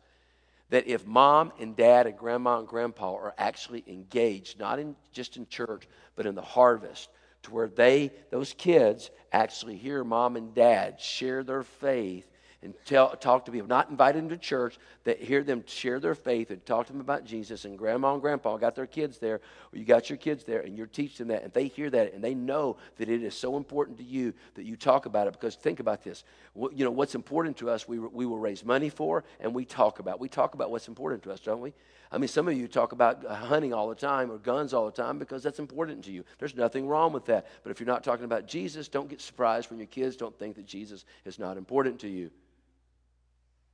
that 0.70 0.86
if 0.86 1.08
mom 1.08 1.52
and 1.60 1.76
dad 1.76 2.06
and 2.06 2.16
grandma 2.16 2.60
and 2.60 2.68
grandpa 2.68 3.16
are 3.16 3.34
actually 3.40 3.84
engaged, 3.88 4.60
not 4.60 4.78
in, 4.78 4.96
just 5.12 5.36
in 5.36 5.48
church, 5.48 5.88
but 6.16 6.28
in 6.28 6.36
the 6.36 6.44
harvest, 6.44 7.10
to 7.42 7.52
where 7.52 7.70
they, 7.70 8.12
those 8.30 8.54
kids, 8.54 9.10
actually 9.32 9.78
hear 9.78 10.04
mom 10.04 10.36
and 10.36 10.54
dad 10.54 11.02
share 11.02 11.44
their 11.44 11.64
faith 11.64 12.28
and 12.62 12.76
tell, 12.86 13.16
talk 13.16 13.46
to 13.46 13.52
people, 13.52 13.68
not 13.68 13.90
invite 13.90 14.14
them 14.14 14.30
to 14.30 14.38
church, 14.38 14.78
that 15.08 15.22
hear 15.22 15.42
them 15.42 15.64
share 15.66 16.02
their 16.02 16.16
faith 16.16 16.52
and 16.52 16.66
talk 16.66 16.86
to 16.86 16.92
them 16.92 17.00
about 17.00 17.24
Jesus. 17.24 17.64
And 17.64 17.78
grandma 17.78 18.12
and 18.12 18.22
grandpa 18.22 18.58
got 18.58 18.76
their 18.76 18.86
kids 18.86 19.20
there, 19.20 19.36
or 19.72 19.80
you 19.80 19.86
got 19.86 20.10
your 20.10 20.18
kids 20.18 20.44
there, 20.44 20.60
and 20.60 20.78
you're 20.78 20.86
teaching 20.86 21.28
them 21.28 21.38
that, 21.38 21.44
and 21.46 21.54
they 21.54 21.68
hear 21.68 21.90
that, 21.90 22.14
and 22.14 22.22
they 22.22 22.36
know 22.36 22.76
that 22.98 23.08
it 23.08 23.24
is 23.24 23.34
so 23.34 23.56
important 23.56 24.00
to 24.00 24.04
you 24.04 24.34
that 24.56 24.66
you 24.66 24.76
talk 24.76 25.06
about 25.06 25.26
it. 25.26 25.32
Because 25.32 25.56
think 25.56 25.80
about 25.80 26.04
this, 26.04 26.26
you 26.54 26.84
know 26.84 26.92
what's 26.92 27.16
important 27.16 27.56
to 27.56 27.70
us, 27.70 27.88
we 27.88 28.00
we 28.00 28.26
will 28.26 28.38
raise 28.38 28.66
money 28.66 28.90
for, 28.90 29.24
and 29.40 29.56
we 29.56 29.64
talk 29.64 30.00
about. 30.00 30.20
We 30.20 30.28
talk 30.28 30.56
about 30.56 30.72
what's 30.72 30.90
important 30.90 31.24
to 31.24 31.32
us, 31.32 31.40
don't 31.40 31.62
we? 31.62 31.74
I 32.12 32.18
mean, 32.18 32.28
some 32.28 32.50
of 32.50 32.58
you 32.58 32.68
talk 32.68 32.92
about 32.92 33.26
uh, 33.26 33.34
hunting 33.34 33.74
all 33.74 33.88
the 33.88 33.96
time 33.96 34.30
or 34.30 34.38
guns 34.40 34.74
all 34.74 34.86
the 34.88 34.92
time 34.92 35.20
because 35.20 35.42
that's 35.42 35.60
important 35.60 36.04
to 36.04 36.12
you. 36.12 36.26
There's 36.38 36.56
nothing 36.56 36.86
wrong 36.86 37.14
with 37.14 37.26
that. 37.28 37.48
But 37.64 37.72
if 37.72 37.80
you're 37.80 37.88
not 37.88 38.04
talking 38.04 38.26
about 38.26 38.46
Jesus, 38.46 38.90
don't 38.90 39.10
get 39.10 39.22
surprised 39.22 39.70
when 39.70 39.80
your 39.80 39.88
kids 39.88 40.18
don't 40.18 40.38
think 40.38 40.58
that 40.58 40.66
Jesus 40.66 41.06
is 41.24 41.40
not 41.40 41.56
important 41.56 42.00
to 42.02 42.10
you. 42.10 42.30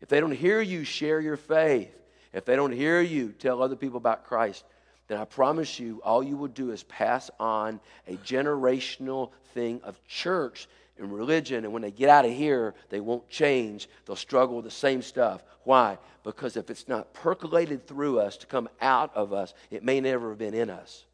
If 0.03 0.09
they 0.09 0.19
don't 0.19 0.35
hear 0.35 0.59
you 0.59 0.83
share 0.83 1.21
your 1.21 1.37
faith, 1.37 1.89
if 2.33 2.43
they 2.43 2.57
don't 2.57 2.73
hear 2.73 2.99
you 2.99 3.29
tell 3.29 3.63
other 3.63 3.77
people 3.77 3.95
about 3.95 4.25
Christ, 4.25 4.65
then 5.07 5.17
I 5.17 5.23
promise 5.23 5.79
you, 5.79 6.01
all 6.03 6.21
you 6.21 6.35
will 6.35 6.49
do 6.49 6.71
is 6.71 6.83
pass 6.83 7.31
on 7.39 7.79
a 8.05 8.17
generational 8.17 9.31
thing 9.53 9.79
of 9.81 9.97
church 10.05 10.67
and 10.97 11.09
religion. 11.09 11.63
And 11.63 11.71
when 11.71 11.83
they 11.83 11.91
get 11.91 12.09
out 12.09 12.25
of 12.25 12.33
here, 12.33 12.73
they 12.89 12.99
won't 12.99 13.29
change. 13.29 13.87
They'll 14.05 14.17
struggle 14.17 14.57
with 14.57 14.65
the 14.65 14.71
same 14.71 15.01
stuff. 15.01 15.41
Why? 15.63 15.97
Because 16.25 16.57
if 16.57 16.69
it's 16.69 16.89
not 16.89 17.13
percolated 17.13 17.87
through 17.87 18.19
us 18.19 18.35
to 18.37 18.45
come 18.45 18.67
out 18.81 19.15
of 19.15 19.31
us, 19.31 19.53
it 19.71 19.85
may 19.85 20.01
never 20.01 20.31
have 20.31 20.37
been 20.37 20.53
in 20.53 20.69
us. 20.69 21.05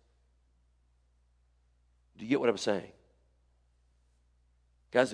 Do 2.17 2.25
you 2.25 2.29
get 2.29 2.39
what 2.39 2.49
I'm 2.49 2.57
saying? 2.57 2.91
Guys, 4.91 5.13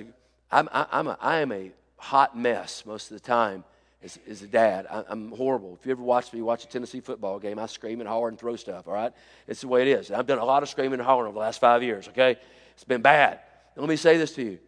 I'm, 0.49 0.69
I'm 0.71 1.07
a, 1.07 1.17
I 1.19 1.39
am 1.39 1.51
a 1.51 1.71
hot 2.05 2.37
mess 2.37 2.85
most 2.85 3.09
of 3.09 3.19
the 3.19 3.25
time 3.25 3.63
as, 4.03 4.41
a 4.43 4.47
dad. 4.47 4.85
I, 4.89 5.03
am 5.09 5.31
horrible. 5.31 5.77
If 5.79 5.85
you 5.85 5.91
ever 5.91 6.03
watch 6.03 6.31
me 6.31 6.41
watch 6.41 6.63
a 6.63 6.67
Tennessee 6.67 6.99
football 6.99 7.39
game, 7.39 7.57
I 7.57 7.65
scream 7.65 7.99
and 7.99 8.07
holler 8.07 8.29
and 8.29 8.37
throw 8.37 8.55
stuff, 8.55 8.87
all 8.87 8.93
right? 8.93 9.11
It's 9.47 9.61
the 9.61 9.67
way 9.67 9.81
it 9.81 9.87
is. 9.87 10.11
I've 10.11 10.27
done 10.27 10.37
a 10.37 10.45
lot 10.45 10.61
of 10.61 10.69
screaming 10.69 10.99
and 10.99 11.01
hollering 11.01 11.29
over 11.29 11.33
the 11.33 11.39
last 11.39 11.59
five 11.59 11.81
years, 11.81 12.07
okay? 12.09 12.37
It's 12.73 12.83
been 12.83 13.01
bad. 13.01 13.39
And 13.75 13.81
let 13.81 13.89
me 13.89 13.95
say 13.95 14.17
this 14.17 14.33
to 14.35 14.43
you. 14.43 14.59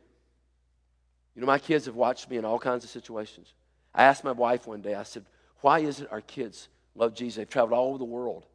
You 1.36 1.42
know, 1.42 1.46
my 1.46 1.60
kids 1.60 1.86
have 1.86 1.96
watched 1.96 2.30
me 2.30 2.38
in 2.38 2.46
all 2.46 2.58
kinds 2.58 2.84
of 2.84 2.90
situations. 2.90 3.54
I 3.94 4.04
asked 4.04 4.24
my 4.24 4.32
wife 4.32 4.66
one 4.66 4.82
day, 4.82 4.96
I 4.96 5.04
said, 5.04 5.24
why 5.62 5.80
is 5.80 6.02
it 6.02 6.08
our 6.12 6.22
kids 6.22 6.70
love 6.96 7.14
Jesus? 7.14 7.38
They've 7.38 7.50
traveled 7.50 7.78
all 7.78 7.90
over 7.90 8.00
the 8.00 8.06
world 8.06 8.48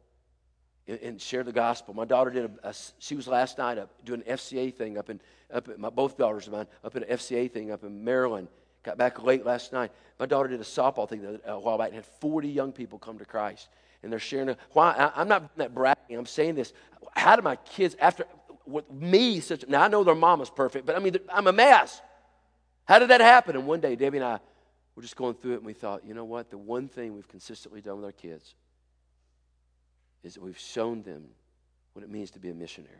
and, 0.87 0.99
and 0.99 1.21
share 1.21 1.43
the 1.43 1.53
gospel. 1.53 1.93
My 1.93 2.05
daughter 2.05 2.29
did 2.29 2.51
a, 2.63 2.69
a, 2.69 2.73
she 2.99 3.15
was 3.15 3.27
last 3.27 3.57
night 3.57 3.77
up 3.77 3.89
doing 4.03 4.21
an 4.27 4.35
FCA 4.35 4.73
thing 4.73 4.97
up 4.97 5.09
in, 5.09 5.21
up 5.51 5.69
at 5.69 5.79
my, 5.79 5.89
both 5.89 6.17
daughters 6.17 6.47
of 6.47 6.53
mine, 6.53 6.67
up 6.83 6.95
in 6.97 7.03
an 7.03 7.09
FCA 7.09 7.49
thing 7.49 7.71
up 7.71 7.83
in 7.83 8.03
Maryland. 8.03 8.49
Got 8.83 8.97
back 8.97 9.23
late 9.23 9.45
last 9.45 9.73
night. 9.73 9.91
My 10.19 10.25
daughter 10.25 10.49
did 10.49 10.59
a 10.59 10.65
softball 10.65 11.07
thing 11.07 11.39
a 11.45 11.59
while 11.59 11.77
back 11.77 11.87
and 11.87 11.95
had 11.95 12.05
40 12.05 12.49
young 12.49 12.71
people 12.71 12.99
come 12.99 13.17
to 13.17 13.25
Christ. 13.25 13.69
And 14.03 14.11
they're 14.11 14.19
sharing. 14.19 14.55
why? 14.71 14.91
I, 14.91 15.21
I'm 15.21 15.29
not 15.29 15.55
that 15.57 15.73
bragging. 15.73 16.17
I'm 16.17 16.25
saying 16.25 16.55
this. 16.55 16.73
How 17.15 17.37
do 17.37 17.41
my 17.41 17.55
kids, 17.55 17.95
after 17.99 18.25
with 18.65 18.89
me 18.91 19.39
such. 19.39 19.67
Now 19.67 19.83
I 19.83 19.87
know 19.87 20.03
their 20.03 20.15
mama's 20.15 20.49
perfect, 20.49 20.85
but 20.85 20.95
I 20.95 20.99
mean 20.99 21.17
I'm 21.29 21.47
a 21.47 21.53
mess. 21.53 22.01
How 22.85 22.99
did 22.99 23.09
that 23.09 23.21
happen? 23.21 23.55
And 23.55 23.65
one 23.65 23.79
day 23.79 23.95
Debbie 23.95 24.17
and 24.17 24.25
I 24.25 24.39
were 24.95 25.01
just 25.01 25.15
going 25.15 25.35
through 25.35 25.53
it, 25.53 25.57
and 25.57 25.65
we 25.65 25.73
thought, 25.73 26.05
you 26.05 26.13
know 26.13 26.25
what? 26.25 26.49
The 26.49 26.57
one 26.57 26.87
thing 26.87 27.13
we've 27.13 27.27
consistently 27.27 27.81
done 27.81 27.95
with 27.97 28.05
our 28.05 28.11
kids 28.11 28.55
is 30.23 30.35
that 30.35 30.43
we've 30.43 30.57
shown 30.57 31.01
them 31.03 31.25
what 31.93 32.03
it 32.03 32.09
means 32.09 32.31
to 32.31 32.39
be 32.39 32.49
a 32.49 32.53
missionary. 32.53 32.93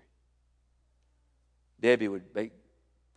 Debbie 1.79 2.07
would 2.07 2.33
bake 2.33 2.51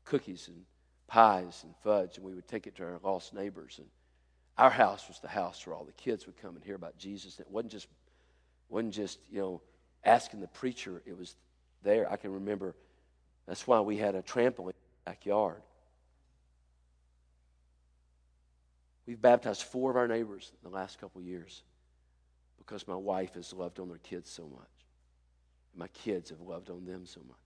cookies 0.05 0.49
and 0.49 0.65
pies 1.07 1.63
and 1.65 1.75
fudge, 1.83 2.17
and 2.17 2.25
we 2.25 2.35
would 2.35 2.49
take 2.49 2.67
it 2.67 2.77
to 2.77 2.85
our 2.85 3.01
lost 3.03 3.35
neighbors. 3.35 3.79
And 3.79 3.87
our 4.59 4.71
house 4.71 5.09
was 5.09 5.21
the 5.21 5.29
house 5.29 5.67
where 5.67 5.75
all 5.77 5.85
the 5.85 5.93
kids 5.93 6.27
would 6.27 6.41
come 6.41 6.57
and 6.57 6.65
hear 6.65 6.75
about 6.75 6.99
Jesus. 6.99 7.37
And 7.39 7.47
it 7.47 7.53
wasn't 7.53 7.73
just, 7.73 7.89
wasn't 8.69 8.95
just 8.95 9.19
you 9.31 9.41
know, 9.41 9.63
asking 10.05 10.41
the 10.41 10.49
preacher. 10.49 11.03
It 11.07 11.17
was 11.17 11.37
there. 11.83 12.11
I 12.11 12.17
can 12.17 12.33
remember. 12.33 12.75
That's 13.47 13.67
why 13.67 13.81
we 13.81 13.97
had 13.97 14.15
a 14.15 14.23
trampoline 14.23 14.71
in 14.71 14.75
the 15.05 15.11
backyard. 15.11 15.63
We've 19.07 19.21
baptized 19.21 19.63
four 19.63 19.91
of 19.91 19.97
our 19.97 20.09
neighbors 20.09 20.51
in 20.53 20.69
the 20.69 20.77
last 20.77 21.01
couple 21.01 21.21
of 21.21 21.27
years 21.27 21.63
because 22.59 22.89
my 22.89 22.97
wife 22.97 23.35
has 23.35 23.53
loved 23.53 23.79
on 23.79 23.89
their 23.89 23.99
kids 23.99 24.29
so 24.29 24.43
much. 24.49 24.69
My 25.77 25.87
kids 25.89 26.31
have 26.31 26.41
loved 26.41 26.71
on 26.71 26.85
them 26.85 27.07
so 27.07 27.21
much. 27.21 27.37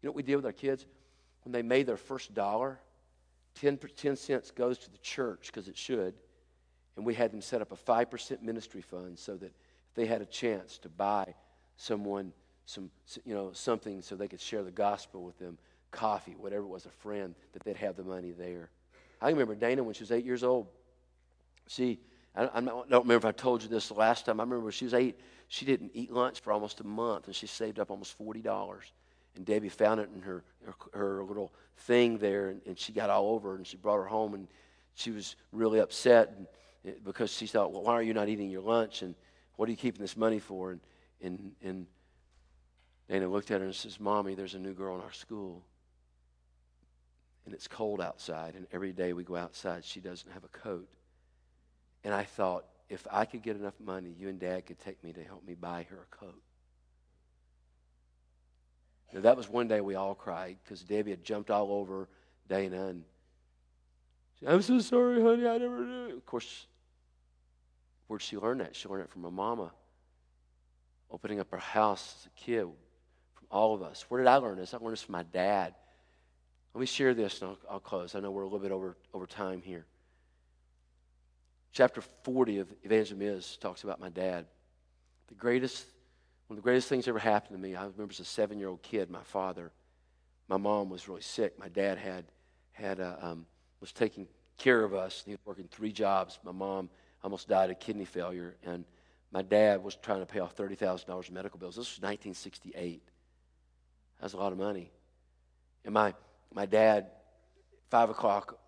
You 0.00 0.06
know 0.06 0.12
what 0.12 0.16
we 0.16 0.22
did 0.22 0.36
with 0.36 0.46
our 0.46 0.52
kids? 0.52 0.86
When 1.44 1.52
they 1.52 1.62
made 1.62 1.86
their 1.86 1.96
first 1.96 2.34
dollar, 2.34 2.80
10, 3.60 3.78
10 3.78 4.16
cents 4.16 4.50
goes 4.50 4.78
to 4.78 4.90
the 4.90 4.98
church 4.98 5.46
because 5.46 5.68
it 5.68 5.76
should. 5.76 6.14
And 6.96 7.06
we 7.06 7.14
had 7.14 7.32
them 7.32 7.40
set 7.40 7.62
up 7.62 7.72
a 7.72 7.76
5% 7.76 8.42
ministry 8.42 8.82
fund 8.82 9.18
so 9.18 9.36
that 9.36 9.46
if 9.46 9.94
they 9.94 10.06
had 10.06 10.20
a 10.20 10.26
chance 10.26 10.78
to 10.78 10.88
buy 10.88 11.34
someone 11.76 12.32
some, 12.70 12.90
you 13.24 13.34
know, 13.34 13.50
something 13.52 14.00
so 14.00 14.14
they 14.14 14.28
could 14.28 14.40
share 14.40 14.62
the 14.62 14.70
gospel 14.70 15.24
with 15.24 15.36
them, 15.38 15.58
coffee, 15.90 16.36
whatever 16.38 16.62
it 16.62 16.68
was, 16.68 16.86
a 16.86 16.90
friend, 16.90 17.34
that 17.52 17.64
they'd 17.64 17.76
have 17.76 17.96
the 17.96 18.04
money 18.04 18.30
there. 18.30 18.70
I 19.20 19.30
remember 19.30 19.56
Dana 19.56 19.82
when 19.82 19.94
she 19.94 20.04
was 20.04 20.12
eight 20.12 20.24
years 20.24 20.44
old. 20.44 20.68
She, 21.66 21.98
I, 22.34 22.44
I 22.44 22.60
don't 22.60 22.88
remember 22.90 23.16
if 23.16 23.24
I 23.24 23.32
told 23.32 23.62
you 23.62 23.68
this 23.68 23.88
the 23.88 23.94
last 23.94 24.24
time. 24.24 24.38
I 24.38 24.44
remember 24.44 24.64
when 24.64 24.72
she 24.72 24.84
was 24.84 24.94
eight, 24.94 25.18
she 25.48 25.64
didn't 25.64 25.90
eat 25.94 26.12
lunch 26.12 26.40
for 26.40 26.52
almost 26.52 26.80
a 26.80 26.86
month, 26.86 27.26
and 27.26 27.34
she 27.34 27.48
saved 27.48 27.80
up 27.80 27.90
almost 27.90 28.16
$40. 28.18 28.78
And 29.36 29.44
Debbie 29.44 29.68
found 29.68 30.00
it 30.00 30.08
in 30.14 30.22
her, 30.22 30.44
her, 30.64 30.74
her 30.92 31.24
little 31.24 31.52
thing 31.78 32.18
there, 32.18 32.48
and, 32.48 32.60
and, 32.66 32.78
she 32.78 32.92
got 32.92 33.10
all 33.10 33.30
over 33.30 33.56
and 33.56 33.66
she 33.66 33.76
brought 33.76 33.96
her 33.96 34.04
home, 34.04 34.34
and 34.34 34.48
she 34.94 35.10
was 35.10 35.36
really 35.52 35.78
upset 35.78 36.34
and, 36.84 37.04
because 37.04 37.32
she 37.32 37.46
thought, 37.46 37.72
well, 37.72 37.82
why 37.82 37.92
are 37.92 38.02
you 38.02 38.14
not 38.14 38.28
eating 38.28 38.50
your 38.50 38.62
lunch? 38.62 39.02
And 39.02 39.14
what 39.56 39.68
are 39.68 39.70
you 39.70 39.76
keeping 39.76 40.00
this 40.00 40.16
money 40.16 40.38
for? 40.38 40.72
And, 40.72 40.80
and, 41.22 41.52
and 41.62 41.86
Dana 43.08 43.28
looked 43.28 43.50
at 43.50 43.60
her 43.60 43.66
and 43.66 43.74
says, 43.74 44.00
Mommy, 44.00 44.34
there's 44.34 44.54
a 44.54 44.58
new 44.58 44.72
girl 44.72 44.96
in 44.96 45.02
our 45.02 45.12
school 45.12 45.64
and 47.50 47.54
it's 47.54 47.66
cold 47.66 48.00
outside, 48.00 48.54
and 48.54 48.66
every 48.72 48.92
day 48.92 49.12
we 49.12 49.24
go 49.24 49.34
outside, 49.34 49.84
she 49.84 49.98
doesn't 49.98 50.30
have 50.32 50.44
a 50.44 50.48
coat. 50.48 50.88
And 52.04 52.14
I 52.14 52.22
thought, 52.22 52.64
if 52.88 53.06
I 53.10 53.24
could 53.24 53.42
get 53.42 53.56
enough 53.56 53.74
money, 53.80 54.14
you 54.16 54.28
and 54.28 54.38
Dad 54.38 54.66
could 54.66 54.78
take 54.78 55.02
me 55.02 55.12
to 55.12 55.24
help 55.24 55.44
me 55.44 55.54
buy 55.54 55.86
her 55.90 55.96
a 55.96 56.16
coat. 56.16 56.40
Now, 59.12 59.20
that 59.20 59.36
was 59.36 59.48
one 59.48 59.66
day 59.68 59.80
we 59.80 59.96
all 59.96 60.14
cried 60.14 60.56
because 60.62 60.82
Debbie 60.82 61.10
had 61.10 61.24
jumped 61.24 61.50
all 61.50 61.72
over 61.72 62.08
Dana 62.48 62.86
and 62.86 63.04
said, 64.38 64.48
I'm 64.50 64.62
so 64.62 64.78
sorry, 64.80 65.20
honey, 65.20 65.46
I 65.46 65.58
never 65.58 65.84
knew. 65.84 66.16
Of 66.16 66.26
course, 66.26 66.66
where'd 68.06 68.22
she 68.22 68.36
learn 68.36 68.58
that? 68.58 68.76
She 68.76 68.88
learned 68.88 69.04
it 69.04 69.10
from 69.10 69.22
her 69.22 69.30
mama, 69.30 69.72
opening 71.10 71.40
up 71.40 71.50
her 71.50 71.58
house 71.58 72.14
as 72.20 72.26
a 72.26 72.40
kid, 72.40 72.62
from 73.34 73.46
all 73.50 73.74
of 73.74 73.82
us. 73.82 74.04
Where 74.08 74.20
did 74.20 74.28
I 74.28 74.36
learn 74.36 74.58
this? 74.58 74.74
I 74.74 74.78
learned 74.78 74.92
this 74.92 75.02
from 75.02 75.12
my 75.12 75.24
dad. 75.24 75.74
Let 76.74 76.80
me 76.80 76.86
share 76.86 77.14
this 77.14 77.42
and 77.42 77.50
I'll, 77.50 77.58
I'll 77.74 77.80
close. 77.80 78.14
I 78.14 78.20
know 78.20 78.30
we're 78.30 78.42
a 78.42 78.46
little 78.46 78.60
bit 78.60 78.70
over, 78.70 78.96
over 79.12 79.26
time 79.26 79.60
here. 79.60 79.86
Chapter 81.72 82.00
40 82.22 82.58
of 82.58 82.72
Evangelism 82.82 83.22
Is 83.22 83.56
talks 83.56 83.84
about 83.84 84.00
my 84.00 84.08
dad. 84.08 84.46
The 85.28 85.34
greatest, 85.34 85.86
one 86.50 86.58
of 86.58 86.64
the 86.64 86.66
greatest 86.66 86.88
things 86.88 87.06
ever 87.06 87.20
happened 87.20 87.56
to 87.56 87.62
me, 87.62 87.76
I 87.76 87.82
remember 87.82 88.10
as 88.10 88.18
a 88.18 88.24
seven 88.24 88.58
year 88.58 88.66
old 88.66 88.82
kid, 88.82 89.08
my 89.08 89.22
father, 89.22 89.70
my 90.48 90.56
mom 90.56 90.90
was 90.90 91.06
really 91.06 91.22
sick. 91.22 91.56
My 91.56 91.68
dad 91.68 91.96
had, 91.96 92.24
had 92.72 92.98
a, 92.98 93.16
um, 93.22 93.46
was 93.80 93.92
taking 93.92 94.26
care 94.58 94.82
of 94.82 94.92
us. 94.92 95.22
He 95.24 95.30
was 95.30 95.38
working 95.44 95.68
three 95.70 95.92
jobs. 95.92 96.40
My 96.42 96.50
mom 96.50 96.90
almost 97.22 97.48
died 97.48 97.70
of 97.70 97.78
kidney 97.78 98.04
failure, 98.04 98.56
and 98.64 98.84
my 99.30 99.42
dad 99.42 99.84
was 99.84 99.94
trying 99.94 100.18
to 100.18 100.26
pay 100.26 100.40
off 100.40 100.56
$30,000 100.56 101.28
in 101.28 101.34
medical 101.34 101.56
bills. 101.56 101.76
This 101.76 101.86
was 101.86 102.00
1968. 102.00 103.00
That 104.18 104.24
was 104.24 104.34
a 104.34 104.36
lot 104.36 104.50
of 104.50 104.58
money. 104.58 104.90
And 105.84 105.94
my, 105.94 106.14
my 106.52 106.66
dad, 106.66 107.12
five 107.90 108.10
o'clock 108.10 108.58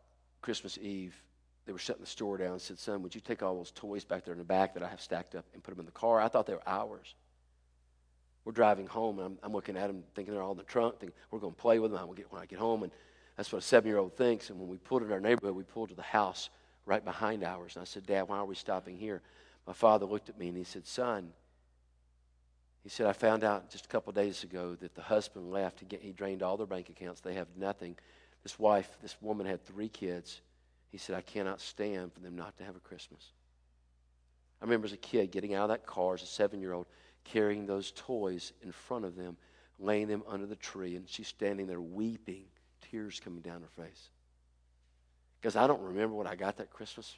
Christmas 0.41 0.79
Eve, 0.81 1.21
they 1.67 1.73
were 1.73 1.81
shutting 1.81 2.03
the 2.03 2.09
store 2.09 2.39
down 2.39 2.53
and 2.53 2.63
said, 2.63 2.79
Son, 2.79 3.03
would 3.03 3.13
you 3.13 3.21
take 3.21 3.43
all 3.43 3.57
those 3.57 3.73
toys 3.73 4.05
back 4.05 4.25
there 4.25 4.35
in 4.35 4.39
the 4.39 4.45
back 4.45 4.73
that 4.75 4.85
I 4.85 4.89
have 4.89 5.01
stacked 5.01 5.35
up 5.35 5.47
and 5.53 5.65
put 5.65 5.73
them 5.73 5.81
in 5.81 5.87
the 5.87 5.91
car? 5.91 6.21
I 6.21 6.29
thought 6.29 6.47
they 6.47 6.55
were 6.55 6.63
ours. 6.65 7.17
We're 8.45 8.53
driving 8.53 8.87
home, 8.87 9.19
and 9.19 9.27
I'm, 9.27 9.39
I'm 9.43 9.53
looking 9.53 9.77
at 9.77 9.87
them 9.87 10.03
thinking 10.15 10.35
they're 10.35 10.43
all 10.43 10.53
in 10.53 10.59
the 10.59 10.65
trunk, 10.65 10.99
thinking 10.99 11.17
we're 11.31 11.39
going 11.39 11.55
to 11.55 11.61
play 11.61 11.79
with 11.79 11.93
them 11.93 12.01
I'm 12.01 12.15
get, 12.15 12.31
when 12.33 12.43
I 12.43 12.47
get 12.47 12.59
home. 12.59 12.83
And 12.83 12.93
that's 13.37 13.53
what 13.53 13.59
a 13.59 13.63
seven 13.63 13.89
year 13.89 13.99
old 13.99 14.17
thinks. 14.17 14.51
And 14.51 14.59
when 14.59 14.69
we 14.69 14.79
pulled 14.79 15.03
in 15.03 15.13
our 15.13 15.21
neighborhood, 15.21 15.55
we 15.55 15.63
pulled 15.63 15.91
to 15.91 15.95
the 15.95 16.03
house 16.03 16.51
right 16.85 17.05
behind 17.05 17.45
ours. 17.45 17.77
And 17.77 17.83
I 17.83 17.85
said, 17.85 18.07
Dad, 18.07 18.23
why 18.23 18.39
are 18.39 18.45
we 18.45 18.55
stopping 18.55 18.97
here? 18.97 19.23
My 19.67 19.73
father 19.73 20.07
looked 20.07 20.29
at 20.29 20.39
me 20.39 20.49
and 20.49 20.57
he 20.57 20.65
said, 20.65 20.87
Son, 20.87 21.33
he 22.83 22.89
said, 22.89 23.07
I 23.07 23.13
found 23.13 23.45
out 23.45 23.71
just 23.71 23.85
a 23.85 23.89
couple 23.89 24.13
days 24.13 24.43
ago 24.43 24.77
that 24.81 24.95
the 24.95 25.03
husband 25.03 25.51
left. 25.53 25.81
He, 25.81 25.99
he 26.01 26.13
drained 26.13 26.43
all 26.43 26.57
their 26.57 26.67
bank 26.67 26.89
accounts. 26.89 27.21
They 27.21 27.35
have 27.35 27.47
nothing. 27.57 27.97
This 28.43 28.59
wife, 28.59 28.91
this 29.01 29.17
woman 29.21 29.47
had 29.47 29.65
three 29.65 29.89
kids. 29.89 30.41
He 30.91 30.99
said, 30.99 31.15
I 31.15 31.21
cannot 31.21 31.61
stand 31.61 32.13
for 32.13 32.21
them 32.21 32.35
not 32.35 32.57
to 32.59 32.65
have 32.65 32.75
a 32.75 32.81
Christmas. 32.81 33.31
I 34.61 34.65
remember 34.65 34.87
as 34.87 34.93
a 34.93 34.97
kid 34.97 35.31
getting 35.31 35.55
out 35.55 35.65
of 35.65 35.69
that 35.71 35.87
car 35.87 36.15
as 36.15 36.23
a 36.23 36.27
seven 36.27 36.61
year 36.61 36.73
old, 36.73 36.87
carrying 37.25 37.67
those 37.67 37.93
toys 37.93 38.53
in 38.63 38.73
front 38.73 39.05
of 39.05 39.17
them, 39.17 39.37
laying 39.79 40.09
them 40.09 40.23
under 40.29 40.47
the 40.47 40.57
tree, 40.57 40.97
and 40.97 41.09
she's 41.09 41.29
standing 41.29 41.67
there 41.67 41.81
weeping, 41.81 42.45
tears 42.91 43.21
coming 43.21 43.41
down 43.41 43.63
her 43.63 43.83
face. 43.83 44.11
Because 45.41 45.57
I 45.57 45.67
don't 45.67 45.83
remember 45.83 46.15
what 46.15 46.27
I 46.27 46.37
got 46.37 46.59
that 46.59 46.71
Christmas, 46.71 47.17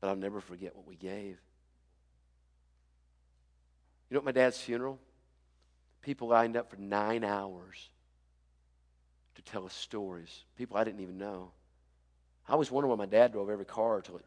but 0.00 0.08
I'll 0.08 0.16
never 0.16 0.40
forget 0.40 0.76
what 0.76 0.86
we 0.86 0.96
gave. 0.96 1.38
You 4.08 4.14
know, 4.14 4.18
at 4.18 4.24
my 4.24 4.32
dad's 4.32 4.60
funeral, 4.60 5.00
people 6.00 6.28
lined 6.28 6.56
up 6.56 6.70
for 6.70 6.76
nine 6.76 7.24
hours 7.24 7.90
to 9.34 9.42
tell 9.42 9.66
us 9.66 9.74
stories. 9.74 10.44
People 10.56 10.76
I 10.76 10.84
didn't 10.84 11.00
even 11.00 11.18
know. 11.18 11.50
I 12.48 12.52
always 12.52 12.70
wondered 12.70 12.88
why 12.88 12.96
my 12.96 13.06
dad 13.06 13.32
drove 13.32 13.50
every 13.50 13.64
car 13.64 13.96
until 13.96 14.16
it 14.16 14.24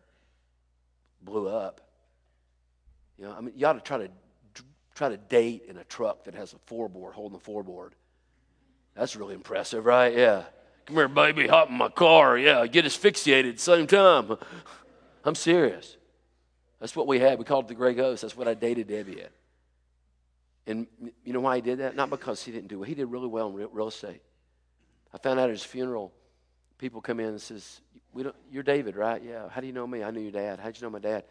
blew 1.22 1.48
up. 1.48 1.82
You 3.18 3.26
know, 3.26 3.36
I 3.38 3.42
mean, 3.42 3.54
you 3.56 3.66
ought 3.66 3.74
to 3.74 3.82
try 3.82 3.98
to 3.98 4.10
try 4.96 5.10
to 5.10 5.18
date 5.18 5.64
in 5.68 5.78
a 5.78 5.84
truck 5.84 6.26
that 6.26 6.36
has 6.36 6.54
a 6.54 6.74
floorboard 6.74 7.14
holding 7.14 7.38
the 7.38 7.44
floorboard. 7.44 7.92
That's 8.96 9.16
really 9.16 9.34
impressive, 9.34 9.86
right? 9.86 10.16
Yeah. 10.16 10.44
Come 10.86 10.96
here, 10.96 11.08
baby, 11.08 11.48
hop 11.48 11.70
in 11.70 11.76
my 11.76 11.90
car. 11.90 12.38
Yeah, 12.38 12.66
get 12.68 12.86
asphyxiated 12.86 13.60
same 13.60 13.88
time. 13.88 14.38
I'm 15.24 15.36
serious. 15.36 15.98
That's 16.80 16.96
what 16.96 17.08
we 17.08 17.20
had. 17.20 17.38
We 17.38 17.46
called 17.46 17.66
it 17.66 17.68
the 17.68 17.76
Gray 17.76 17.94
Ghost. 17.94 18.22
That's 18.24 18.36
what 18.36 18.48
I 18.48 18.54
dated 18.54 18.88
Debbie 18.88 19.22
at. 19.22 19.32
And 20.66 20.88
you 21.24 21.34
know 21.34 21.42
why 21.42 21.56
he 21.56 21.62
did 21.62 21.80
that? 21.80 21.96
Not 21.96 22.10
because 22.10 22.44
he 22.44 22.52
didn't 22.52 22.68
do 22.68 22.84
it. 22.84 22.88
He 22.88 22.96
did 22.96 23.06
really 23.06 23.28
well 23.28 23.50
in 23.50 23.56
real, 23.56 23.88
estate. 23.88 24.22
I 25.14 25.18
found 25.18 25.40
out 25.40 25.46
at 25.46 25.52
his 25.52 25.64
funeral, 25.64 26.14
people 26.78 27.02
come 27.02 27.20
in 27.20 27.28
and 27.28 27.42
says, 27.42 27.82
we 28.14 28.24
don't, 28.24 28.36
"You're 28.52 28.64
David, 28.64 28.96
right? 28.96 29.22
Yeah. 29.24 29.50
How 29.50 29.62
do 29.62 29.68
you 29.68 29.74
know 29.74 29.88
me? 29.88 30.04
I 30.04 30.12
knew 30.12 30.22
your 30.22 30.32
dad. 30.32 30.60
How'd 30.60 30.78
you 30.78 30.84
know 30.84 30.92
my 30.92 31.00
dad? 31.00 31.24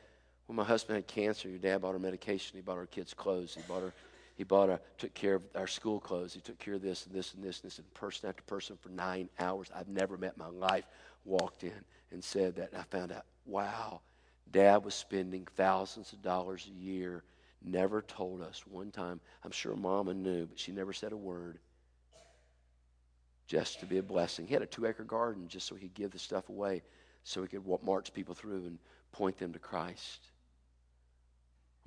When 0.49 0.57
my 0.57 0.65
husband 0.65 0.97
had 0.97 1.07
cancer, 1.07 1.49
your 1.49 1.59
dad 1.59 1.83
bought 1.83 1.93
her 1.93 1.99
medication. 1.99 2.57
He 2.57 2.63
bought 2.63 2.79
our 2.79 2.87
kids 2.87 3.13
clothes. 3.13 3.55
He 3.55 3.61
bought 3.69 3.83
her. 3.83 3.93
He 4.35 4.45
bought 4.45 4.71
her, 4.71 4.81
took 4.97 5.13
care 5.15 5.35
of 5.35 5.43
our 5.55 5.67
school 5.67 6.01
clothes. 6.01 6.33
He 6.33 6.41
took 6.41 6.59
care 6.59 6.75
of 6.75 6.81
this 6.81 7.05
and 7.07 7.15
this 7.15 7.35
and 7.35 7.45
this 7.45 7.61
and 7.61 7.71
this. 7.71 7.79
And 7.79 7.95
person 7.95 8.29
after 8.29 8.43
person 8.45 8.79
for 8.81 8.89
nine 8.89 9.29
hours, 9.39 9.69
I've 9.75 9.89
never 9.89 10.17
met 10.17 10.39
my 10.39 10.47
life, 10.47 10.85
walked 11.25 11.65
in 11.65 11.85
and 12.13 12.25
said 12.25 12.57
that. 12.57 12.71
And 12.73 12.81
I 12.81 12.85
found 12.85 13.13
out, 13.13 13.25
wow, 13.45 14.01
dad 14.51 14.85
was 14.85 14.95
spending 14.95 15.47
thousands 15.57 16.13
of 16.13 16.23
dollars 16.23 16.67
a 16.67 16.83
year 16.83 17.25
never 17.63 18.01
told 18.01 18.41
us 18.41 18.63
one 18.67 18.91
time. 18.91 19.21
I'm 19.45 19.51
sure 19.51 19.77
Mama 19.77 20.15
knew, 20.15 20.47
but 20.47 20.59
she 20.59 20.73
never 20.73 20.93
said 20.93 21.13
a 21.13 21.17
word. 21.17 21.59
Just 23.47 23.81
to 23.81 23.87
be 23.87 23.99
a 23.99 24.03
blessing. 24.03 24.47
He 24.47 24.55
had 24.55 24.63
a 24.63 24.67
two 24.67 24.87
acre 24.87 25.05
garden 25.05 25.49
just 25.49 25.67
so 25.67 25.75
he 25.75 25.89
could 25.89 25.95
give 25.95 26.11
the 26.11 26.19
stuff 26.19 26.49
away 26.49 26.83
so 27.25 27.43
he 27.43 27.49
could 27.49 27.65
march 27.83 28.13
people 28.15 28.35
through 28.35 28.67
and 28.67 28.79
point 29.13 29.37
them 29.37 29.53
to 29.53 29.59
Christ. 29.59 30.29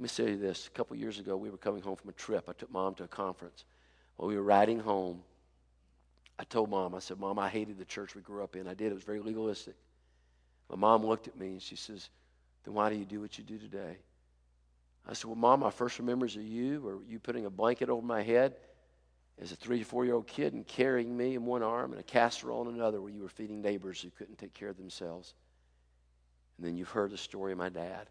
Let 0.02 0.04
me 0.06 0.10
say 0.10 0.34
this. 0.34 0.66
A 0.66 0.72
couple 0.72 0.96
years 0.96 1.20
ago, 1.20 1.38
we 1.38 1.52
were 1.52 1.58
coming 1.58 1.84
home 1.84 1.96
from 1.96 2.10
a 2.10 2.14
trip. 2.14 2.50
I 2.50 2.54
took 2.54 2.72
mom 2.72 2.96
to 2.96 3.04
a 3.04 3.08
conference. 3.08 3.66
While 4.16 4.30
we 4.30 4.36
were 4.36 4.42
riding 4.42 4.80
home, 4.80 5.22
I 6.40 6.44
told 6.44 6.72
mom, 6.72 6.96
I 6.96 7.00
said, 7.00 7.20
Mom, 7.20 7.38
I 7.38 7.50
hated 7.50 7.78
the 7.78 7.86
church 7.86 8.16
we 8.16 8.24
grew 8.24 8.44
up 8.44 8.56
in. 8.56 8.68
I 8.68 8.74
did. 8.74 8.92
It 8.92 8.96
was 8.96 9.04
very 9.04 9.20
legalistic. 9.20 9.76
My 10.72 10.76
mom 10.76 11.06
looked 11.06 11.28
at 11.28 11.38
me 11.38 11.50
and 11.50 11.62
she 11.62 11.76
says, 11.76 12.10
Then 12.64 12.74
why 12.74 12.90
do 12.90 12.96
you 12.96 13.06
do 13.06 13.22
what 13.22 13.38
you 13.38 13.44
do 13.44 13.60
today? 13.60 13.98
I 15.08 15.14
said, 15.14 15.26
Well, 15.26 15.36
Mom, 15.36 15.60
my 15.60 15.70
first 15.70 16.02
memories 16.02 16.36
of 16.36 16.42
you 16.42 16.84
or 16.84 16.98
you 17.08 17.20
putting 17.20 17.46
a 17.46 17.52
blanket 17.52 17.88
over 17.88 18.02
my 18.02 18.24
head 18.24 18.56
as 19.40 19.52
a 19.52 19.56
three 19.56 19.84
or 19.84 19.86
four 19.86 20.04
year 20.04 20.16
old 20.16 20.26
kid 20.26 20.54
and 20.54 20.66
carrying 20.66 21.16
me 21.16 21.36
in 21.36 21.46
one 21.46 21.62
arm 21.62 21.92
and 21.92 22.00
a 22.00 22.04
casserole 22.04 22.68
in 22.68 22.74
another 22.74 23.02
where 23.02 23.12
you 23.12 23.22
were 23.22 23.30
feeding 23.30 23.62
neighbors 23.62 24.02
who 24.02 24.10
couldn't 24.10 24.40
take 24.40 24.56
care 24.56 24.70
of 24.70 24.78
themselves. 24.78 25.36
And 26.58 26.66
then 26.66 26.76
you've 26.76 26.90
heard 26.90 27.12
the 27.12 27.20
story 27.20 27.52
of 27.52 27.60
my 27.60 27.70
dad. 27.70 28.10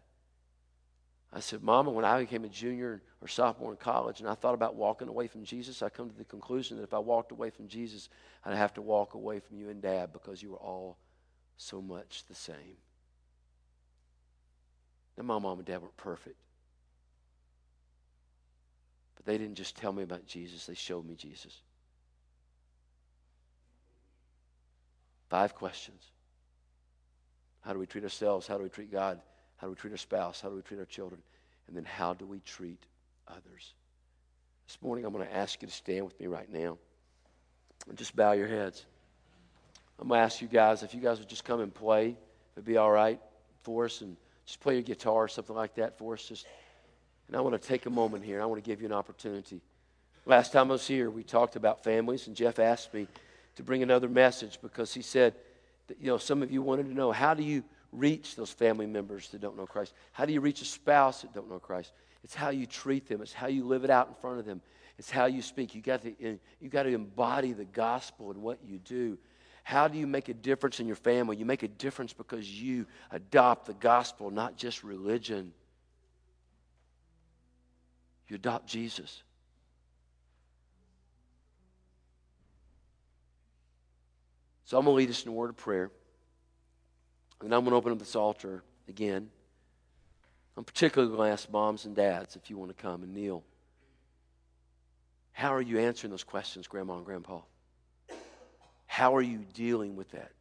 I 1.33 1.39
said, 1.39 1.63
Mama, 1.63 1.91
when 1.91 2.03
I 2.03 2.19
became 2.19 2.43
a 2.43 2.49
junior 2.49 3.01
or 3.21 3.27
sophomore 3.27 3.71
in 3.71 3.77
college 3.77 4.19
and 4.19 4.27
I 4.27 4.35
thought 4.35 4.53
about 4.53 4.75
walking 4.75 5.07
away 5.07 5.27
from 5.27 5.45
Jesus, 5.45 5.81
I 5.81 5.89
come 5.89 6.09
to 6.09 6.17
the 6.17 6.25
conclusion 6.25 6.77
that 6.77 6.83
if 6.83 6.93
I 6.93 6.99
walked 6.99 7.31
away 7.31 7.49
from 7.49 7.67
Jesus, 7.67 8.09
I'd 8.43 8.57
have 8.57 8.73
to 8.73 8.81
walk 8.81 9.13
away 9.13 9.39
from 9.39 9.57
you 9.57 9.69
and 9.69 9.81
Dad 9.81 10.11
because 10.11 10.43
you 10.43 10.51
were 10.51 10.57
all 10.57 10.97
so 11.55 11.81
much 11.81 12.25
the 12.27 12.35
same. 12.35 12.77
Now, 15.17 15.23
my 15.23 15.39
mom 15.39 15.59
and 15.59 15.65
dad 15.65 15.81
weren't 15.81 15.95
perfect. 15.97 16.37
But 19.15 19.25
they 19.25 19.37
didn't 19.37 19.55
just 19.55 19.77
tell 19.77 19.93
me 19.93 20.03
about 20.03 20.25
Jesus, 20.25 20.65
they 20.65 20.73
showed 20.73 21.05
me 21.05 21.15
Jesus. 21.15 21.55
Five 25.29 25.55
questions 25.55 26.03
How 27.61 27.71
do 27.71 27.79
we 27.79 27.85
treat 27.85 28.03
ourselves? 28.03 28.47
How 28.47 28.57
do 28.57 28.63
we 28.63 28.69
treat 28.69 28.91
God? 28.91 29.21
How 29.61 29.67
do 29.67 29.71
we 29.71 29.75
treat 29.75 29.91
our 29.91 29.97
spouse? 29.97 30.41
How 30.41 30.49
do 30.49 30.55
we 30.55 30.63
treat 30.63 30.79
our 30.79 30.87
children? 30.87 31.21
And 31.67 31.77
then 31.77 31.85
how 31.85 32.15
do 32.15 32.25
we 32.25 32.39
treat 32.39 32.83
others? 33.27 33.73
This 34.65 34.79
morning, 34.81 35.05
I'm 35.05 35.13
going 35.13 35.27
to 35.27 35.35
ask 35.35 35.61
you 35.61 35.67
to 35.67 35.73
stand 35.73 36.03
with 36.03 36.19
me 36.19 36.25
right 36.25 36.51
now 36.51 36.79
and 37.87 37.95
just 37.95 38.15
bow 38.15 38.31
your 38.31 38.47
heads. 38.47 38.83
I'm 39.99 40.07
going 40.07 40.17
to 40.17 40.23
ask 40.23 40.41
you 40.41 40.47
guys 40.47 40.81
if 40.81 40.95
you 40.95 40.99
guys 40.99 41.19
would 41.19 41.29
just 41.29 41.45
come 41.45 41.61
and 41.61 41.71
play, 41.71 42.17
it'd 42.55 42.65
be 42.65 42.77
all 42.77 42.89
right 42.89 43.19
for 43.61 43.85
us, 43.85 44.01
and 44.01 44.17
just 44.47 44.59
play 44.61 44.73
your 44.73 44.81
guitar 44.81 45.25
or 45.25 45.27
something 45.27 45.55
like 45.55 45.75
that 45.75 45.95
for 45.95 46.15
us. 46.15 46.25
Just, 46.25 46.47
and 47.27 47.37
I 47.37 47.41
want 47.41 47.61
to 47.61 47.67
take 47.67 47.85
a 47.85 47.91
moment 47.91 48.25
here, 48.25 48.37
and 48.37 48.43
I 48.43 48.47
want 48.47 48.63
to 48.63 48.67
give 48.67 48.81
you 48.81 48.87
an 48.87 48.93
opportunity. 48.93 49.61
Last 50.25 50.53
time 50.53 50.69
I 50.69 50.73
was 50.73 50.87
here, 50.87 51.11
we 51.11 51.21
talked 51.21 51.55
about 51.55 51.83
families, 51.83 52.25
and 52.25 52.35
Jeff 52.35 52.57
asked 52.57 52.95
me 52.95 53.07
to 53.57 53.63
bring 53.63 53.83
another 53.83 54.09
message 54.09 54.57
because 54.59 54.91
he 54.91 55.03
said, 55.03 55.35
that, 55.87 56.01
you 56.01 56.07
know, 56.07 56.17
some 56.17 56.41
of 56.41 56.51
you 56.51 56.63
wanted 56.63 56.87
to 56.87 56.93
know 56.95 57.11
how 57.11 57.35
do 57.35 57.43
you 57.43 57.63
reach 57.91 58.35
those 58.35 58.51
family 58.51 58.87
members 58.87 59.29
that 59.29 59.41
don't 59.41 59.57
know 59.57 59.65
Christ? 59.65 59.93
How 60.11 60.25
do 60.25 60.33
you 60.33 60.41
reach 60.41 60.61
a 60.61 60.65
spouse 60.65 61.21
that 61.21 61.33
don't 61.33 61.49
know 61.49 61.59
Christ? 61.59 61.91
It's 62.23 62.35
how 62.35 62.49
you 62.49 62.65
treat 62.65 63.07
them. 63.07 63.21
It's 63.21 63.33
how 63.33 63.47
you 63.47 63.65
live 63.65 63.83
it 63.83 63.89
out 63.89 64.07
in 64.07 64.13
front 64.15 64.39
of 64.39 64.45
them. 64.45 64.61
It's 64.97 65.09
how 65.09 65.25
you 65.25 65.41
speak. 65.41 65.73
You 65.73 65.81
got 65.81 66.03
to 66.03 66.13
you 66.59 66.69
got 66.69 66.83
to 66.83 66.93
embody 66.93 67.53
the 67.53 67.65
gospel 67.65 68.31
in 68.31 68.41
what 68.41 68.59
you 68.63 68.77
do. 68.77 69.17
How 69.63 69.87
do 69.87 69.97
you 69.97 70.07
make 70.07 70.29
a 70.29 70.33
difference 70.33 70.79
in 70.79 70.87
your 70.87 70.95
family? 70.95 71.37
You 71.37 71.45
make 71.45 71.63
a 71.63 71.67
difference 71.67 72.13
because 72.13 72.49
you 72.49 72.85
adopt 73.11 73.67
the 73.67 73.73
gospel, 73.73 74.31
not 74.31 74.57
just 74.57 74.83
religion. 74.83 75.53
You 78.27 78.35
adopt 78.35 78.67
Jesus. 78.67 79.23
So 84.65 84.77
I'm 84.77 84.85
going 84.85 84.95
to 84.95 84.97
lead 84.99 85.09
us 85.09 85.23
in 85.23 85.29
a 85.29 85.33
word 85.33 85.49
of 85.49 85.57
prayer. 85.57 85.91
And 87.43 87.53
I'm 87.53 87.61
going 87.61 87.71
to 87.71 87.77
open 87.77 87.91
up 87.91 87.99
this 87.99 88.15
altar 88.15 88.63
again. 88.87 89.29
I'm 90.57 90.63
particularly 90.63 91.15
going 91.15 91.29
to 91.29 91.33
ask 91.33 91.49
moms 91.51 91.85
and 91.85 91.95
dads 91.95 92.35
if 92.35 92.49
you 92.49 92.57
want 92.57 92.75
to 92.75 92.81
come 92.81 93.03
and 93.03 93.13
kneel. 93.13 93.43
How 95.31 95.53
are 95.53 95.61
you 95.61 95.79
answering 95.79 96.11
those 96.11 96.23
questions, 96.23 96.67
Grandma 96.67 96.97
and 96.97 97.05
Grandpa? 97.05 97.41
How 98.85 99.15
are 99.15 99.21
you 99.21 99.39
dealing 99.53 99.95
with 99.95 100.11
that? 100.11 100.31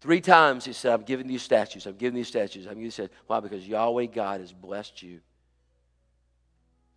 Three 0.00 0.20
times 0.20 0.64
he 0.64 0.72
said, 0.72 0.92
I'm 0.92 1.02
giving 1.02 1.26
these 1.26 1.42
statues. 1.42 1.86
I'm 1.86 1.96
giving 1.96 2.16
these 2.16 2.28
statues. 2.28 2.66
I'm 2.66 2.72
giving 2.74 2.84
these 2.84 2.94
statues. 2.94 3.16
Why? 3.26 3.40
Because 3.40 3.66
Yahweh 3.66 4.06
God 4.06 4.40
has 4.40 4.52
blessed 4.52 5.02
you. 5.02 5.20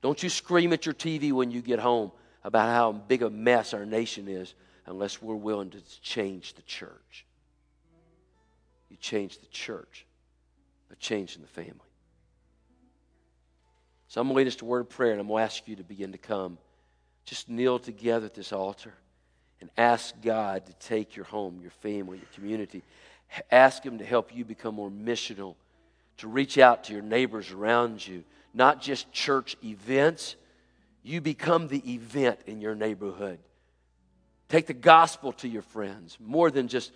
Don't 0.02 0.22
you 0.22 0.30
scream 0.30 0.74
at 0.74 0.86
your 0.86 0.96
TV 0.96 1.32
when 1.32 1.52
you 1.52 1.62
get 1.62 1.80
home 1.80 2.12
about 2.44 2.70
how 2.70 2.92
big 2.92 3.22
a 3.22 3.30
mess 3.30 3.74
our 3.74 3.86
nation 3.86 4.28
is 4.28 4.56
unless 4.88 5.22
we're 5.22 5.36
willing 5.36 5.70
to 5.70 6.02
change 6.02 6.56
the 6.56 6.64
church 6.64 7.26
you 8.92 8.98
change 8.98 9.40
the 9.40 9.48
church, 9.48 10.06
a 10.92 10.96
change 10.98 11.36
in 11.36 11.42
the 11.42 11.48
family. 11.48 11.72
So 14.10 14.20
I'm 14.20 14.28
going 14.28 14.36
to 14.36 14.38
lead 14.40 14.48
us 14.48 14.58
to 14.58 14.66
word 14.66 14.82
of 14.82 14.90
prayer, 14.90 15.14
and 15.14 15.22
I'm 15.22 15.28
going 15.28 15.40
to 15.40 15.44
ask 15.46 15.66
you 15.68 15.78
to 15.78 15.84
begin 15.84 16.12
to 16.12 16.18
come. 16.18 16.58
Just 17.24 17.48
kneel 17.48 17.80
together 17.80 18.26
at 18.26 18.34
this 18.34 18.52
altar 18.52 18.94
and 19.62 19.70
ask 19.78 20.14
God 20.22 20.66
to 20.66 20.74
take 20.74 21.16
your 21.16 21.24
home, 21.24 21.60
your 21.62 21.72
family, 21.72 22.18
your 22.18 22.28
community. 22.34 22.84
Ask 23.50 23.84
Him 23.84 24.00
to 24.00 24.06
help 24.06 24.36
you 24.36 24.44
become 24.44 24.76
more 24.76 24.92
missional, 24.92 25.56
to 26.18 26.28
reach 26.28 26.58
out 26.58 26.84
to 26.86 26.94
your 26.94 27.02
neighbors 27.02 27.52
around 27.52 28.06
you, 28.06 28.26
not 28.54 28.82
just 28.82 29.10
church 29.14 29.56
events. 29.64 30.36
You 31.04 31.22
become 31.22 31.70
the 31.70 31.94
event 31.94 32.40
in 32.48 32.60
your 32.60 32.76
neighborhood. 32.76 33.40
Take 34.50 34.68
the 34.68 34.74
gospel 34.74 35.32
to 35.34 35.48
your 35.48 35.62
friends 35.62 36.18
more 36.20 36.52
than 36.52 36.68
just 36.68 36.92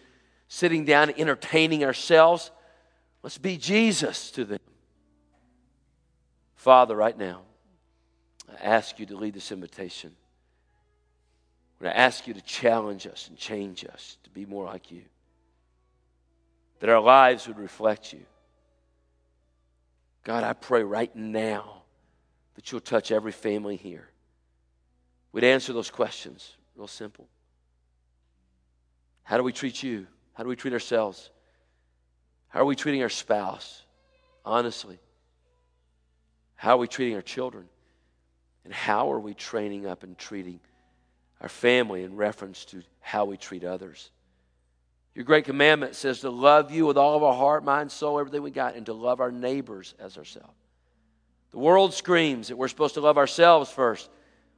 sitting 0.47 0.85
down 0.85 1.11
entertaining 1.17 1.83
ourselves. 1.83 2.51
Let's 3.23 3.37
be 3.37 3.57
Jesus 3.57 4.31
to 4.31 4.45
them. 4.45 4.59
Father, 6.55 6.95
right 6.95 7.17
now, 7.17 7.41
I 8.49 8.63
ask 8.63 8.99
you 8.99 9.05
to 9.07 9.15
lead 9.15 9.33
this 9.33 9.51
invitation. 9.51 10.15
I 11.85 11.91
ask 11.91 12.27
you 12.27 12.33
to 12.33 12.41
challenge 12.41 13.05
us 13.05 13.27
and 13.27 13.37
change 13.37 13.85
us 13.85 14.17
to 14.23 14.29
be 14.29 14.45
more 14.45 14.65
like 14.65 14.91
you. 14.91 15.03
That 16.79 16.89
our 16.89 16.99
lives 16.99 17.47
would 17.47 17.59
reflect 17.59 18.11
you. 18.11 18.21
God, 20.23 20.43
I 20.43 20.53
pray 20.53 20.83
right 20.83 21.15
now 21.15 21.83
that 22.55 22.71
you'll 22.71 22.81
touch 22.81 23.11
every 23.11 23.31
family 23.31 23.75
here. 23.75 24.07
We'd 25.31 25.43
answer 25.43 25.73
those 25.73 25.91
questions 25.91 26.55
real 26.75 26.87
simple. 26.87 27.27
How 29.23 29.37
do 29.37 29.43
we 29.43 29.53
treat 29.53 29.83
you? 29.83 30.07
How 30.35 30.43
do 30.43 30.49
we 30.49 30.55
treat 30.55 30.73
ourselves? 30.73 31.31
How 32.49 32.59
are 32.61 32.65
we 32.65 32.75
treating 32.75 33.01
our 33.01 33.09
spouse? 33.09 33.81
Honestly. 34.43 34.99
How 36.55 36.75
are 36.75 36.77
we 36.77 36.87
treating 36.87 37.15
our 37.15 37.21
children? 37.21 37.65
And 38.65 38.73
how 38.73 39.11
are 39.11 39.19
we 39.19 39.33
training 39.33 39.85
up 39.85 40.03
and 40.03 40.17
treating 40.17 40.59
our 41.41 41.49
family 41.49 42.03
in 42.03 42.15
reference 42.15 42.65
to 42.65 42.83
how 42.99 43.25
we 43.25 43.37
treat 43.37 43.63
others? 43.63 44.11
Your 45.13 45.23
great 45.23 45.45
commandment 45.45 45.95
says 45.95 46.19
to 46.21 46.29
love 46.29 46.69
you 46.69 46.85
with 46.85 46.97
all 46.97 47.15
of 47.15 47.23
our 47.23 47.33
heart, 47.33 47.63
mind, 47.63 47.89
soul, 47.89 48.19
everything 48.19 48.41
we 48.41 48.51
got, 48.51 48.75
and 48.75 48.85
to 48.87 48.93
love 48.93 49.21
our 49.21 49.31
neighbors 49.31 49.95
as 49.99 50.17
ourselves. 50.17 50.57
The 51.51 51.59
world 51.59 51.93
screams 51.93 52.49
that 52.49 52.57
we're 52.57 52.67
supposed 52.67 52.95
to 52.95 53.01
love 53.01 53.17
ourselves 53.17 53.71
first, 53.71 54.09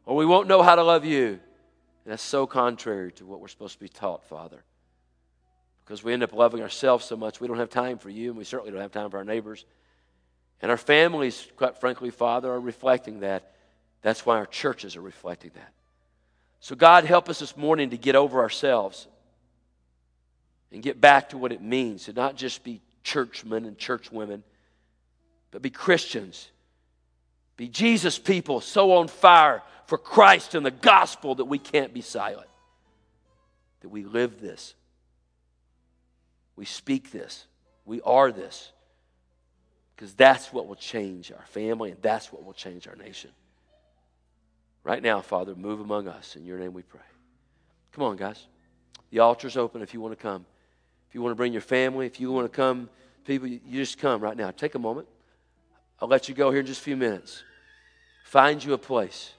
or 0.06 0.16
we 0.16 0.26
won't 0.26 0.48
know 0.48 0.64
how 0.64 0.74
to 0.74 0.84
love 0.84 1.06
you. 1.06 1.28
And 1.28 2.14
that's 2.14 2.24
so 2.24 2.48
contrary 2.48 3.12
to 3.14 3.26
what 3.28 3.40
we're 3.40 3.48
supposed 3.50 3.74
to 3.74 3.80
be 3.80 3.90
taught, 3.90 4.24
Father 4.24 4.64
because 5.88 6.04
we 6.04 6.12
end 6.12 6.22
up 6.22 6.34
loving 6.34 6.62
ourselves 6.62 7.06
so 7.06 7.16
much, 7.16 7.40
we 7.40 7.48
don't 7.48 7.60
have 7.60 7.70
time 7.70 7.98
for 7.98 8.10
you, 8.10 8.30
and 8.30 8.38
we 8.38 8.44
certainly 8.44 8.74
don't 8.74 8.82
have 8.82 8.92
time 8.92 9.10
for 9.10 9.20
our 9.20 9.24
neighbors. 9.24 9.64
And 10.62 10.70
our 10.70 10.78
families, 10.78 11.48
quite 11.56 11.78
frankly, 11.80 12.10
Father, 12.10 12.52
are 12.52 12.60
reflecting 12.60 13.22
that. 13.22 13.54
That's 14.02 14.26
why 14.26 14.36
our 14.36 14.46
churches 14.46 14.98
are 14.98 15.02
reflecting 15.02 15.52
that. 15.56 15.72
So, 16.60 16.76
God, 16.76 17.06
help 17.06 17.30
us 17.30 17.40
this 17.40 17.56
morning 17.56 17.92
to 17.92 17.98
get 17.98 18.16
over 18.16 18.42
ourselves 18.42 19.08
and 20.74 20.84
get 20.84 21.00
back 21.00 21.30
to 21.30 21.38
what 21.38 21.54
it 21.54 21.62
means 21.62 22.06
to 22.06 22.14
not 22.14 22.36
just 22.36 22.66
be 22.66 22.82
churchmen 23.04 23.64
and 23.64 23.78
churchwomen, 23.78 24.42
but 25.52 25.62
be 25.62 25.70
Christians. 25.70 26.50
Be 27.56 27.70
Jesus 27.70 28.20
people 28.20 28.60
so 28.60 28.92
on 28.92 29.08
fire 29.08 29.64
for 29.86 29.98
Christ 29.98 30.54
and 30.54 30.66
the 30.66 30.72
gospel 30.72 31.36
that 31.36 31.46
we 31.46 31.60
can't 31.60 31.94
be 31.94 32.02
silent. 32.02 32.50
That 33.82 33.90
we 33.90 34.04
live 34.04 34.42
this 34.42 34.74
we 36.58 36.66
speak 36.66 37.12
this. 37.12 37.46
We 37.86 38.02
are 38.02 38.32
this. 38.32 38.72
Because 39.96 40.14
that's 40.14 40.52
what 40.52 40.68
will 40.68 40.76
change 40.76 41.32
our 41.32 41.46
family 41.46 41.92
and 41.92 42.02
that's 42.02 42.34
what 42.34 42.44
will 42.44 42.54
change 42.54 42.88
our 42.88 42.96
nation. 42.96 43.32
Right 44.84 45.02
now, 45.02 45.22
Father, 45.22 45.56
move 45.56 45.80
among 45.80 46.08
us. 46.08 46.36
In 46.36 46.46
your 46.46 46.60
name 46.60 46.74
we 46.74 46.82
pray. 46.82 47.02
Come 47.94 48.04
on, 48.04 48.18
guys. 48.18 48.46
The 49.10 49.20
altar's 49.20 49.58
open 49.58 49.82
if 49.82 49.94
you 49.94 50.02
want 50.02 50.18
to 50.18 50.22
come. 50.22 50.46
If 51.08 51.16
you 51.16 51.22
want 51.22 51.32
to 51.32 51.36
bring 51.36 51.54
your 51.54 51.62
family, 51.62 52.06
if 52.06 52.20
you 52.20 52.32
want 52.32 52.52
to 52.52 52.56
come, 52.56 52.90
people, 53.26 53.48
you 53.48 53.60
just 53.72 53.98
come 53.98 54.22
right 54.22 54.36
now. 54.36 54.52
Take 54.52 54.76
a 54.76 54.80
moment. 54.80 55.08
I'll 56.00 56.08
let 56.08 56.30
you 56.30 56.36
go 56.36 56.52
here 56.52 56.60
in 56.60 56.66
just 56.66 56.82
a 56.82 56.84
few 56.84 56.98
minutes. 56.98 57.44
Find 58.26 58.64
you 58.64 58.74
a 58.74 58.78
place. 58.78 59.34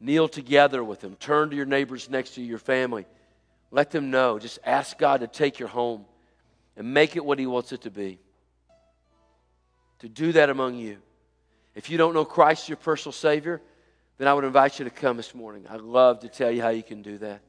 Kneel 0.00 0.28
together 0.28 0.82
with 0.82 1.00
them. 1.00 1.16
Turn 1.16 1.50
to 1.50 1.56
your 1.56 1.66
neighbors 1.66 2.08
next 2.08 2.34
to 2.34 2.40
you, 2.40 2.48
your 2.48 2.58
family. 2.58 3.06
Let 3.70 3.90
them 3.90 4.10
know. 4.10 4.38
Just 4.38 4.58
ask 4.64 4.98
God 4.98 5.20
to 5.20 5.26
take 5.26 5.58
your 5.58 5.68
home 5.68 6.06
and 6.76 6.92
make 6.92 7.16
it 7.16 7.24
what 7.24 7.38
He 7.38 7.46
wants 7.46 7.72
it 7.72 7.82
to 7.82 7.90
be. 7.90 8.18
To 10.00 10.08
do 10.08 10.32
that 10.32 10.50
among 10.50 10.76
you. 10.76 10.98
If 11.74 11.90
you 11.90 11.98
don't 11.98 12.14
know 12.14 12.24
Christ, 12.24 12.68
your 12.68 12.76
personal 12.76 13.12
Savior, 13.12 13.60
then 14.18 14.28
I 14.28 14.34
would 14.34 14.44
invite 14.44 14.78
you 14.78 14.84
to 14.84 14.90
come 14.90 15.16
this 15.16 15.34
morning. 15.34 15.66
I'd 15.68 15.80
love 15.80 16.20
to 16.20 16.28
tell 16.28 16.50
you 16.50 16.62
how 16.62 16.70
you 16.70 16.82
can 16.82 17.02
do 17.02 17.18
that. 17.18 17.40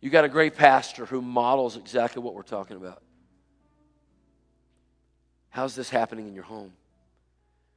You 0.00 0.10
got 0.10 0.24
a 0.24 0.28
great 0.28 0.54
pastor 0.54 1.06
who 1.06 1.22
models 1.22 1.76
exactly 1.76 2.22
what 2.22 2.34
we're 2.34 2.42
talking 2.42 2.76
about. 2.76 3.02
How's 5.48 5.74
this 5.74 5.88
happening 5.88 6.28
in 6.28 6.34
your 6.34 6.44
home? 6.44 6.72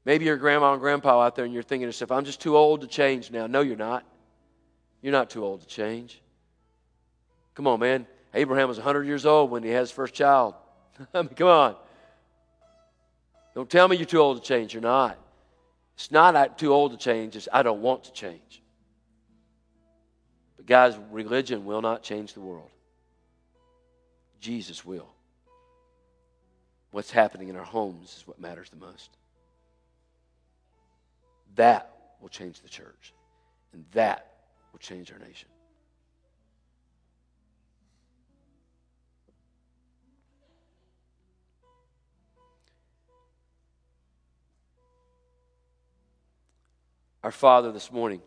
Maybe 0.03 0.25
your 0.25 0.37
grandma 0.37 0.73
and 0.73 0.81
grandpa 0.81 1.21
out 1.21 1.35
there 1.35 1.45
and 1.45 1.53
you're 1.53 1.63
thinking 1.63 1.83
to 1.83 1.87
yourself, 1.87 2.11
I'm 2.11 2.25
just 2.25 2.41
too 2.41 2.57
old 2.57 2.81
to 2.81 2.87
change 2.87 3.31
now. 3.31 3.47
No, 3.47 3.61
you're 3.61 3.75
not. 3.75 4.05
You're 5.01 5.11
not 5.11 5.29
too 5.29 5.43
old 5.43 5.61
to 5.61 5.67
change. 5.67 6.21
Come 7.55 7.67
on, 7.67 7.79
man. 7.79 8.07
Abraham 8.33 8.67
was 8.67 8.77
100 8.77 9.05
years 9.05 9.25
old 9.25 9.51
when 9.51 9.63
he 9.63 9.69
had 9.69 9.81
his 9.81 9.91
first 9.91 10.13
child. 10.13 10.55
I 11.13 11.21
mean, 11.21 11.29
come 11.29 11.47
on. 11.47 11.75
Don't 13.55 13.69
tell 13.69 13.87
me 13.87 13.97
you're 13.97 14.05
too 14.05 14.19
old 14.19 14.41
to 14.41 14.47
change. 14.47 14.73
You're 14.73 14.81
not. 14.81 15.17
It's 15.97 16.11
not 16.11 16.35
I'm 16.35 16.53
too 16.55 16.71
old 16.71 16.91
to 16.91 16.97
change, 16.97 17.35
it's 17.35 17.47
I 17.51 17.63
don't 17.63 17.81
want 17.81 18.03
to 18.03 18.13
change. 18.13 18.61
But, 20.55 20.67
guys, 20.67 20.95
religion 21.09 21.65
will 21.65 21.81
not 21.81 22.03
change 22.03 22.35
the 22.35 22.39
world. 22.39 22.69
Jesus 24.39 24.85
will. 24.85 25.09
What's 26.91 27.09
happening 27.09 27.47
in 27.47 27.55
our 27.55 27.63
homes 27.63 28.15
is 28.17 28.27
what 28.27 28.39
matters 28.39 28.69
the 28.69 28.75
most. 28.75 29.09
That 31.55 31.91
will 32.21 32.29
change 32.29 32.61
the 32.61 32.69
church, 32.69 33.13
and 33.73 33.83
that 33.93 34.33
will 34.71 34.79
change 34.79 35.11
our 35.11 35.17
nation. 35.17 35.49
Our 47.23 47.31
Father, 47.31 47.71
this 47.71 47.91
morning, 47.91 48.21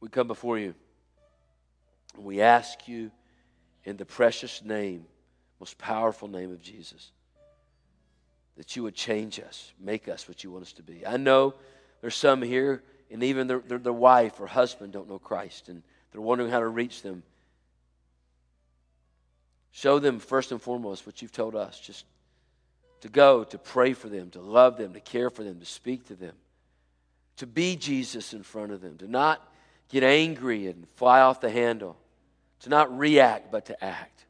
we 0.00 0.08
come 0.08 0.28
before 0.28 0.58
you. 0.58 0.74
We 2.16 2.40
ask 2.40 2.86
you 2.86 3.10
in 3.84 3.96
the 3.96 4.04
precious 4.04 4.62
name, 4.62 5.04
most 5.58 5.76
powerful 5.76 6.28
name 6.28 6.52
of 6.52 6.62
Jesus, 6.62 7.10
that 8.56 8.76
you 8.76 8.84
would 8.84 8.94
change 8.94 9.40
us, 9.40 9.72
make 9.80 10.08
us 10.08 10.28
what 10.28 10.44
you 10.44 10.50
want 10.50 10.64
us 10.64 10.72
to 10.74 10.82
be. 10.82 11.04
I 11.04 11.16
know 11.16 11.54
there's 12.00 12.14
some 12.14 12.40
here, 12.40 12.82
and 13.10 13.22
even 13.22 13.48
their, 13.48 13.58
their, 13.58 13.78
their 13.78 13.92
wife 13.92 14.40
or 14.40 14.46
husband 14.46 14.92
don't 14.92 15.08
know 15.08 15.18
Christ, 15.18 15.68
and 15.68 15.82
they're 16.12 16.20
wondering 16.20 16.50
how 16.50 16.60
to 16.60 16.68
reach 16.68 17.02
them. 17.02 17.24
Show 19.72 19.98
them 19.98 20.20
first 20.20 20.52
and 20.52 20.62
foremost 20.62 21.04
what 21.04 21.20
you've 21.20 21.32
told 21.32 21.56
us 21.56 21.80
just 21.80 22.06
to 23.00 23.08
go, 23.08 23.44
to 23.44 23.58
pray 23.58 23.92
for 23.92 24.08
them, 24.08 24.30
to 24.30 24.40
love 24.40 24.78
them, 24.78 24.94
to 24.94 25.00
care 25.00 25.30
for 25.30 25.42
them, 25.42 25.58
to 25.58 25.66
speak 25.66 26.06
to 26.06 26.14
them 26.14 26.32
to 27.36 27.46
be 27.46 27.76
Jesus 27.76 28.32
in 28.32 28.42
front 28.42 28.72
of 28.72 28.80
them, 28.80 28.96
to 28.98 29.08
not 29.08 29.46
get 29.88 30.02
angry 30.02 30.66
and 30.66 30.86
fly 30.96 31.20
off 31.20 31.40
the 31.40 31.50
handle, 31.50 31.96
to 32.60 32.68
not 32.68 32.96
react, 32.96 33.50
but 33.52 33.66
to 33.66 33.84
act. 33.84 34.24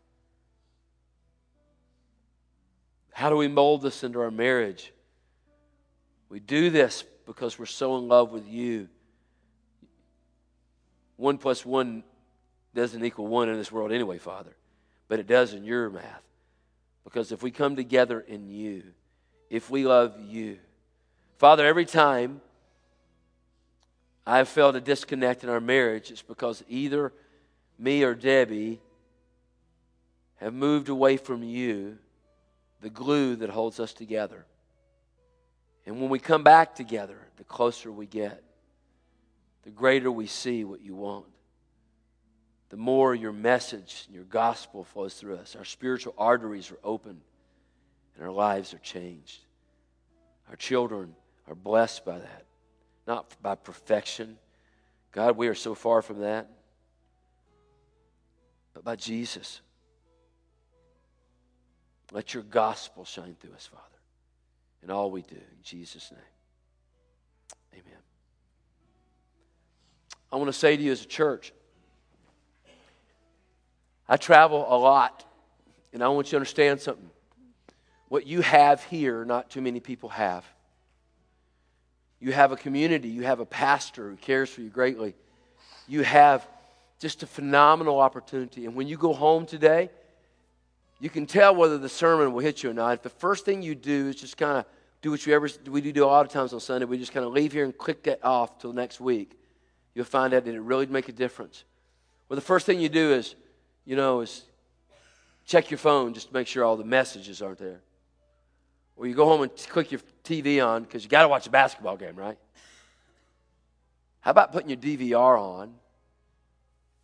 How 3.13 3.31
do 3.31 3.37
we 3.37 3.49
mold 3.49 3.83
this 3.83 4.05
into 4.05 4.21
our 4.21 4.31
marriage? 4.31 4.93
We 6.29 6.41
do 6.41 6.71
this 6.71 7.05
because 7.25 7.59
we're 7.59 7.67
so 7.67 7.97
in 7.97 8.09
love 8.09 8.31
with 8.31 8.47
you. 8.47 8.89
One 11.17 11.39
plus 11.39 11.65
one 11.65 12.05
doesn't 12.75 13.03
equal 13.03 13.27
one 13.27 13.49
in 13.49 13.57
this 13.57 13.73
world 13.73 13.91
anyway, 13.91 14.19
Father, 14.19 14.55
but 15.09 15.19
it 15.19 15.27
does 15.27 15.55
in 15.55 15.65
your 15.65 15.89
math. 15.89 16.23
Because 17.05 17.33
if 17.33 17.43
we 17.43 17.51
come 17.51 17.77
together 17.77 18.21
in 18.21 18.51
you, 18.51 18.83
if 19.49 19.71
we 19.71 19.87
love 19.87 20.21
you, 20.21 20.59
Father, 21.39 21.65
every 21.65 21.87
time 21.87 22.41
I 24.27 24.39
have 24.39 24.49
felt 24.49 24.75
a 24.75 24.81
disconnect 24.81 25.45
in 25.45 25.51
our 25.51 25.61
marriage, 25.61 26.11
it's 26.11 26.23
because 26.23 26.65
either 26.69 27.13
me 27.79 28.03
or 28.03 28.15
Debbie 28.15 28.81
have 30.37 30.53
moved 30.53 30.89
away 30.89 31.17
from 31.17 31.45
you, 31.45 31.99
the 32.81 32.91
glue 32.91 33.37
that 33.37 33.51
holds 33.51 33.79
us 33.79 33.93
together. 33.93 34.45
And 35.87 36.01
when 36.01 36.11
we 36.11 36.19
come 36.19 36.43
back 36.43 36.75
together, 36.75 37.19
the 37.37 37.45
closer 37.45 37.93
we 37.93 38.07
get, 38.07 38.43
the 39.63 39.71
greater 39.71 40.11
we 40.11 40.27
see 40.27 40.65
what 40.65 40.81
you 40.81 40.97
want. 40.97 41.27
The 42.71 42.77
more 42.77 43.15
your 43.15 43.33
message 43.33 44.05
and 44.07 44.15
your 44.15 44.25
gospel 44.25 44.83
flows 44.83 45.15
through 45.15 45.37
us. 45.37 45.55
Our 45.55 45.65
spiritual 45.65 46.15
arteries 46.19 46.73
are 46.73 46.79
open 46.83 47.21
and 48.17 48.25
our 48.25 48.33
lives 48.33 48.75
are 48.75 48.79
changed. 48.79 49.39
Our 50.49 50.57
children 50.57 51.15
are 51.47 51.55
blessed 51.55 52.05
by 52.05 52.19
that 52.19 52.46
not 53.07 53.35
by 53.43 53.55
perfection. 53.55 54.39
God, 55.13 55.37
we 55.37 55.49
are 55.49 55.55
so 55.55 55.75
far 55.75 56.03
from 56.03 56.21
that. 56.21 56.49
But 58.75 58.85
by 58.85 58.97
Jesus. 58.97 59.61
Let 62.13 62.35
your 62.35 62.43
gospel 62.43 63.05
shine 63.05 63.37
through 63.41 63.55
us, 63.55 63.67
Father, 63.67 63.83
in 64.83 64.91
all 64.91 65.11
we 65.11 65.23
do. 65.23 65.37
In 65.37 65.63
Jesus' 65.63 66.13
name. 66.13 66.21
Amen. 67.73 67.99
I 70.33 70.37
want 70.37 70.49
to 70.49 70.53
say 70.53 70.77
to 70.77 70.83
you 70.83 70.93
as 70.93 71.03
a 71.03 71.07
church, 71.07 71.53
I 74.09 74.17
travel 74.17 74.67
a 74.69 74.79
lot, 74.79 75.25
and 75.93 76.03
I 76.03 76.09
want 76.09 76.29
you 76.29 76.33
to 76.33 76.37
understand 76.37 76.81
something. 76.81 77.11
What 78.09 78.25
you 78.27 78.41
have 78.41 78.85
here, 78.85 79.25
not 79.25 79.51
too 79.51 79.61
many 79.61 79.81
people 79.81 80.11
have. 80.11 80.45
You 82.21 82.33
have 82.33 82.53
a 82.53 82.57
community. 82.57 83.09
You 83.09 83.23
have 83.23 83.41
a 83.41 83.47
pastor 83.47 84.11
who 84.11 84.17
cares 84.17 84.51
for 84.51 84.63
you 84.63 84.69
greatly. 84.69 85.15
You 85.87 86.03
have 86.03 86.47
just 86.99 87.23
a 87.23 87.27
phenomenal 87.27 88.01
opportunity. 88.01 88.65
And 88.65 88.75
when 88.75 88.89
you 88.89 88.97
go 88.97 89.13
home 89.13 89.47
today, 89.47 89.91
you 90.99 91.11
can 91.11 91.27
tell 91.27 91.55
whether 91.55 91.77
the 91.77 91.89
sermon 91.89 92.33
will 92.33 92.41
hit 92.41 92.63
you 92.63 92.71
or 92.71 92.75
not. 92.75 92.95
If 92.95 93.03
the 93.03 93.11
first 93.11 93.45
thing 93.45 93.63
you 93.63 93.75
do 93.75 94.09
is 94.09 94.17
just 94.17 94.37
kind 94.37 94.59
of 94.59 94.65
do 95.03 95.11
what 95.11 95.27
you 95.27 95.35
ever 95.35 95.49
we 95.69 95.81
do 95.81 96.05
a 96.05 96.07
lot 96.07 96.25
of 96.25 96.33
times 96.33 96.55
on 96.55 96.61
Sunday, 96.61 96.87
we 96.87 96.99
just 96.99 97.13
kind 97.13 97.27
of 97.27 97.33
leave 97.33 97.53
here 97.53 97.65
and 97.65 97.77
click 97.77 98.03
that 98.05 98.25
off 98.25 98.59
till 98.59 98.73
next 98.73 98.99
week. 98.99 99.39
You'll 99.95 100.07
find 100.07 100.33
out 100.33 100.45
that 100.45 100.55
it 100.55 100.61
really 100.61 100.87
make 100.87 101.09
a 101.09 101.13
difference. 101.13 101.65
Well, 102.29 102.35
the 102.35 102.43
first 102.43 102.67
thing 102.67 102.81
you 102.81 102.89
do 102.89 103.13
is, 103.13 103.35
you 103.85 103.95
know, 103.95 104.21
is 104.21 104.43
check 105.47 105.71
your 105.71 105.79
phone 105.79 106.15
just 106.15 106.29
to 106.29 106.35
make 106.35 106.47
sure 106.47 106.65
all 106.65 106.77
the 106.77 106.85
messages 106.85 107.43
aren't 107.43 107.59
there. 107.59 107.81
Or 108.97 109.07
you 109.07 109.15
go 109.15 109.27
home 109.27 109.43
and 109.43 109.51
click 109.69 109.93
your 109.93 110.01
TV 110.25 110.67
on 110.67 110.83
because 110.83 111.05
you 111.05 111.11
got 111.11 111.23
to 111.23 111.29
watch 111.29 111.47
a 111.47 111.51
basketball 111.51 111.97
game, 111.97 112.17
right? 112.17 112.39
How 114.21 114.31
about 114.31 114.53
putting 114.53 114.71
your 114.71 114.79
DVR 114.79 115.39
on 115.39 115.75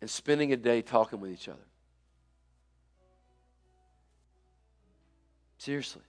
and 0.01 0.09
spending 0.09 0.51
a 0.51 0.57
day 0.57 0.81
talking 0.81 1.19
with 1.21 1.31
each 1.31 1.47
other? 1.47 1.59
Seriously. 5.59 6.01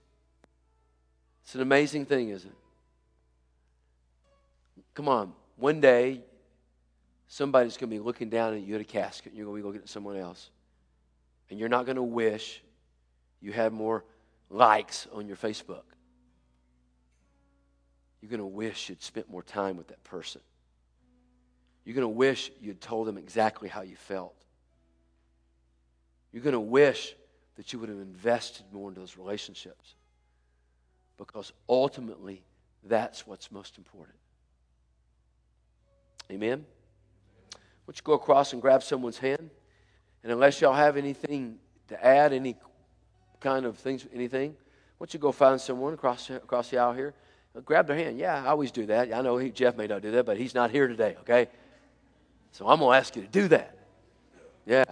It's 1.43 1.55
an 1.55 1.61
amazing 1.61 2.05
thing, 2.07 2.29
isn't 2.29 2.49
it? 2.49 2.57
Come 4.95 5.07
on. 5.07 5.31
One 5.57 5.79
day, 5.79 6.21
somebody's 7.27 7.77
going 7.77 7.89
to 7.89 7.95
be 7.95 7.99
looking 7.99 8.29
down 8.29 8.53
at 8.55 8.61
you 8.61 8.75
at 8.75 8.81
a 8.81 8.85
casket, 8.85 9.27
and 9.31 9.37
you're 9.37 9.45
going 9.45 9.57
to 9.57 9.63
be 9.63 9.67
looking 9.67 9.81
at 9.81 9.89
someone 9.89 10.17
else. 10.17 10.49
And 11.49 11.59
you're 11.59 11.69
not 11.69 11.85
going 11.85 11.95
to 11.97 12.03
wish 12.03 12.61
you 13.39 13.53
had 13.53 13.71
more 13.71 14.03
likes 14.49 15.07
on 15.13 15.27
your 15.27 15.37
Facebook. 15.37 15.83
You're 18.21 18.29
going 18.29 18.39
to 18.39 18.45
wish 18.45 18.89
you'd 18.89 19.03
spent 19.03 19.29
more 19.29 19.43
time 19.43 19.77
with 19.77 19.89
that 19.89 20.03
person. 20.03 20.41
You're 21.83 21.95
going 21.95 22.03
to 22.03 22.09
wish 22.09 22.51
you'd 22.59 22.81
told 22.81 23.07
them 23.07 23.17
exactly 23.17 23.69
how 23.69 23.81
you 23.81 23.95
felt. 23.95 24.33
You're 26.31 26.43
going 26.43 26.53
to 26.53 26.59
wish 26.59 27.15
that 27.55 27.71
you 27.71 27.79
would 27.79 27.89
have 27.89 27.99
invested 27.99 28.65
more 28.71 28.89
in 28.89 28.95
those 28.95 29.17
relationships. 29.17 29.95
Because 31.17 31.53
ultimately, 31.69 32.43
that's 32.83 33.25
what's 33.25 33.51
most 33.51 33.77
important. 33.77 34.17
Amen? 36.31 36.65
Don't 37.85 37.95
you 37.95 38.03
go 38.03 38.13
across 38.13 38.53
and 38.53 38.61
grab 38.61 38.83
someone's 38.83 39.19
hand? 39.19 39.49
And 40.23 40.31
unless 40.31 40.59
y'all 40.59 40.73
have 40.73 40.97
anything 40.97 41.59
to 41.89 42.03
add, 42.03 42.33
any 42.33 42.57
kind 43.45 43.67
of 43.67 43.77
things, 43.77 44.07
anything, 44.11 44.55
why 44.97 45.05
don't 45.05 45.13
you 45.13 45.19
go 45.19 45.31
find 45.31 45.61
someone 45.61 45.93
across, 45.93 46.31
across 46.31 46.71
the 46.71 46.79
aisle 46.79 46.93
here? 46.93 47.13
Uh, 47.55 47.59
grab 47.59 47.85
their 47.85 47.95
hand. 47.95 48.17
Yeah, 48.17 48.43
I 48.43 48.47
always 48.47 48.71
do 48.71 48.87
that. 48.87 49.13
I 49.13 49.21
know 49.21 49.37
he, 49.37 49.51
Jeff 49.51 49.77
may 49.77 49.85
not 49.85 50.01
do 50.01 50.09
that, 50.11 50.25
but 50.25 50.35
he's 50.35 50.55
not 50.55 50.71
here 50.71 50.87
today, 50.87 51.15
okay? 51.21 51.47
So 52.51 52.67
I'm 52.67 52.79
going 52.79 52.93
to 52.93 52.97
ask 52.97 53.15
you 53.15 53.21
to 53.21 53.27
do 53.27 53.47
that. 53.49 53.77
Yeah. 54.65 54.85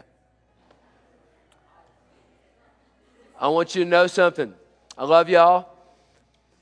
I 3.41 3.47
want 3.47 3.73
you 3.73 3.85
to 3.85 3.89
know 3.89 4.05
something. 4.05 4.53
I 4.95 5.05
love 5.05 5.29
y'all. 5.29 5.69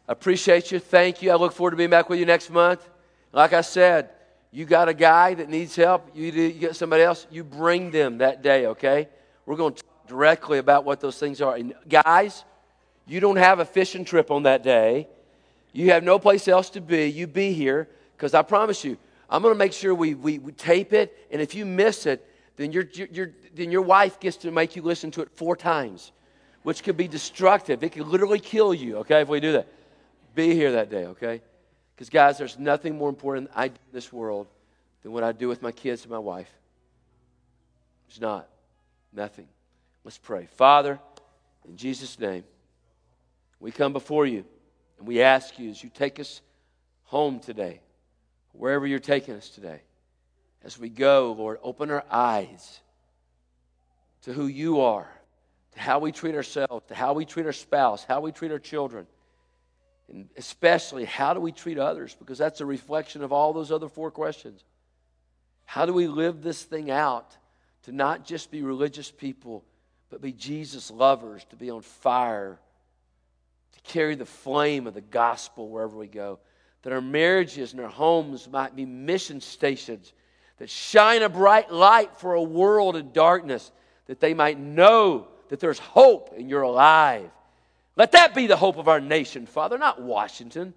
Appreciate 0.07 0.71
you. 0.71 0.79
Thank 0.79 1.21
you. 1.21 1.31
I 1.31 1.35
look 1.35 1.51
forward 1.51 1.71
to 1.71 1.77
being 1.77 1.89
back 1.89 2.09
with 2.09 2.19
you 2.19 2.25
next 2.25 2.49
month. 2.49 2.87
Like 3.33 3.51
I 3.51 3.61
said, 3.61 4.11
you 4.51 4.63
got 4.63 4.87
a 4.87 4.93
guy 4.93 5.33
that 5.33 5.49
needs 5.49 5.75
help, 5.75 6.09
you, 6.15 6.31
you 6.31 6.51
get 6.53 6.77
somebody 6.77 7.03
else, 7.03 7.27
you 7.29 7.43
bring 7.43 7.91
them 7.91 8.19
that 8.19 8.41
day, 8.41 8.67
okay? 8.67 9.09
We're 9.45 9.57
going 9.57 9.73
to 9.73 9.83
talk 9.83 9.90
directly 10.11 10.57
about 10.57 10.83
what 10.83 10.99
those 10.99 11.17
things 11.17 11.41
are. 11.41 11.55
And 11.55 11.73
guys, 11.87 12.43
you 13.07 13.21
don't 13.21 13.37
have 13.37 13.59
a 13.59 13.65
fishing 13.65 14.03
trip 14.03 14.29
on 14.29 14.43
that 14.43 14.61
day. 14.61 15.07
You 15.71 15.91
have 15.91 16.03
no 16.03 16.19
place 16.19 16.49
else 16.49 16.69
to 16.71 16.81
be. 16.81 17.05
You 17.05 17.27
be 17.27 17.53
here 17.53 17.87
because 18.17 18.33
I 18.33 18.41
promise 18.41 18.83
you, 18.83 18.97
I'm 19.29 19.41
going 19.41 19.53
to 19.53 19.57
make 19.57 19.71
sure 19.71 19.95
we, 19.95 20.13
we, 20.13 20.37
we, 20.37 20.51
tape 20.51 20.91
it. 20.91 21.17
And 21.31 21.41
if 21.41 21.55
you 21.55 21.65
miss 21.65 22.05
it, 22.05 22.27
then, 22.57 22.73
your, 22.73 22.83
then 23.55 23.71
your 23.71 23.81
wife 23.81 24.19
gets 24.19 24.35
to 24.37 24.51
make 24.51 24.75
you 24.75 24.81
listen 24.81 25.11
to 25.11 25.21
it 25.21 25.29
four 25.31 25.55
times, 25.55 26.11
which 26.63 26.83
could 26.83 26.97
be 26.97 27.07
destructive. 27.07 27.81
It 27.81 27.93
could 27.93 28.07
literally 28.07 28.39
kill 28.39 28.73
you, 28.73 28.97
okay, 28.97 29.21
if 29.21 29.29
we 29.29 29.39
do 29.39 29.53
that. 29.53 29.67
Be 30.35 30.53
here 30.53 30.73
that 30.73 30.89
day, 30.89 31.05
okay? 31.05 31.41
Because, 31.95 32.09
guys, 32.09 32.37
there's 32.37 32.59
nothing 32.59 32.97
more 32.97 33.07
important 33.07 33.49
I 33.55 33.69
do 33.69 33.75
in 33.75 33.93
this 33.93 34.11
world 34.11 34.47
than 35.03 35.13
what 35.13 35.23
I 35.23 35.31
do 35.31 35.47
with 35.47 35.61
my 35.61 35.71
kids 35.71 36.01
and 36.03 36.11
my 36.11 36.19
wife. 36.19 36.51
It's 38.09 38.19
not. 38.19 38.49
Nothing. 39.13 39.47
Let's 40.03 40.17
pray. 40.17 40.47
Father, 40.55 40.99
in 41.67 41.77
Jesus' 41.77 42.19
name, 42.19 42.43
we 43.59 43.71
come 43.71 43.93
before 43.93 44.25
you 44.25 44.43
and 44.97 45.07
we 45.07 45.21
ask 45.21 45.59
you 45.59 45.69
as 45.69 45.83
you 45.83 45.89
take 45.93 46.19
us 46.19 46.41
home 47.03 47.39
today, 47.39 47.81
wherever 48.53 48.87
you're 48.87 48.99
taking 48.99 49.35
us 49.35 49.49
today, 49.49 49.81
as 50.63 50.79
we 50.79 50.89
go, 50.89 51.35
Lord, 51.37 51.59
open 51.61 51.91
our 51.91 52.03
eyes 52.09 52.79
to 54.23 54.33
who 54.33 54.47
you 54.47 54.81
are, 54.81 55.07
to 55.73 55.79
how 55.79 55.99
we 55.99 56.11
treat 56.11 56.35
ourselves, 56.35 56.87
to 56.87 56.95
how 56.95 57.13
we 57.13 57.25
treat 57.25 57.45
our 57.45 57.53
spouse, 57.53 58.03
how 58.03 58.21
we 58.21 58.31
treat 58.31 58.51
our 58.51 58.59
children, 58.59 59.05
and 60.09 60.29
especially 60.37 61.05
how 61.05 61.33
do 61.33 61.39
we 61.39 61.51
treat 61.51 61.77
others, 61.77 62.15
because 62.15 62.37
that's 62.37 62.61
a 62.61 62.65
reflection 62.65 63.23
of 63.23 63.31
all 63.31 63.53
those 63.53 63.71
other 63.71 63.89
four 63.89 64.11
questions. 64.11 64.63
How 65.65 65.85
do 65.85 65.93
we 65.93 66.07
live 66.07 66.41
this 66.41 66.63
thing 66.63 66.91
out 66.91 67.35
to 67.83 67.91
not 67.91 68.25
just 68.25 68.51
be 68.51 68.61
religious 68.61 69.09
people, 69.09 69.63
but 70.11 70.21
be 70.21 70.33
Jesus 70.33 70.91
lovers, 70.91 71.43
to 71.45 71.55
be 71.55 71.71
on 71.71 71.81
fire, 71.81 72.59
to 73.71 73.91
carry 73.91 74.15
the 74.15 74.25
flame 74.25 74.85
of 74.85 74.93
the 74.93 75.01
gospel 75.01 75.69
wherever 75.69 75.97
we 75.97 76.07
go? 76.07 76.37
That 76.83 76.93
our 76.93 77.01
marriages 77.01 77.71
and 77.71 77.81
our 77.81 77.89
homes 77.89 78.47
might 78.49 78.75
be 78.75 78.85
mission 78.85 79.41
stations 79.41 80.13
that 80.61 80.69
shine 80.69 81.23
a 81.23 81.29
bright 81.29 81.71
light 81.71 82.15
for 82.17 82.35
a 82.35 82.43
world 82.43 82.95
in 82.95 83.11
darkness, 83.13 83.71
that 84.05 84.19
they 84.19 84.35
might 84.35 84.59
know 84.59 85.27
that 85.49 85.59
there's 85.59 85.79
hope 85.79 86.35
and 86.37 86.47
you're 86.47 86.61
alive. 86.61 87.31
Let 87.95 88.11
that 88.11 88.35
be 88.35 88.45
the 88.45 88.55
hope 88.55 88.77
of 88.77 88.87
our 88.87 89.01
nation, 89.01 89.47
Father, 89.47 89.79
not 89.79 89.99
Washington. 89.99 90.75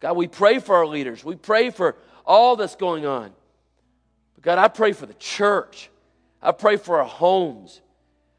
God, 0.00 0.14
we 0.14 0.28
pray 0.28 0.58
for 0.58 0.76
our 0.76 0.86
leaders. 0.86 1.24
We 1.24 1.36
pray 1.36 1.70
for 1.70 1.96
all 2.26 2.56
that's 2.56 2.76
going 2.76 3.06
on. 3.06 3.32
But 4.34 4.44
God, 4.44 4.58
I 4.58 4.68
pray 4.68 4.92
for 4.92 5.06
the 5.06 5.14
church. 5.14 5.88
I 6.42 6.52
pray 6.52 6.76
for 6.76 6.98
our 6.98 7.08
homes. 7.08 7.80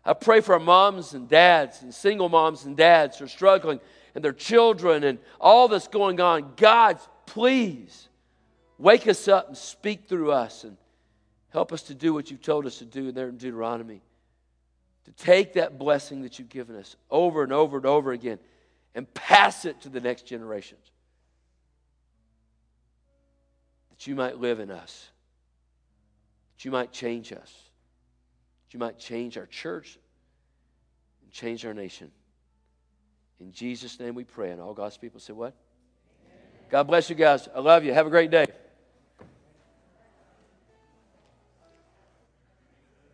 I 0.09 0.13
pray 0.13 0.41
for 0.41 0.53
our 0.53 0.59
moms 0.59 1.13
and 1.13 1.29
dads 1.29 1.83
and 1.83 1.93
single 1.93 2.29
moms 2.29 2.65
and 2.65 2.75
dads 2.75 3.19
who 3.19 3.25
are 3.25 3.27
struggling 3.27 3.79
and 4.15 4.23
their 4.23 4.33
children 4.33 5.03
and 5.03 5.19
all 5.39 5.67
that's 5.67 5.87
going 5.87 6.19
on. 6.19 6.53
God, 6.55 6.97
please 7.27 8.09
wake 8.79 9.07
us 9.07 9.27
up 9.27 9.49
and 9.49 9.55
speak 9.55 10.09
through 10.09 10.31
us 10.31 10.63
and 10.63 10.77
help 11.49 11.71
us 11.71 11.83
to 11.83 11.93
do 11.93 12.11
what 12.11 12.31
you've 12.31 12.41
told 12.41 12.65
us 12.65 12.79
to 12.79 12.85
do 12.85 13.11
there 13.11 13.29
in 13.29 13.37
Deuteronomy. 13.37 14.01
To 15.05 15.11
take 15.11 15.53
that 15.53 15.77
blessing 15.77 16.23
that 16.23 16.39
you've 16.39 16.49
given 16.49 16.75
us 16.75 16.95
over 17.11 17.43
and 17.43 17.53
over 17.53 17.77
and 17.77 17.85
over 17.85 18.11
again 18.11 18.39
and 18.95 19.13
pass 19.13 19.63
it 19.65 19.79
to 19.81 19.89
the 19.89 20.01
next 20.01 20.25
generations. 20.25 20.91
That 23.91 24.07
you 24.07 24.15
might 24.15 24.39
live 24.39 24.59
in 24.59 24.71
us, 24.71 25.07
that 26.57 26.65
you 26.65 26.71
might 26.71 26.91
change 26.91 27.31
us, 27.31 27.68
that 28.69 28.73
you 28.73 28.79
might 28.79 28.99
change 28.99 29.35
our 29.37 29.47
church 29.47 29.97
and 31.23 31.31
change 31.31 31.65
our 31.65 31.73
nation. 31.73 32.11
In 33.39 33.51
Jesus' 33.51 33.99
name 33.99 34.13
we 34.13 34.23
pray. 34.23 34.51
And 34.51 34.61
all 34.61 34.73
God's 34.73 34.97
people 34.97 35.19
say, 35.19 35.33
What? 35.33 35.55
God 36.69 36.83
bless 36.83 37.09
you 37.09 37.15
guys. 37.15 37.47
I 37.55 37.61
love 37.61 37.83
you. 37.83 37.93
Have 37.93 38.05
a 38.05 38.11
great 38.11 38.29
day. 38.29 38.45